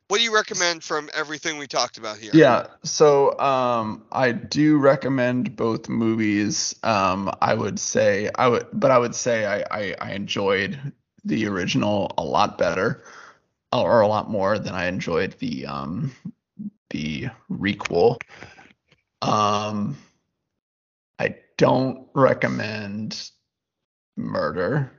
[0.08, 2.30] what do you recommend from everything we talked about here?
[2.34, 6.74] Yeah, so um, I do recommend both movies.
[6.82, 10.78] Um, I would say I would, but I would say I, I, I enjoyed
[11.24, 13.02] the original a lot better,
[13.72, 16.12] or a lot more than I enjoyed the um,
[16.90, 18.18] the requel.
[19.22, 19.96] Um,
[21.18, 23.30] I don't recommend
[24.16, 24.90] Murder.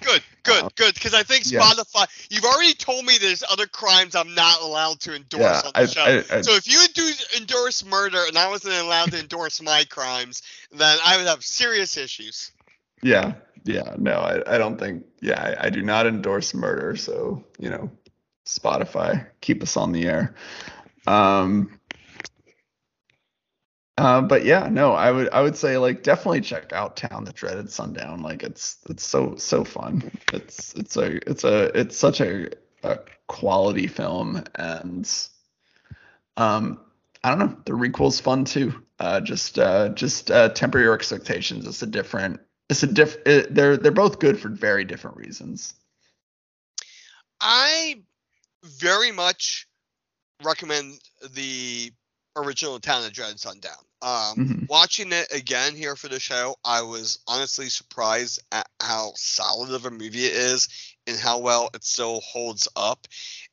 [0.00, 0.94] Good, good, Uh, good.
[0.94, 1.44] Because I think.
[1.44, 2.06] Spotify.
[2.30, 5.80] You've already told me there's other crimes I'm not allowed to endorse Yeah, on the
[5.80, 6.02] I, show.
[6.02, 9.84] I, I, so if you endorse, endorse murder and I wasn't allowed to endorse my
[9.88, 10.42] crimes,
[10.72, 12.52] then I would have serious issues.
[13.02, 13.34] Yeah,
[13.64, 16.96] yeah, no, I, I don't think, yeah, I, I do not endorse murder.
[16.96, 17.90] So, you know,
[18.46, 20.34] Spotify, keep us on the air.
[21.06, 21.78] Um,
[24.02, 27.32] uh, but yeah, no, I would, I would say like definitely check out Town the
[27.32, 28.22] Dreaded Sundown.
[28.22, 30.10] Like it's, it's so, so fun.
[30.32, 32.48] It's, it's a, it's a, it's such a,
[32.82, 32.98] a
[33.28, 35.10] quality film and,
[36.36, 36.80] um,
[37.24, 38.82] I don't know, the requel's fun too.
[38.98, 41.66] Uh, just, uh, just uh, temper your expectations.
[41.66, 43.16] It's a different, it's a diff.
[43.26, 45.74] It, they're they're both good for very different reasons.
[47.40, 48.02] I
[48.64, 49.68] very much
[50.42, 51.00] recommend
[51.34, 51.92] the
[52.34, 53.84] original Town of Dread Sundown.
[54.02, 54.68] Um, Mhm.
[54.68, 59.86] Watching it again here for the show, I was honestly surprised at how solid of
[59.86, 60.68] a movie it is
[61.06, 63.06] and how well it still holds up,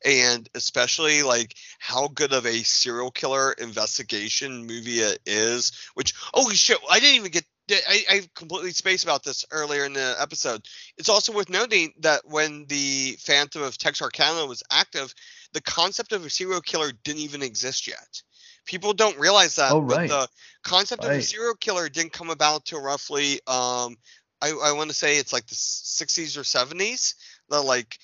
[0.04, 5.72] and especially like how good of a serial killer investigation movie it is.
[5.94, 7.44] Which holy shit, I didn't even get.
[7.70, 10.66] I, I completely spaced about this earlier in the episode.
[10.96, 15.14] It's also worth noting that when the Phantom of Texarkana was active,
[15.52, 18.22] the concept of a serial killer didn't even exist yet.
[18.66, 20.08] People don't realize that, Oh, but right.
[20.08, 20.28] the
[20.62, 23.96] concept of a serial killer didn't come about till roughly, um,
[24.42, 27.14] I, I want to say it's like the 60s or 70s.
[27.48, 27.98] The like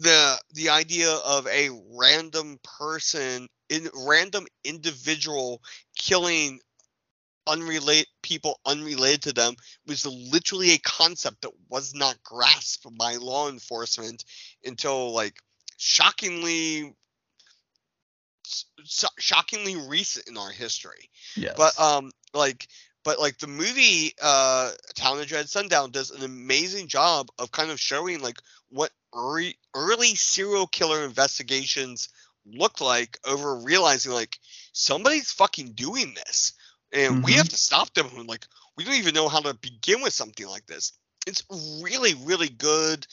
[0.00, 5.62] the the idea of a random person in random individual
[5.96, 6.60] killing
[7.46, 9.54] unrelated people unrelated to them
[9.86, 14.24] was literally a concept that was not grasped by law enforcement
[14.64, 15.34] until like
[15.76, 16.92] shockingly
[18.84, 21.54] so- shockingly recent in our history Yes.
[21.56, 22.68] but um like
[23.04, 27.70] but like the movie uh town of dread sundown does an amazing job of kind
[27.70, 32.08] of showing like what early early serial killer investigations
[32.44, 34.38] looked like over realizing like
[34.72, 36.52] somebody's fucking doing this
[36.92, 37.36] and we Mhm.
[37.36, 38.46] have to stop them like
[38.76, 40.92] we don't even know how to begin with something like this
[41.26, 41.42] it's
[41.82, 43.06] really really good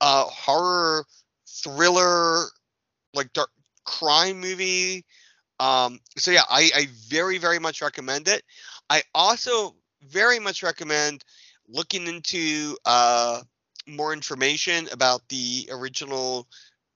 [0.00, 1.04] uh horror
[1.46, 2.46] thriller
[3.14, 3.50] like dark
[3.88, 5.04] crime movie.
[5.60, 8.42] Um so yeah i i very very much recommend it.
[8.90, 11.24] I also very much recommend
[11.68, 13.42] looking into uh
[13.86, 16.46] more information about the original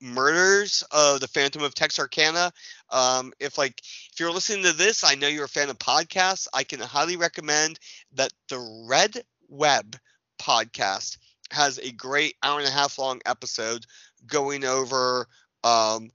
[0.00, 2.52] murders of the phantom of texarkana.
[2.90, 3.80] Um if like
[4.12, 6.48] if you're listening to this i know you're a fan of podcasts.
[6.52, 7.78] I can highly recommend
[8.14, 8.58] that the
[8.88, 9.96] red web
[10.40, 11.18] podcast
[11.50, 13.86] has a great hour and a half long episode
[14.26, 15.26] going over
[15.64, 16.10] um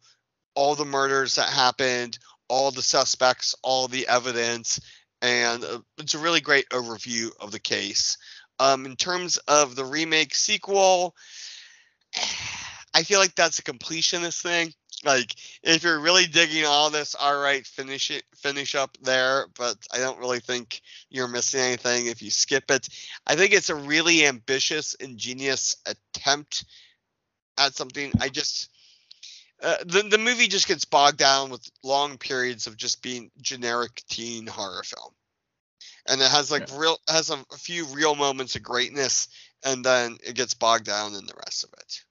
[0.57, 2.17] all the murders that happened
[2.49, 4.79] all the suspects all the evidence
[5.21, 8.17] and uh, it's a really great overview of the case
[8.59, 11.15] um in terms of the remake sequel
[12.93, 14.73] I feel like that's a completionist thing.
[15.05, 19.45] Like, if you're really digging all this, all right, finish it, finish up there.
[19.55, 22.89] But I don't really think you're missing anything if you skip it.
[23.27, 26.65] I think it's a really ambitious, ingenious attempt
[27.59, 28.11] at something.
[28.19, 28.69] I just
[29.63, 34.01] uh, the the movie just gets bogged down with long periods of just being generic
[34.09, 35.13] teen horror film,
[36.07, 36.79] and it has like Yeah.
[36.79, 39.27] real has a, a few real moments of greatness,
[39.63, 42.03] and then it gets bogged down in the rest of it.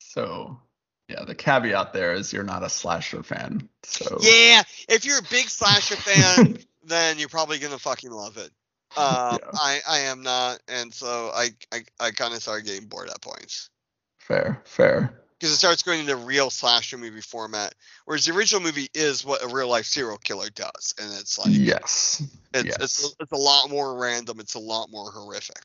[0.00, 0.60] So
[1.08, 3.68] yeah, the caveat there is you're not a slasher fan.
[3.82, 6.52] So Yeah, if you're a big slasher fan,
[6.84, 8.50] then you're probably gonna fucking love it.
[8.96, 9.50] Um, Yeah.
[9.54, 13.20] I I am not, and so I I, I kind of started getting bored at
[13.22, 13.70] points.
[14.18, 15.25] fair, fair.
[15.46, 17.74] Because it starts going into real slasher movie format,
[18.04, 21.48] whereas the original movie is what a real life serial killer does, and it's like
[21.52, 22.22] yes.
[22.54, 22.76] it's, yes.
[22.80, 25.64] it's it's a lot more random, it's a lot more horrific.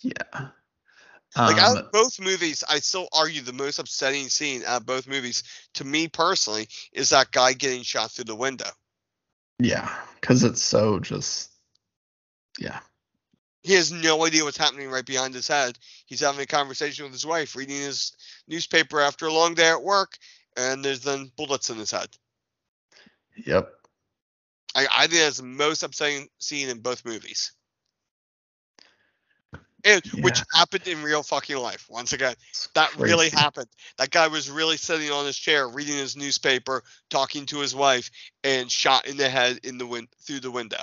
[0.00, 0.50] Yeah.
[1.44, 4.86] Like out Um, of both movies, I still argue the most upsetting scene out of
[4.86, 5.42] both movies,
[5.74, 8.70] to me personally, is that guy getting shot through the window.
[9.58, 11.50] yeah, because it's so just
[12.58, 12.80] yeah.
[13.62, 15.78] He has no idea what's happening right behind his head.
[16.06, 18.12] He's having a conversation with his wife, reading his
[18.48, 20.16] newspaper after a long day at work,
[20.56, 22.08] and there's then bullets in his head.
[23.44, 23.72] Yep.
[24.74, 27.52] I, I think that's the most upsetting scene in both movies.
[29.84, 31.86] And which happened in real fucking life.
[31.88, 33.68] Once again, It's that really happened.
[33.96, 38.10] That guy was really sitting on his chair, reading his newspaper, talking to his wife,
[38.44, 40.82] and shot in the head in the win- through the window.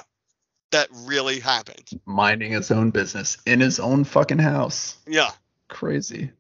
[0.72, 1.88] That really happened.
[2.06, 4.98] Minding his own business in his own fucking house.
[5.08, 5.32] Yeah.
[5.70, 6.32] Crazy.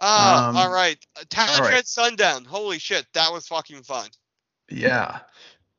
[0.00, 0.98] Ah, Um, all right.
[1.30, 1.86] Town all right.
[1.86, 2.44] Sundown.
[2.44, 4.08] Holy shit, that was fucking fun.
[4.70, 5.20] Yeah.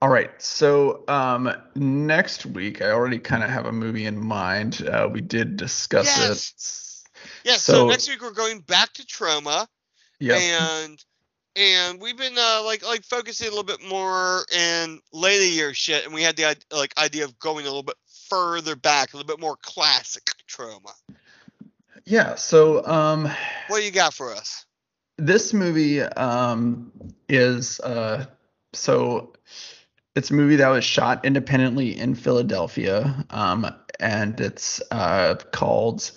[0.02, 0.30] All right.
[0.42, 4.88] So um next week I already kind of have a movie in mind.
[4.88, 7.30] Uh, we did discuss it.
[7.44, 7.56] Yeah.
[7.58, 9.68] So, So- next week we're going back to Troma.
[10.20, 10.38] Yeah.
[10.38, 11.04] and
[11.56, 16.06] and we've been uh, like like focusing a little bit more in later year shit,
[16.06, 17.96] and we had the like idea of going a little bit
[18.30, 20.92] further back, a little bit more classic Troma.
[22.06, 22.36] yeah.
[22.36, 23.30] So um
[23.68, 24.66] What do you got for us?
[25.18, 26.92] this movie um
[27.30, 28.26] is uh
[28.74, 29.34] so
[30.16, 33.66] it's a movie that was shot independently in Philadelphia um
[34.00, 36.12] and it's uh called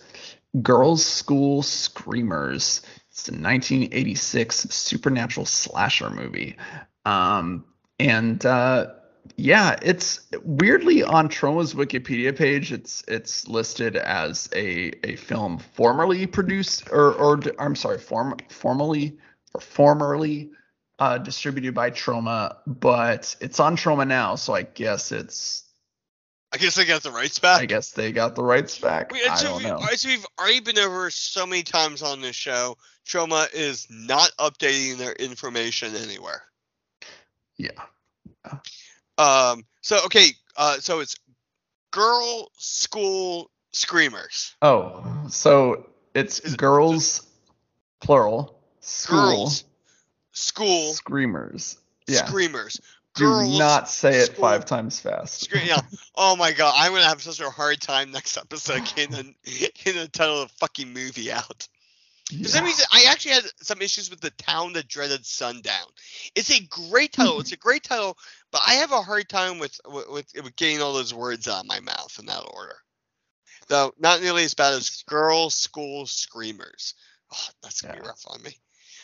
[0.62, 2.80] Girls School Screamers.
[3.18, 6.56] It's a 1986 supernatural slasher movie.
[7.04, 7.64] Um
[7.98, 8.92] and uh
[9.36, 12.72] yeah, it's weirdly on Troma's Wikipedia page.
[12.72, 19.18] It's it's listed as a a film formerly produced or or I'm sorry, form formally
[19.54, 20.50] or formerly
[20.98, 25.64] uh, distributed by Troma, but it's on Troma now, so I guess it's
[26.52, 27.60] I guess they got the rights back.
[27.60, 29.12] I guess they got the rights back.
[29.12, 29.80] We, I don't we, know.
[29.92, 32.76] As we've already been over so many times on this show,
[33.06, 36.42] Troma is not updating their information anywhere.
[37.56, 37.70] Yeah.
[39.18, 39.64] Um.
[39.82, 40.28] So okay.
[40.56, 40.78] Uh.
[40.78, 41.16] So it's
[41.90, 44.54] girl school screamers.
[44.62, 47.26] Oh, so it's Is it- girls
[48.00, 49.64] plural school Girls.
[50.32, 51.76] School screamers.
[52.06, 52.24] Yeah.
[52.24, 52.80] screamers.
[53.18, 55.42] Do not say it five times fast.
[55.44, 55.80] Scream, yeah.
[56.14, 59.34] Oh my god, I'm gonna have such a hard time next episode getting the,
[59.74, 61.68] getting the title of the fucking movie out.
[62.28, 65.86] For some reason, I actually had some issues with the town that dreaded sundown.
[66.34, 67.40] It's a great title.
[67.40, 68.18] It's a great title,
[68.52, 71.66] but I have a hard time with with, with, getting all those words out of
[71.66, 72.76] my mouth in that order.
[73.68, 76.94] Though not nearly as bad as girls' school screamers.
[77.32, 78.56] Oh, that's gonna be rough on me.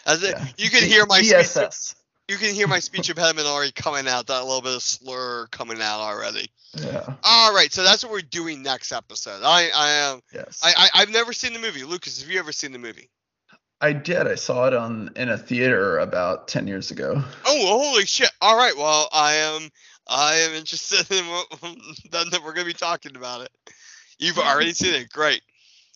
[0.06, 1.94] As it- you can hear my DSS.
[2.28, 4.26] You can hear my speech impediment already coming out.
[4.26, 6.50] That little bit of slur coming out already.
[6.74, 7.14] Yeah.
[7.22, 9.42] All right, so that's what we're doing next episode.
[9.44, 10.60] I I am Yes.
[10.62, 11.84] I, I I've never seen the movie.
[11.84, 13.10] Lucas, have you ever seen the movie?
[13.80, 14.26] I did.
[14.26, 17.22] I saw it on in a theater about ten years ago.
[17.46, 18.30] Oh, holy shit!
[18.40, 19.68] All right, well, I am
[20.08, 21.46] I am interested in what
[22.10, 23.50] that we're gonna be talking about it.
[24.18, 25.42] You've already seen it, great.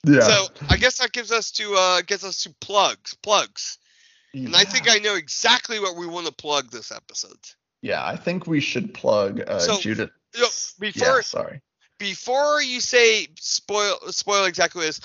[0.05, 0.21] Yeah.
[0.21, 3.79] So I guess that gives us to uh gets us to plugs, plugs,
[4.35, 7.39] and I think I know exactly what we want to plug this episode.
[7.83, 10.11] Yeah, I think we should plug uh, So, Judith.
[10.35, 11.61] you know, yeah, before- sorry.
[11.99, 15.01] Before you say spoil spoil exactly what is,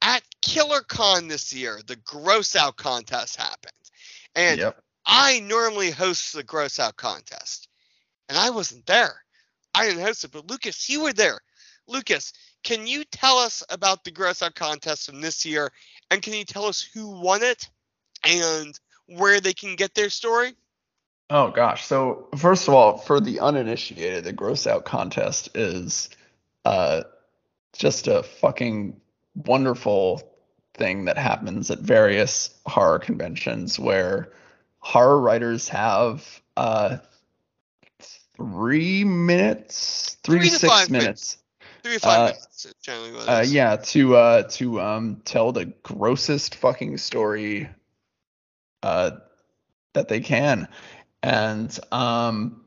[0.00, 3.72] at KillerCon this year, the Gross Out contest happened,
[4.34, 4.82] and Yep.
[5.04, 7.68] I normally host the gross out contest,
[8.28, 9.22] and I wasn't there.
[9.74, 11.40] I didn't host it, but Lucas, you were there.
[11.88, 12.32] Lucas,
[12.62, 15.70] can you tell us about the gross out contest from this year,
[16.10, 17.68] and can you tell us who won it
[18.24, 20.52] and where they can get their story?
[21.30, 21.84] Oh gosh.
[21.84, 26.10] So first of all, for the uninitiated, the gross out contest is
[26.64, 27.02] uh
[27.74, 29.00] just a fucking
[29.34, 30.22] wonderful
[30.74, 34.32] thing that happens at various horror conventions where
[34.80, 36.98] horror writers have uh
[38.36, 41.38] three minutes, three, Three to to six five minutes.
[41.82, 42.74] Three to five Uh, minutes.
[42.82, 47.68] Generally, Uh, yeah, to uh, to um, tell the grossest fucking story
[48.82, 49.12] uh,
[49.94, 50.68] that they can,
[51.22, 52.62] and um,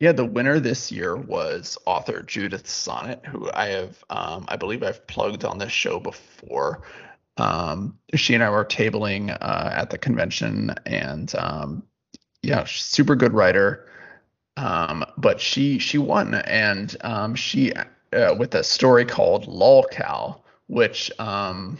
[0.00, 4.82] yeah, the winner this year was author Judith Sonnet, who I have, um, I believe
[4.82, 6.82] I've plugged on this show before.
[7.36, 11.82] Um, she and I were tabling uh, at the convention, and um,
[12.42, 13.88] yeah, she's super good writer.
[14.56, 21.10] Um, but she she won, and um, she uh, with a story called Lolcow, which
[21.18, 21.78] um,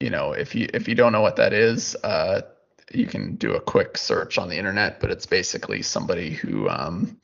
[0.00, 2.42] you know, if you if you don't know what that is, uh,
[2.92, 5.00] you can do a quick search on the internet.
[5.00, 7.20] But it's basically somebody who um,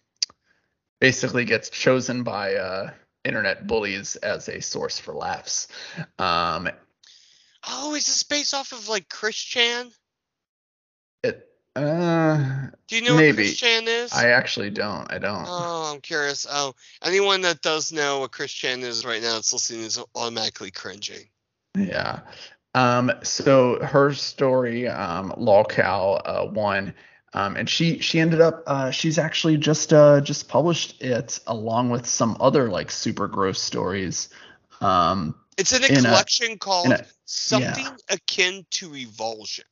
[1.00, 2.90] basically gets chosen by uh,
[3.24, 5.68] internet bullies as a source for laughs.
[6.18, 6.68] Um,
[7.66, 9.90] Oh, is this based off of like Chris Chan?
[11.22, 13.28] it uh, Do you know Maybe.
[13.28, 14.12] what Chris Chan is?
[14.12, 15.10] I actually don't.
[15.10, 15.46] I don't.
[15.48, 16.46] Oh, I'm curious.
[16.48, 20.70] Oh, anyone that does know what Chris Chan is right now, it's listening is automatically
[20.70, 21.28] cringing.
[21.76, 22.20] Yeah.
[22.74, 26.94] Um, so her story, um, Lolcow, uh, won.
[27.32, 31.90] Um, and she she ended up uh, she's actually just uh, just published it along
[31.90, 34.28] with some other like super gross stories.
[34.80, 39.64] Um, It's in a In a- collection called a- Something Akin to Revulsion.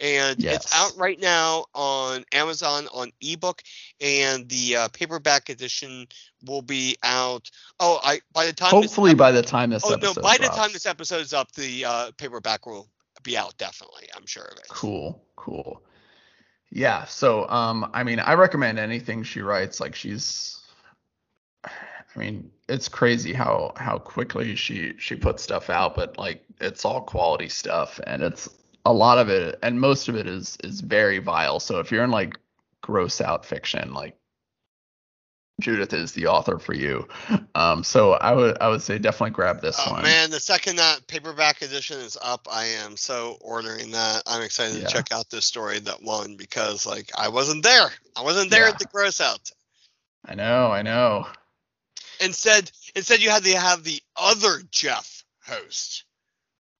[0.00, 0.64] And Yes.
[0.64, 3.62] it's out right now on Amazon on ebook,
[4.00, 6.08] and the uh, paperback edition
[6.46, 7.50] will be out.
[7.80, 10.48] Oh, I by the time hopefully by the time this oh no, episode by the
[10.48, 12.88] time this episode is up, the uh, paperback will
[13.22, 13.56] be out.
[13.58, 14.68] Definitely, I'm sure of it.
[14.68, 15.82] Cool, cool.
[16.70, 20.60] Yeah, so um I mean, I recommend anything she writes like she's
[21.64, 26.84] I mean, it's crazy how how quickly she she puts stuff out, but like it's
[26.84, 28.48] all quality stuff and it's
[28.86, 31.60] a lot of it and most of it is is very vile.
[31.60, 32.38] So if you're in like
[32.82, 34.16] gross out fiction, like
[35.60, 37.06] Judith is the author for you.
[37.54, 40.02] Um so I would I would say definitely grab this Oh one.
[40.02, 44.22] man, the second that paperback edition is up, I am so ordering that.
[44.26, 44.88] I'm excited Yeah.
[44.88, 47.88] to check out this story that won because like I wasn't there.
[48.16, 48.70] I wasn't there Yeah.
[48.70, 49.50] at the gross out.
[50.26, 51.28] I know, I know.
[52.20, 56.04] Instead, instead you had to have the other Jeff host.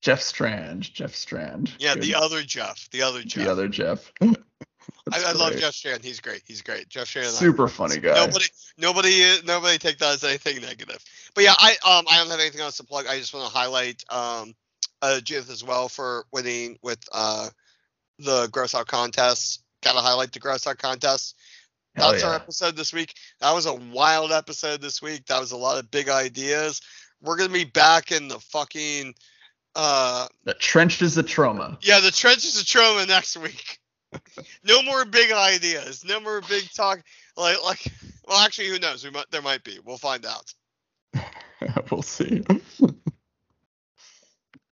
[0.02, 1.72] Jeff Strand, Jeff Strand.
[1.78, 2.02] Yeah, Good.
[2.04, 2.88] the other Jeff.
[2.90, 3.44] The other Jeff.
[3.44, 4.12] the other Jeff.
[5.12, 5.56] I, I love.
[5.56, 6.02] Jeff Strand.
[6.04, 6.42] He's great.
[6.46, 6.88] He's great.
[6.88, 8.14] Jeff I- Super funny guy.
[8.14, 8.46] Nobody,
[8.78, 10.98] nobody, nobody take that as anything negative.
[11.34, 13.06] But yeah, I um I don't have anything else to plug.
[13.06, 14.54] I just want to highlight um
[15.02, 17.48] uh Judith as well for winning with uh
[18.18, 19.62] the gross out contest.
[19.82, 21.36] Gotta highlight the gross out contest.
[21.96, 23.14] Hell That's our episode this week.
[23.40, 25.26] That was a wild episode this week.
[25.26, 26.80] That was a lot of big ideas.
[27.22, 29.14] We're gonna be back in the fucking
[29.76, 31.78] uh The trenches of trauma.
[31.82, 33.78] yeah, the trenches of trauma next week.
[34.64, 36.04] No more big ideas.
[36.04, 37.02] No more big talk.
[37.36, 37.84] Like like
[38.26, 39.04] well actually who knows?
[39.04, 39.78] We might there might be.
[39.84, 40.52] We'll find out.
[41.90, 42.44] we'll see.